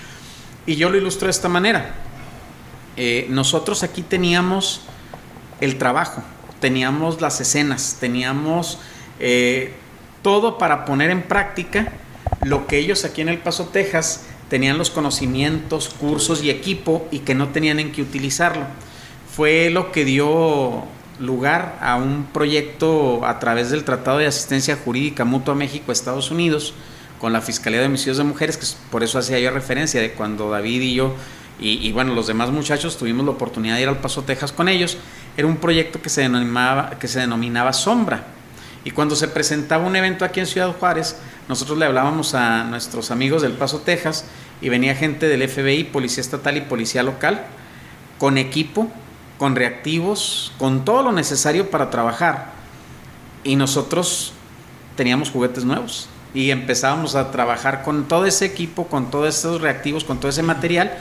Y 0.67 0.77
yo 0.77 0.91
lo 0.91 0.99
ilustro 0.99 1.27
de 1.27 1.33
esta 1.33 1.49
manera. 1.49 1.95
Eh, 2.97 3.27
nosotros 3.31 3.83
aquí 3.83 4.03
teníamos 4.03 4.83
el 5.61 5.79
trabajo, 5.79 6.23
teníamos 6.61 7.21
las 7.21 7.41
escenas, 7.41 7.97
teníamos 7.99 8.79
eh, 9.19 9.75
todo 10.23 10.59
para 10.59 10.85
poner 10.85 11.11
en 11.11 11.23
práctica 11.23 11.93
lo 12.43 12.67
que 12.67 12.79
ellos 12.79 13.05
aquí 13.05 13.23
en 13.23 13.31
El 13.31 13.39
Paso, 13.39 13.69
Texas, 13.69 14.27
tenían 14.51 14.77
los 14.77 14.91
conocimientos, 14.91 15.89
cursos 15.89 16.43
y 16.43 16.51
equipo 16.51 17.09
y 17.11 17.21
que 17.21 17.35
no 17.35 17.49
tenían 17.49 17.81
en 17.81 17.93
qué 17.93 18.03
utilizarlo. 18.03 18.65
Fue 19.35 19.71
lo 19.71 19.93
que 19.93 20.05
dio 20.05 20.85
lugar 21.19 21.79
a 21.81 21.97
un 21.97 22.27
proyecto 22.33 23.25
a 23.25 23.39
través 23.39 23.71
del 23.71 23.85
Tratado 23.85 24.19
de 24.19 24.27
Asistencia 24.27 24.77
Jurídica 24.77 25.25
Mutua 25.25 25.55
México-Estados 25.55 26.31
Unidos 26.31 26.75
con 27.21 27.33
la 27.33 27.41
Fiscalía 27.41 27.81
de 27.81 27.87
Homicidios 27.87 28.19
de 28.19 28.25
Mujeres, 28.25 28.57
que 28.57 28.67
por 28.91 29.05
eso 29.05 29.19
hacía 29.19 29.39
yo 29.39 29.51
referencia 29.51 30.01
de 30.01 30.13
cuando 30.13 30.51
David 30.51 30.81
y 30.83 30.95
yo 30.95 31.15
y, 31.63 31.93
bueno, 31.93 32.15
los 32.15 32.27
demás 32.27 32.51
muchachos 32.51 32.97
tuvimos 32.97 33.27
la 33.27 33.33
oportunidad 33.33 33.75
de 33.75 33.83
ir 33.83 33.89
al 33.89 33.99
Paso, 33.99 34.23
Texas 34.23 34.51
con 34.51 34.67
ellos. 34.67 34.97
Era 35.37 35.47
un 35.47 35.59
proyecto 35.59 36.01
que 36.01 36.09
se 36.09 36.23
denominaba, 36.23 36.99
que 36.99 37.07
se 37.07 37.21
denominaba 37.21 37.75
Sombra. 37.75 38.25
Y 38.83 38.93
cuando 38.93 39.15
se 39.15 39.29
presentaba 39.29 39.87
un 39.87 39.95
evento 39.95 40.25
aquí 40.25 40.41
en 40.41 40.47
Ciudad 40.47 40.73
Juárez, 40.73 41.17
nosotros 41.51 41.77
le 41.77 41.85
hablábamos 41.85 42.33
a 42.33 42.65
nuestros 42.65 43.11
amigos 43.11 43.43
del 43.43 43.53
Paso, 43.53 43.81
Texas, 43.81 44.25
y 44.63 44.71
venía 44.71 44.95
gente 44.95 45.29
del 45.29 45.47
FBI, 45.47 45.85
Policía 45.85 46.23
Estatal 46.23 46.57
y 46.57 46.63
Policía 46.63 47.03
Local, 47.03 47.45
con 48.19 48.39
equipo, 48.39 48.89
con 49.37 49.55
reactivos, 49.55 50.53
con 50.57 50.87
todo 50.87 51.03
lo 51.03 51.13
necesario 51.13 51.71
para 51.71 51.91
trabajar. 51.91 52.53
Y 53.45 53.57
nosotros 53.57 54.33
teníamos 54.97 55.31
juguetes 55.31 55.67
nuevos 55.67 56.09
y 56.33 56.51
empezábamos 56.51 57.17
a 57.17 57.31
trabajar 57.31 57.83
con 57.83 58.09
todo 58.09 58.25
ese 58.25 58.47
equipo, 58.47 58.87
con 58.87 59.11
todos 59.11 59.29
esos 59.37 59.61
reactivos, 59.61 60.05
con 60.05 60.19
todo 60.19 60.31
ese 60.31 60.43
material 60.43 60.97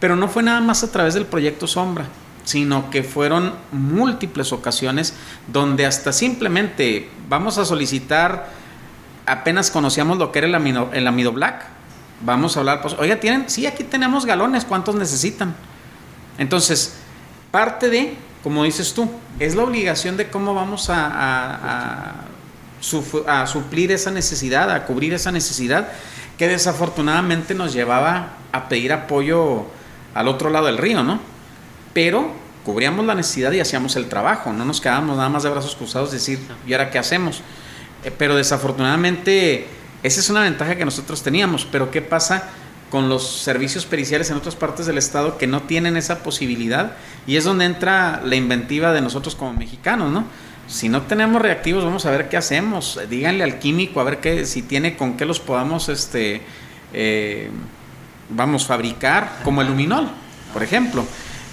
pero 0.00 0.16
no 0.16 0.28
fue 0.28 0.42
nada 0.42 0.60
más 0.60 0.82
a 0.82 0.90
través 0.90 1.14
del 1.14 1.26
proyecto 1.26 1.66
Sombra, 1.66 2.06
sino 2.44 2.90
que 2.90 3.04
fueron 3.04 3.52
múltiples 3.70 4.52
ocasiones 4.52 5.14
donde 5.46 5.86
hasta 5.86 6.12
simplemente 6.12 7.10
vamos 7.28 7.58
a 7.58 7.66
solicitar, 7.66 8.48
apenas 9.26 9.70
conocíamos 9.70 10.18
lo 10.18 10.32
que 10.32 10.40
era 10.40 10.48
el 10.48 10.54
amido, 10.54 10.90
el 10.92 11.06
amido 11.06 11.32
black, 11.32 11.64
vamos 12.22 12.56
a 12.56 12.60
hablar, 12.60 12.82
pues, 12.82 12.94
oiga, 12.98 13.20
tienen, 13.20 13.48
sí, 13.48 13.66
aquí 13.66 13.84
tenemos 13.84 14.26
galones, 14.26 14.64
¿cuántos 14.64 14.94
necesitan? 14.94 15.54
Entonces, 16.38 16.94
parte 17.50 17.88
de, 17.88 18.16
como 18.42 18.64
dices 18.64 18.94
tú, 18.94 19.10
es 19.38 19.54
la 19.54 19.64
obligación 19.64 20.16
de 20.16 20.28
cómo 20.28 20.54
vamos 20.54 20.90
a, 20.90 21.06
a, 23.26 23.42
a 23.42 23.46
suplir 23.46 23.92
esa 23.92 24.10
necesidad, 24.10 24.70
a 24.70 24.84
cubrir 24.84 25.14
esa 25.14 25.32
necesidad 25.32 25.88
que 26.38 26.48
desafortunadamente 26.48 27.54
nos 27.54 27.72
llevaba 27.72 28.30
a 28.52 28.68
pedir 28.68 28.92
apoyo 28.92 29.66
al 30.14 30.28
otro 30.28 30.50
lado 30.50 30.66
del 30.66 30.78
río, 30.78 31.02
¿no? 31.02 31.20
Pero 31.92 32.32
cubríamos 32.64 33.04
la 33.04 33.14
necesidad 33.14 33.52
y 33.52 33.60
hacíamos 33.60 33.96
el 33.96 34.08
trabajo, 34.08 34.52
no 34.52 34.64
nos 34.64 34.80
quedábamos 34.80 35.16
nada 35.16 35.28
más 35.28 35.42
de 35.42 35.50
brazos 35.50 35.76
cruzados 35.76 36.10
decir, 36.12 36.38
¿y 36.66 36.72
ahora 36.72 36.90
qué 36.90 36.98
hacemos? 36.98 37.42
Eh, 38.04 38.12
pero 38.16 38.36
desafortunadamente 38.36 39.66
esa 40.02 40.20
es 40.20 40.30
una 40.30 40.40
ventaja 40.40 40.76
que 40.76 40.84
nosotros 40.84 41.22
teníamos, 41.22 41.66
pero 41.66 41.90
¿qué 41.90 42.00
pasa 42.00 42.48
con 42.90 43.08
los 43.08 43.42
servicios 43.42 43.86
periciales 43.86 44.30
en 44.30 44.36
otras 44.36 44.56
partes 44.56 44.86
del 44.86 44.98
estado 44.98 45.38
que 45.38 45.46
no 45.46 45.62
tienen 45.62 45.96
esa 45.96 46.22
posibilidad 46.22 46.96
y 47.26 47.36
es 47.36 47.44
donde 47.44 47.64
entra 47.64 48.20
la 48.24 48.34
inventiva 48.34 48.92
de 48.92 49.00
nosotros 49.00 49.36
como 49.36 49.52
mexicanos, 49.52 50.10
¿no? 50.10 50.24
Si 50.66 50.88
no 50.88 51.02
tenemos 51.02 51.42
reactivos, 51.42 51.84
vamos 51.84 52.06
a 52.06 52.12
ver 52.12 52.28
qué 52.28 52.36
hacemos. 52.36 52.98
Díganle 53.08 53.42
al 53.42 53.58
químico 53.58 54.00
a 54.00 54.04
ver 54.04 54.18
qué, 54.18 54.46
si 54.46 54.62
tiene 54.62 54.96
con 54.96 55.16
qué 55.16 55.24
los 55.24 55.40
podamos, 55.40 55.88
este, 55.88 56.42
eh, 56.92 57.50
vamos, 58.28 58.66
fabricar, 58.66 59.40
como 59.44 59.62
el 59.62 59.68
luminol, 59.68 60.08
por 60.52 60.62
ejemplo 60.62 61.04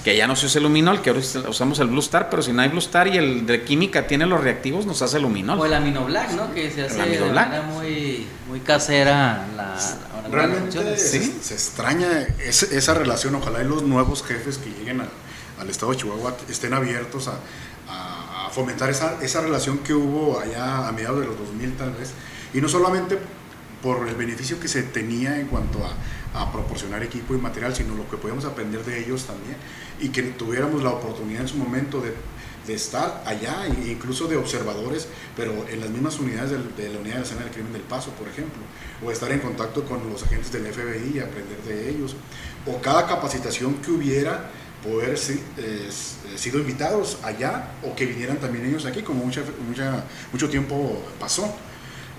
que 0.07 0.15
ya 0.15 0.25
no 0.25 0.37
se 0.37 0.45
usa 0.45 0.59
el 0.59 0.63
luminol, 0.63 1.01
que 1.01 1.09
ahora 1.09 1.21
usamos 1.49 1.79
el 1.79 1.87
Blue 1.87 1.99
Star, 1.99 2.29
pero 2.29 2.41
si 2.41 2.53
no 2.53 2.61
hay 2.61 2.69
Blue 2.69 2.79
Star 2.79 3.09
y 3.09 3.17
el 3.17 3.45
de 3.45 3.65
química 3.65 4.07
tiene 4.07 4.25
los 4.25 4.41
reactivos, 4.41 4.85
nos 4.85 5.01
hace 5.01 5.19
luminol. 5.19 5.59
O 5.59 5.65
el 5.65 5.73
amino 5.73 6.05
black, 6.05 6.31
¿no? 6.31 6.53
Que 6.53 6.71
se 6.71 6.83
hace 6.83 7.05
de 7.05 7.19
manera 7.19 7.63
muy, 7.63 8.25
muy 8.47 8.61
casera 8.61 9.45
la, 9.57 9.77
Realmente 10.31 10.97
se, 10.97 11.19
se, 11.43 11.53
extraña 11.53 12.25
esa, 12.39 12.93
relación, 12.93 13.35
ojalá 13.35 13.61
y 13.61 13.67
los 13.67 13.83
nuevos 13.83 14.23
jefes 14.23 14.57
que 14.59 14.69
lleguen 14.69 15.01
al 15.59 15.69
estado 15.69 15.91
de 15.91 15.97
Chihuahua 15.97 16.37
estén 16.47 16.73
abiertos 16.73 17.27
a, 17.27 17.33
fomentar 18.53 18.89
esa, 18.89 19.21
esa 19.21 19.41
relación 19.41 19.79
que 19.79 19.93
hubo 19.93 20.39
allá 20.39 20.87
a 20.87 20.91
mediados 20.93 21.19
de 21.19 21.25
los 21.25 21.37
2000 21.37 21.75
tal 21.75 21.91
vez, 21.91 22.13
y 22.53 22.61
no 22.61 22.69
solamente 22.69 23.19
por 23.83 24.07
el 24.07 24.15
beneficio 24.15 24.57
que 24.57 24.69
se 24.69 24.83
tenía 24.83 25.37
en 25.37 25.47
cuanto 25.47 25.85
a, 25.85 25.91
proporcionar 26.51 27.03
equipo 27.03 27.35
y 27.35 27.37
material, 27.37 27.75
sino 27.75 27.95
lo 27.95 28.09
que 28.09 28.17
podíamos 28.17 28.45
aprender 28.45 28.83
de 28.85 28.99
ellos 28.99 29.25
también. 29.25 29.55
Y 29.99 30.09
que 30.09 30.23
tuviéramos 30.23 30.83
la 30.83 30.91
oportunidad 30.91 31.41
en 31.41 31.47
su 31.47 31.57
momento 31.57 32.01
de, 32.01 32.13
estar 32.67 33.23
allá, 33.25 33.65
incluso 33.85 34.27
de 34.27 34.35
observadores, 34.35 35.07
pero 35.37 35.65
en 35.69 35.79
las 35.79 35.89
mismas 35.89 36.19
unidades 36.19 36.51
de, 36.51 36.89
la 36.89 36.99
Unidad 36.99 37.15
de 37.15 37.21
Escena 37.23 37.43
del 37.43 37.51
Crimen 37.51 37.71
del 37.71 37.83
Paso, 37.83 38.11
por 38.11 38.27
ejemplo, 38.27 38.61
o 39.01 39.09
estar 39.09 39.31
en 39.31 39.39
contacto 39.39 39.85
con 39.85 40.09
los 40.09 40.23
agentes 40.23 40.51
del 40.51 40.65
FBI 40.73 41.15
y 41.15 41.19
aprender 41.19 41.57
de 41.65 41.89
ellos, 41.89 42.17
o 42.65 42.81
cada 42.81 43.07
capacitación 43.07 43.75
que 43.75 43.91
hubiera 43.91 44.49
poder 44.83 45.17
eh, 45.57 45.89
sido 46.35 46.59
invitados 46.59 47.17
allá 47.23 47.71
o 47.83 47.95
que 47.95 48.05
vinieran 48.05 48.37
también 48.37 48.65
ellos 48.65 48.85
aquí, 48.85 49.01
como 49.01 49.23
mucho 49.23 50.49
tiempo 50.49 51.01
pasó. 51.19 51.55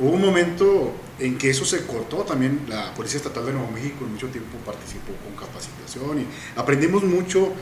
Hubo 0.01 0.11
un 0.11 0.21
momento 0.21 0.95
en 1.19 1.37
que 1.37 1.51
eso 1.51 1.65
se 1.65 1.85
cortó 1.85 2.19
también, 2.19 2.61
la 2.69 2.95
Policía 2.95 3.17
Estatal 3.17 3.47
de 3.47 3.53
Nuevo 3.53 3.71
México 3.73 4.05
en 4.05 4.13
mucho 4.13 4.29
tiempo 4.29 4.57
participó 4.65 5.13
con 5.25 5.35
capacitación 5.35 6.21
y 6.21 6.27
aprendimos 6.57 7.03
mucho, 7.03 7.53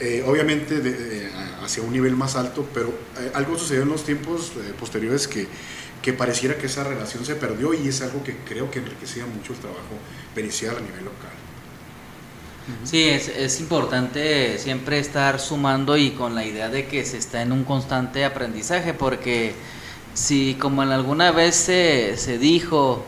eh, 0.00 0.24
obviamente 0.26 1.30
hacia 1.62 1.84
un 1.84 1.92
nivel 1.92 2.16
más 2.16 2.34
alto, 2.34 2.66
pero 2.74 2.88
eh, 3.18 3.30
algo 3.34 3.56
sucedió 3.56 3.82
en 3.82 3.90
los 3.90 4.04
tiempos 4.04 4.52
eh, 4.56 4.72
posteriores 4.78 5.28
que, 5.28 5.46
que 6.02 6.12
pareciera 6.12 6.58
que 6.58 6.66
esa 6.66 6.82
relación 6.82 7.24
se 7.24 7.36
perdió 7.36 7.72
y 7.74 7.86
es 7.86 8.02
algo 8.02 8.24
que 8.24 8.38
creo 8.38 8.68
que 8.72 8.80
enriquecía 8.80 9.24
mucho 9.26 9.52
el 9.52 9.60
trabajo 9.60 9.94
pericial 10.34 10.76
a 10.76 10.80
nivel 10.80 11.04
local. 11.04 11.30
Sí, 12.82 13.04
es, 13.04 13.28
es, 13.28 13.60
importante 13.60 14.58
siempre 14.58 14.98
estar 14.98 15.38
sumando 15.38 15.98
y 15.98 16.12
con 16.12 16.34
la 16.34 16.46
idea 16.46 16.70
de 16.70 16.86
que 16.86 17.04
se 17.04 17.18
está 17.18 17.42
en 17.42 17.52
un 17.52 17.62
constante 17.62 18.24
aprendizaje 18.24 18.94
porque 18.94 19.52
si 20.14 20.54
como 20.54 20.82
en 20.82 20.92
alguna 20.92 21.32
vez 21.32 21.56
se, 21.56 22.16
se 22.16 22.38
dijo 22.38 23.04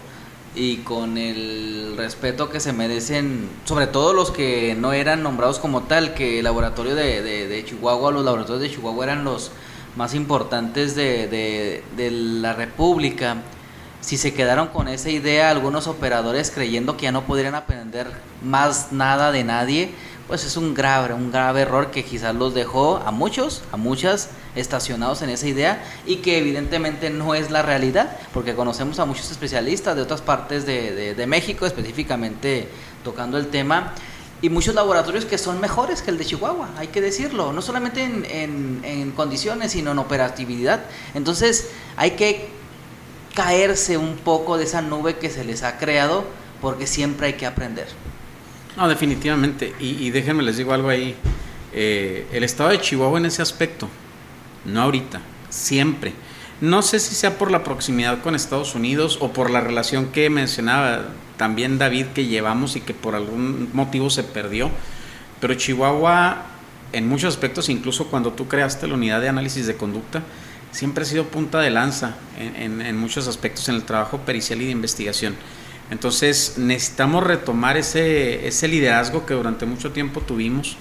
y 0.57 0.79
con 0.79 1.19
el 1.19 1.95
respeto 1.97 2.49
que 2.49 2.61
se 2.61 2.73
merecen, 2.73 3.49
sobre 3.65 3.87
todo 3.87 4.13
los 4.13 4.31
que 4.31 4.75
no 4.75 4.93
eran 4.93 5.23
nombrados 5.23 5.59
como 5.59 5.83
tal, 5.83 6.15
que 6.15 6.39
el 6.39 6.45
laboratorio 6.45 6.95
de, 6.95 7.23
de, 7.23 7.65
Chihuahua, 7.65 8.11
los 8.11 8.25
laboratorios 8.25 8.63
de 8.63 8.71
Chihuahua 8.71 9.05
eran 9.05 9.25
los 9.25 9.53
más 9.97 10.15
importantes 10.15 10.95
de, 10.97 11.29
de, 11.29 12.11
la 12.11 12.55
República, 12.55 13.37
si 14.01 14.17
se 14.17 14.35
quedaron 14.35 14.69
con 14.69 14.89
esa 14.89 15.11
idea 15.11 15.51
algunos 15.51 15.87
operadores 15.87 16.51
creyendo 16.51 16.97
que 16.97 17.05
ya 17.05 17.13
no 17.13 17.25
podrían 17.25 17.55
aprender 17.55 18.07
más 18.43 18.93
nada 18.93 19.33
de 19.33 19.45
nadie, 19.45 19.91
pues 20.29 20.45
es 20.45 20.57
un 20.57 20.75
grave, 20.75 21.15
un 21.15 21.31
grave 21.31 21.63
error 21.63 21.91
que 21.91 22.05
quizás 22.05 22.35
los 22.35 22.55
dejó 22.55 22.97
a 22.97 23.11
muchos, 23.11 23.63
a 23.71 23.77
muchas 23.77 24.31
estacionados 24.57 25.23
en 25.23 25.31
esa 25.31 25.47
idea 25.47 25.85
y 26.05 26.17
que 26.17 26.39
evidentemente 26.39 27.11
no 27.11 27.35
es 27.35 27.51
la 27.51 27.63
realidad, 27.63 28.17
porque 28.35 28.55
conocemos 28.55 28.99
a 28.99 29.05
muchos 29.05 29.31
especialistas 29.31 29.95
de 29.95 30.03
otras 30.03 30.23
partes 30.23 30.67
de, 30.67 31.15
de, 31.15 31.27
México, 31.27 31.67
específicamente 31.67 32.69
tocando 33.05 33.39
el 33.39 33.49
tema, 33.49 33.93
y 34.43 34.51
muchos 34.51 34.75
laboratorios 34.75 35.25
que 35.25 35.39
son 35.39 35.61
mejores 35.61 36.03
que 36.03 36.11
el 36.11 36.19
de 36.19 36.25
Chihuahua, 36.25 36.71
hay 36.77 36.89
que 36.89 37.01
decirlo, 37.01 37.53
no 37.53 37.63
solamente 37.63 38.03
en, 38.03 38.25
en, 38.27 38.81
en 38.85 39.13
condiciones, 39.13 39.73
sino 39.73 39.93
en 39.93 39.99
operatividad. 39.99 40.85
Entonces 41.15 41.71
hay 41.97 42.13
que 42.13 42.49
caerse 43.35 43.97
un 43.97 44.17
poco 44.17 44.59
de 44.59 44.65
esa 44.65 44.83
nube 44.83 45.17
que 45.17 45.31
se 45.31 45.45
les 45.45 45.63
ha 45.63 45.79
creado, 45.79 46.25
porque 46.61 46.87
siempre 46.87 47.29
hay 47.29 47.33
que 47.35 47.47
aprender. 47.47 47.87
No, 48.77 48.89
definitivamente. 48.89 49.75
Y, 49.81 50.11
déjenme 50.11 50.43
les 50.43 50.59
digo 50.59 50.73
algo 50.73 50.89
ahí. 50.89 51.15
Eh, 51.73 52.27
el 52.33 52.45
estado 52.45 52.71
de 52.71 52.81
Chihuahua 52.81 53.19
en 53.19 53.27
ese 53.27 53.43
aspecto, 53.43 53.89
no 54.65 54.83
ahorita, 54.83 55.21
siempre. 55.49 56.13
No 56.61 56.83
sé 56.83 57.01
si 57.01 57.15
sea 57.15 57.37
por 57.37 57.51
la 57.51 57.65
proximidad 57.65 58.23
con 58.23 58.35
Estados 58.35 58.75
Unidos 58.75 59.19
o 59.21 59.33
por 59.33 59.51
la 59.51 59.61
relación 59.61 60.07
que 60.07 60.31
mencionaba 60.31 61.09
también 61.37 61.79
David 61.79 62.07
que 62.15 62.27
llevamos 62.27 62.77
y 62.77 62.81
que 62.81 62.95
por 62.95 63.15
algún 63.15 63.69
motivo 63.75 64.09
se 64.09 64.23
perdió, 64.23 64.71
pero 65.39 65.53
Chihuahua 65.53 66.47
en 66.95 67.09
muchos 67.09 67.35
aspectos, 67.35 67.69
incluso 67.69 68.07
cuando 68.07 68.33
tú 68.33 68.49
creaste 68.49 68.87
la 68.87 68.95
unidad 68.95 69.21
de 69.21 69.29
análisis 69.29 69.67
de 69.67 69.77
conducta, 69.77 70.23
siempre 70.73 71.03
ha 71.03 71.07
sido 71.07 71.25
punta 71.25 71.61
de 71.61 71.69
lanza 71.69 72.17
en 72.39 72.97
muchos 72.97 73.29
aspectos 73.29 73.69
en 73.69 73.75
el 73.75 73.83
trabajo 73.83 74.19
pericial 74.21 74.63
y 74.63 74.67
de 74.67 74.71
investigación. 74.71 75.37
Entonces 75.91 76.55
necesitamos 76.59 77.25
retomar 77.25 77.77
ese, 77.77 78.47
ese 78.47 78.69
liderazgo 78.69 79.25
que 79.25 79.35
durante 79.35 79.67
mucho 79.67 79.93
tiempo 79.93 80.21
tuvimos 80.21 80.77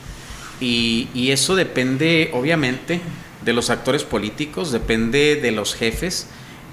y, 0.60 1.10
y, 1.14 1.32
eso 1.32 1.56
depende 1.56 2.32
obviamente 2.34 3.02
de 3.44 3.54
los 3.54 3.70
actores 3.70 4.04
políticos, 4.04 4.72
depende 4.72 5.36
de 5.36 5.52
los 5.52 5.76
jefes 5.76 6.28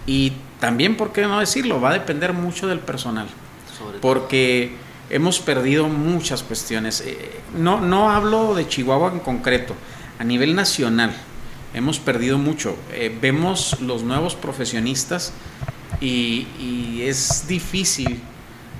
y 0.06 0.32
también, 0.60 0.96
¿por 0.96 1.12
qué 1.12 1.22
no 1.22 1.40
decirlo? 1.40 1.80
Va 1.80 1.90
a 1.90 1.94
depender 1.94 2.32
mucho 2.32 2.66
del 2.68 2.78
personal. 2.78 3.26
porque 4.00 4.76
hemos 5.10 5.40
perdido 5.40 5.88
muchas 5.88 6.42
cuestiones. 6.42 7.00
Eh, 7.00 7.40
no, 7.58 7.80
no 7.80 8.10
hablo 8.10 8.54
de 8.54 8.66
Chihuahua 8.68 9.12
en 9.12 9.18
concreto, 9.18 9.74
a 10.18 10.24
nivel 10.24 10.54
nacional 10.54 11.12
hemos 11.74 11.98
perdido 11.98 12.38
mucho. 12.38 12.76
Eh, 12.92 13.16
vemos 13.20 13.80
los 13.80 14.02
nuevos 14.02 14.34
profesionistas 14.34 15.32
y, 16.02 17.02
es 17.02 17.46
difícil 17.46 18.20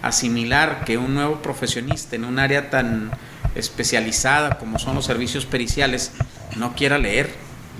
asimilar 0.02 0.84
que 0.84 0.98
un 0.98 1.14
nuevo 1.14 1.42
profesionista 1.42 2.16
en 2.16 2.24
un 2.24 2.38
área 2.38 2.70
tan 2.70 3.10
especializada 3.54 4.58
como 4.58 4.78
son 4.78 4.94
los 4.94 5.04
servicios 5.04 5.44
periciales 5.44 6.12
no 6.56 6.74
quiera 6.74 6.98
leer, 6.98 7.34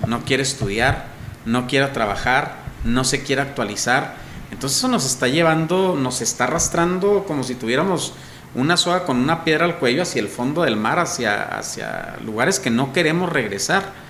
no 0.07 0.23
quiera 0.23 0.43
estudiar, 0.43 1.07
no 1.45 1.67
quiera 1.67 1.91
trabajar, 1.91 2.55
no 2.83 3.03
se 3.03 3.23
quiera 3.23 3.43
actualizar. 3.43 4.15
Entonces 4.51 4.77
eso 4.77 4.87
nos 4.87 5.05
está 5.05 5.27
llevando, 5.27 5.97
nos 5.99 6.21
está 6.21 6.45
arrastrando 6.45 7.25
como 7.25 7.43
si 7.43 7.55
tuviéramos 7.55 8.13
una 8.55 8.77
soga 8.77 9.05
con 9.05 9.17
una 9.17 9.43
piedra 9.43 9.65
al 9.65 9.77
cuello 9.77 10.03
hacia 10.03 10.21
el 10.21 10.27
fondo 10.27 10.61
del 10.63 10.75
mar, 10.75 10.99
hacia, 10.99 11.43
hacia 11.43 12.17
lugares 12.23 12.59
que 12.59 12.69
no 12.69 12.93
queremos 12.93 13.31
regresar. 13.31 14.02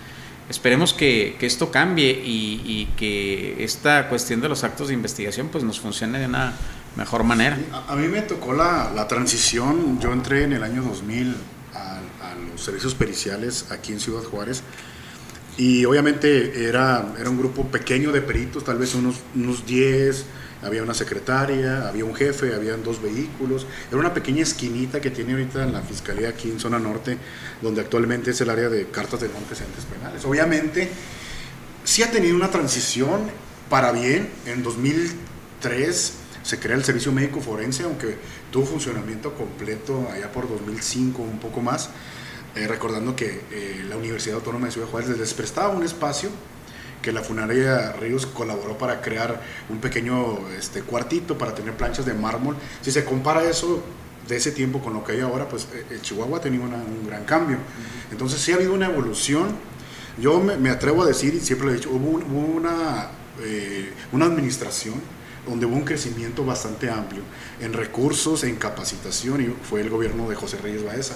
Esperemos 0.49 0.93
que, 0.93 1.37
esto 1.41 1.71
cambie 1.71 2.11
y, 2.11 2.89
que 2.97 3.63
esta 3.63 4.09
cuestión 4.09 4.41
de 4.41 4.49
los 4.49 4.63
actos 4.63 4.89
de 4.89 4.93
investigación 4.93 5.49
pues 5.49 5.63
nos 5.63 5.79
funcione 5.79 6.19
de 6.19 6.25
una 6.25 6.53
mejor 6.95 7.23
manera. 7.23 7.57
A, 7.87 7.95
mí 7.95 8.07
me 8.07 8.21
tocó 8.21 8.53
la, 8.53 9.07
transición, 9.07 9.99
yo 9.99 10.11
entré 10.11 10.43
en 10.43 10.53
el 10.53 10.63
año 10.63 10.83
2000 10.83 11.35
a, 11.73 11.99
los 12.51 12.63
servicios 12.63 12.93
periciales 12.93 13.71
aquí 13.71 13.93
en 13.93 13.99
Ciudad 13.99 14.23
Juárez 14.23 14.63
y 15.57 15.85
obviamente 15.85 16.67
era, 16.67 17.13
era 17.19 17.29
un 17.29 17.37
grupo 17.37 17.67
pequeño 17.67 18.11
de 18.11 18.21
peritos, 18.21 18.63
tal 18.63 18.77
vez 18.77 18.95
unos, 18.95 19.17
unos 19.35 19.65
10, 19.65 20.25
había 20.63 20.83
una 20.83 20.93
secretaria, 20.93 21.87
había 21.87 22.05
un 22.05 22.15
jefe, 22.15 22.53
habían 22.53 22.83
dos 22.83 23.01
vehículos. 23.01 23.67
Era 23.89 23.99
una 23.99 24.13
pequeña 24.13 24.43
esquinita 24.43 25.01
que 25.01 25.11
tiene 25.11 25.33
ahorita 25.33 25.63
en 25.63 25.73
la 25.73 25.81
fiscalía 25.81 26.29
aquí 26.29 26.49
en 26.49 26.59
zona 26.59 26.79
norte, 26.79 27.17
donde 27.61 27.81
actualmente 27.81 28.31
es 28.31 28.41
el 28.41 28.49
área 28.49 28.69
de 28.69 28.87
cartas 28.87 29.21
de 29.21 29.27
antecedentes 29.27 29.85
penales. 29.85 30.25
Obviamente, 30.25 30.89
sí 31.83 32.03
ha 32.03 32.11
tenido 32.11 32.35
una 32.35 32.49
transición 32.49 33.29
para 33.69 33.91
bien. 33.91 34.29
En 34.45 34.63
2003 34.63 36.13
se 36.43 36.59
crea 36.59 36.75
el 36.75 36.83
servicio 36.83 37.11
médico 37.11 37.41
forense, 37.41 37.83
aunque 37.83 38.17
tuvo 38.51 38.65
funcionamiento 38.65 39.33
completo 39.33 40.09
allá 40.11 40.31
por 40.31 40.49
2005, 40.49 41.21
un 41.21 41.39
poco 41.39 41.61
más. 41.61 41.89
Eh, 42.55 42.67
recordando 42.67 43.15
que 43.15 43.41
eh, 43.51 43.83
la 43.89 43.97
Universidad 43.97 44.35
Autónoma 44.35 44.67
de 44.67 44.73
Ciudad 44.73 44.87
Juárez 44.87 45.17
les 45.17 45.33
prestaba 45.33 45.69
un 45.69 45.83
espacio 45.83 46.29
que 47.03 47.11
la 47.11 47.21
funeraria 47.21 47.91
Ríos 47.91 48.25
colaboró 48.25 48.75
para 48.79 49.01
crear 49.01 49.39
un 49.69 49.79
pequeño 49.79 50.39
este, 50.57 50.81
cuartito 50.81 51.37
para 51.37 51.53
tener 51.53 51.75
planchas 51.75 52.07
de 52.07 52.15
mármol. 52.15 52.55
Si 52.81 52.91
se 52.91 53.05
compara 53.05 53.43
eso 53.43 53.83
de 54.27 54.37
ese 54.37 54.51
tiempo 54.51 54.79
con 54.79 54.93
lo 54.93 55.03
que 55.03 55.11
hay 55.11 55.19
ahora, 55.19 55.47
pues 55.47 55.67
eh, 55.73 55.85
el 55.91 56.01
Chihuahua 56.01 56.39
ha 56.39 56.41
tenido 56.41 56.63
un 56.63 57.05
gran 57.05 57.25
cambio. 57.25 57.57
Entonces 58.11 58.41
sí 58.41 58.51
ha 58.51 58.55
habido 58.55 58.73
una 58.73 58.87
evolución. 58.87 59.49
Yo 60.17 60.39
me, 60.39 60.69
atrevo 60.69 61.03
a 61.03 61.05
decir, 61.05 61.35
y 61.35 61.39
siempre 61.39 61.67
lo 61.67 61.73
he 61.73 61.75
dicho, 61.75 61.89
hubo, 61.91 62.09
una, 62.09 63.09
eh, 63.43 63.91
una 64.11 64.25
administración 64.25 64.95
donde 65.47 65.65
hubo 65.65 65.75
un 65.75 65.83
crecimiento 65.83 66.45
bastante 66.45 66.89
amplio 66.89 67.21
en 67.59 67.73
recursos, 67.73 68.43
en 68.43 68.55
capacitación, 68.55 69.41
y 69.41 69.53
fue 69.67 69.81
el 69.81 69.89
gobierno 69.89 70.29
de 70.29 70.35
José 70.35 70.57
Reyes 70.57 70.85
Baeza. 70.85 71.15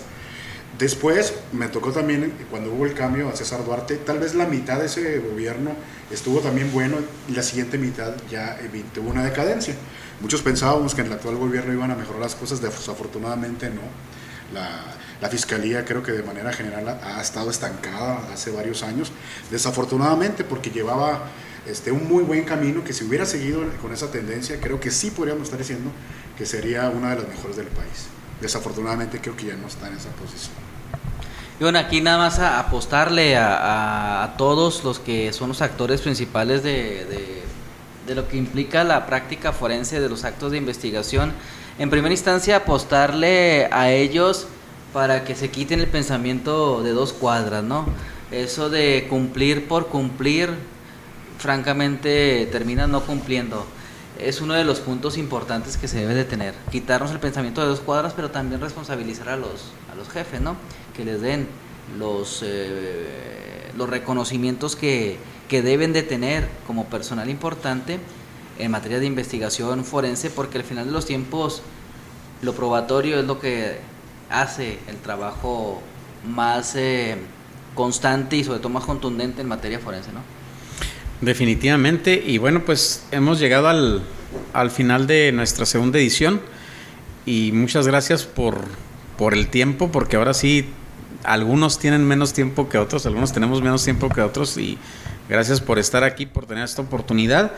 Después 0.79 1.33
me 1.53 1.69
tocó 1.69 1.91
también, 1.91 2.31
cuando 2.51 2.71
hubo 2.71 2.85
el 2.85 2.93
cambio 2.93 3.29
a 3.29 3.35
César 3.35 3.65
Duarte, 3.65 3.95
tal 3.95 4.19
vez 4.19 4.35
la 4.35 4.45
mitad 4.45 4.77
de 4.79 4.85
ese 4.85 5.17
gobierno 5.17 5.71
estuvo 6.11 6.39
también 6.39 6.71
bueno 6.71 6.97
y 7.27 7.31
la 7.31 7.41
siguiente 7.41 7.79
mitad 7.79 8.13
ya 8.29 8.59
eh, 8.61 8.83
tuvo 8.93 9.09
una 9.09 9.23
decadencia. 9.23 9.73
Muchos 10.21 10.43
pensábamos 10.43 10.93
que 10.93 11.01
en 11.01 11.07
el 11.07 11.13
actual 11.13 11.37
gobierno 11.37 11.73
iban 11.73 11.89
a 11.89 11.95
mejorar 11.95 12.21
las 12.21 12.35
cosas, 12.35 12.61
desafortunadamente 12.61 13.71
no. 13.71 13.81
La, 14.53 15.29
fiscalía 15.29 15.83
creo 15.83 16.03
que 16.03 16.11
de 16.11 16.21
manera 16.21 16.53
general 16.53 16.99
ha, 17.03 17.19
estado 17.19 17.49
estancada 17.49 18.19
hace 18.31 18.51
varios 18.51 18.83
años, 18.83 19.11
desafortunadamente 19.49 20.43
porque 20.43 20.69
llevaba 20.69 21.23
este, 21.65 21.91
un 21.91 22.07
muy 22.07 22.23
buen 22.23 22.45
camino 22.45 22.83
que 22.83 22.93
si 22.93 23.03
hubiera 23.03 23.25
seguido 23.25 23.61
con 23.81 23.91
esa 23.91 24.11
tendencia, 24.11 24.59
creo 24.61 24.79
que 24.79 24.91
sí 24.91 25.09
podríamos 25.09 25.45
estar 25.45 25.57
diciendo 25.57 25.89
que 26.37 26.45
sería 26.45 26.89
una 26.89 27.09
de 27.09 27.15
las 27.23 27.27
mejores 27.27 27.57
del 27.57 27.67
país. 27.67 28.07
Desafortunadamente 28.39 29.19
creo 29.19 29.35
que 29.35 29.47
ya 29.47 29.55
no 29.55 29.67
está 29.67 29.87
en 29.87 29.95
esa 29.95 30.09
posición. 30.09 30.66
Y 31.59 31.63
bueno, 31.63 31.79
aquí 31.79 32.01
nada 32.01 32.19
más 32.19 32.37
a 32.37 32.59
apostarle 32.59 33.35
a, 33.35 34.35
todos 34.37 34.83
los 34.83 34.99
que 34.99 35.33
son 35.33 35.49
los 35.49 35.63
actores 35.63 36.01
principales 36.01 36.61
de, 36.61 37.43
lo 38.13 38.27
que 38.27 38.37
implica 38.37 38.83
la 38.83 39.07
práctica 39.07 39.51
forense 39.51 39.99
de 39.99 40.07
los 40.07 40.23
actos 40.23 40.51
de 40.51 40.59
investigación. 40.59 41.33
En 41.79 41.89
primera 41.89 42.13
instancia, 42.13 42.57
apostarle 42.57 43.69
a 43.71 43.89
ellos 43.89 44.47
para 44.93 45.23
que 45.23 45.35
se 45.35 45.49
quiten 45.49 45.79
el 45.79 45.87
pensamiento 45.87 46.83
de 46.83 46.91
dos 46.91 47.11
cuadras, 47.11 47.63
¿no? 47.63 47.87
Eso 48.29 48.69
de 48.69 49.07
cumplir 49.09 49.67
por 49.67 49.87
cumplir, 49.87 50.51
francamente, 51.39 52.47
termina 52.51 52.85
no 52.85 53.01
cumpliendo. 53.01 53.65
Es 54.19 54.41
uno 54.41 54.53
de 54.53 54.63
los 54.63 54.79
puntos 54.79 55.17
importantes 55.17 55.77
que 55.77 55.87
se 55.87 55.99
debe 55.99 56.13
de 56.13 56.25
tener. 56.25 56.53
Quitarnos 56.71 57.11
el 57.11 57.19
pensamiento 57.19 57.61
de 57.61 57.67
dos 57.67 57.79
cuadras, 57.79 58.13
pero 58.15 58.29
también 58.29 58.61
responsabilizar 58.61 59.29
a 59.29 59.37
los, 59.37 59.71
a 59.91 59.95
los 59.95 60.09
jefes, 60.09 60.41
¿no? 60.41 60.55
Que 60.97 61.05
les 61.05 61.21
den 61.21 61.47
los, 61.97 62.43
eh, 62.43 63.71
los 63.77 63.89
reconocimientos 63.89 64.75
que, 64.75 65.17
que 65.47 65.61
deben 65.61 65.93
de 65.93 66.03
tener 66.03 66.49
como 66.65 66.85
personal 66.85 67.29
importante 67.29 67.99
en 68.59 68.71
materia 68.71 68.99
de 68.99 69.05
investigación 69.05 69.85
forense, 69.85 70.29
porque 70.29 70.57
al 70.57 70.63
final 70.63 70.87
de 70.87 70.91
los 70.91 71.05
tiempos 71.05 71.61
lo 72.41 72.53
probatorio 72.53 73.19
es 73.19 73.25
lo 73.25 73.39
que 73.39 73.77
hace 74.29 74.79
el 74.87 74.97
trabajo 74.97 75.81
más 76.27 76.75
eh, 76.75 77.15
constante 77.75 78.35
y 78.35 78.43
sobre 78.43 78.59
todo 78.59 78.69
más 78.69 78.83
contundente 78.83 79.41
en 79.41 79.47
materia 79.47 79.79
forense, 79.79 80.11
¿no? 80.11 80.21
Definitivamente, 81.21 82.21
y 82.25 82.37
bueno, 82.37 82.63
pues 82.63 83.05
hemos 83.11 83.39
llegado 83.39 83.69
al, 83.69 84.03
al 84.53 84.69
final 84.69 85.07
de 85.07 85.31
nuestra 85.31 85.65
segunda 85.65 85.97
edición 85.97 86.41
y 87.25 87.51
muchas 87.53 87.87
gracias 87.87 88.23
por, 88.23 88.65
por 89.17 89.33
el 89.33 89.47
tiempo, 89.47 89.91
porque 89.91 90.15
ahora 90.15 90.33
sí 90.33 90.69
algunos 91.27 91.77
tienen 91.77 92.07
menos 92.07 92.33
tiempo 92.33 92.69
que 92.69 92.77
otros, 92.77 93.05
algunos 93.05 93.33
tenemos 93.33 93.61
menos 93.61 93.83
tiempo 93.83 94.09
que 94.09 94.21
otros 94.21 94.57
y 94.57 94.77
gracias 95.29 95.61
por 95.61 95.77
estar 95.77 96.03
aquí, 96.03 96.25
por 96.25 96.45
tener 96.45 96.63
esta 96.63 96.81
oportunidad 96.81 97.51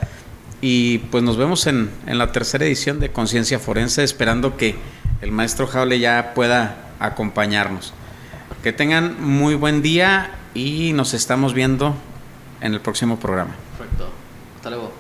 y 0.60 0.98
pues 0.98 1.24
nos 1.24 1.38
vemos 1.38 1.68
en, 1.68 1.90
en 2.08 2.18
la 2.18 2.32
tercera 2.32 2.66
edición 2.66 3.00
de 3.00 3.12
Conciencia 3.12 3.60
Forense 3.60 4.04
esperando 4.04 4.58
que 4.58 4.76
el 5.22 5.32
maestro 5.32 5.68
Jable 5.68 6.00
ya 6.00 6.34
pueda 6.34 6.94
acompañarnos. 7.00 7.94
Que 8.64 8.74
tengan 8.74 9.22
muy 9.24 9.56
buen 9.56 9.82
día 9.82 10.32
y 10.54 10.92
nos 10.94 11.14
estamos 11.14 11.54
viendo 11.54 11.96
en 12.62 12.74
el 12.74 12.82
próximo 12.82 13.20
programa. 13.20 13.56
Perfecto. 13.78 14.10
Hasta 14.58 14.70
luego. 14.70 14.99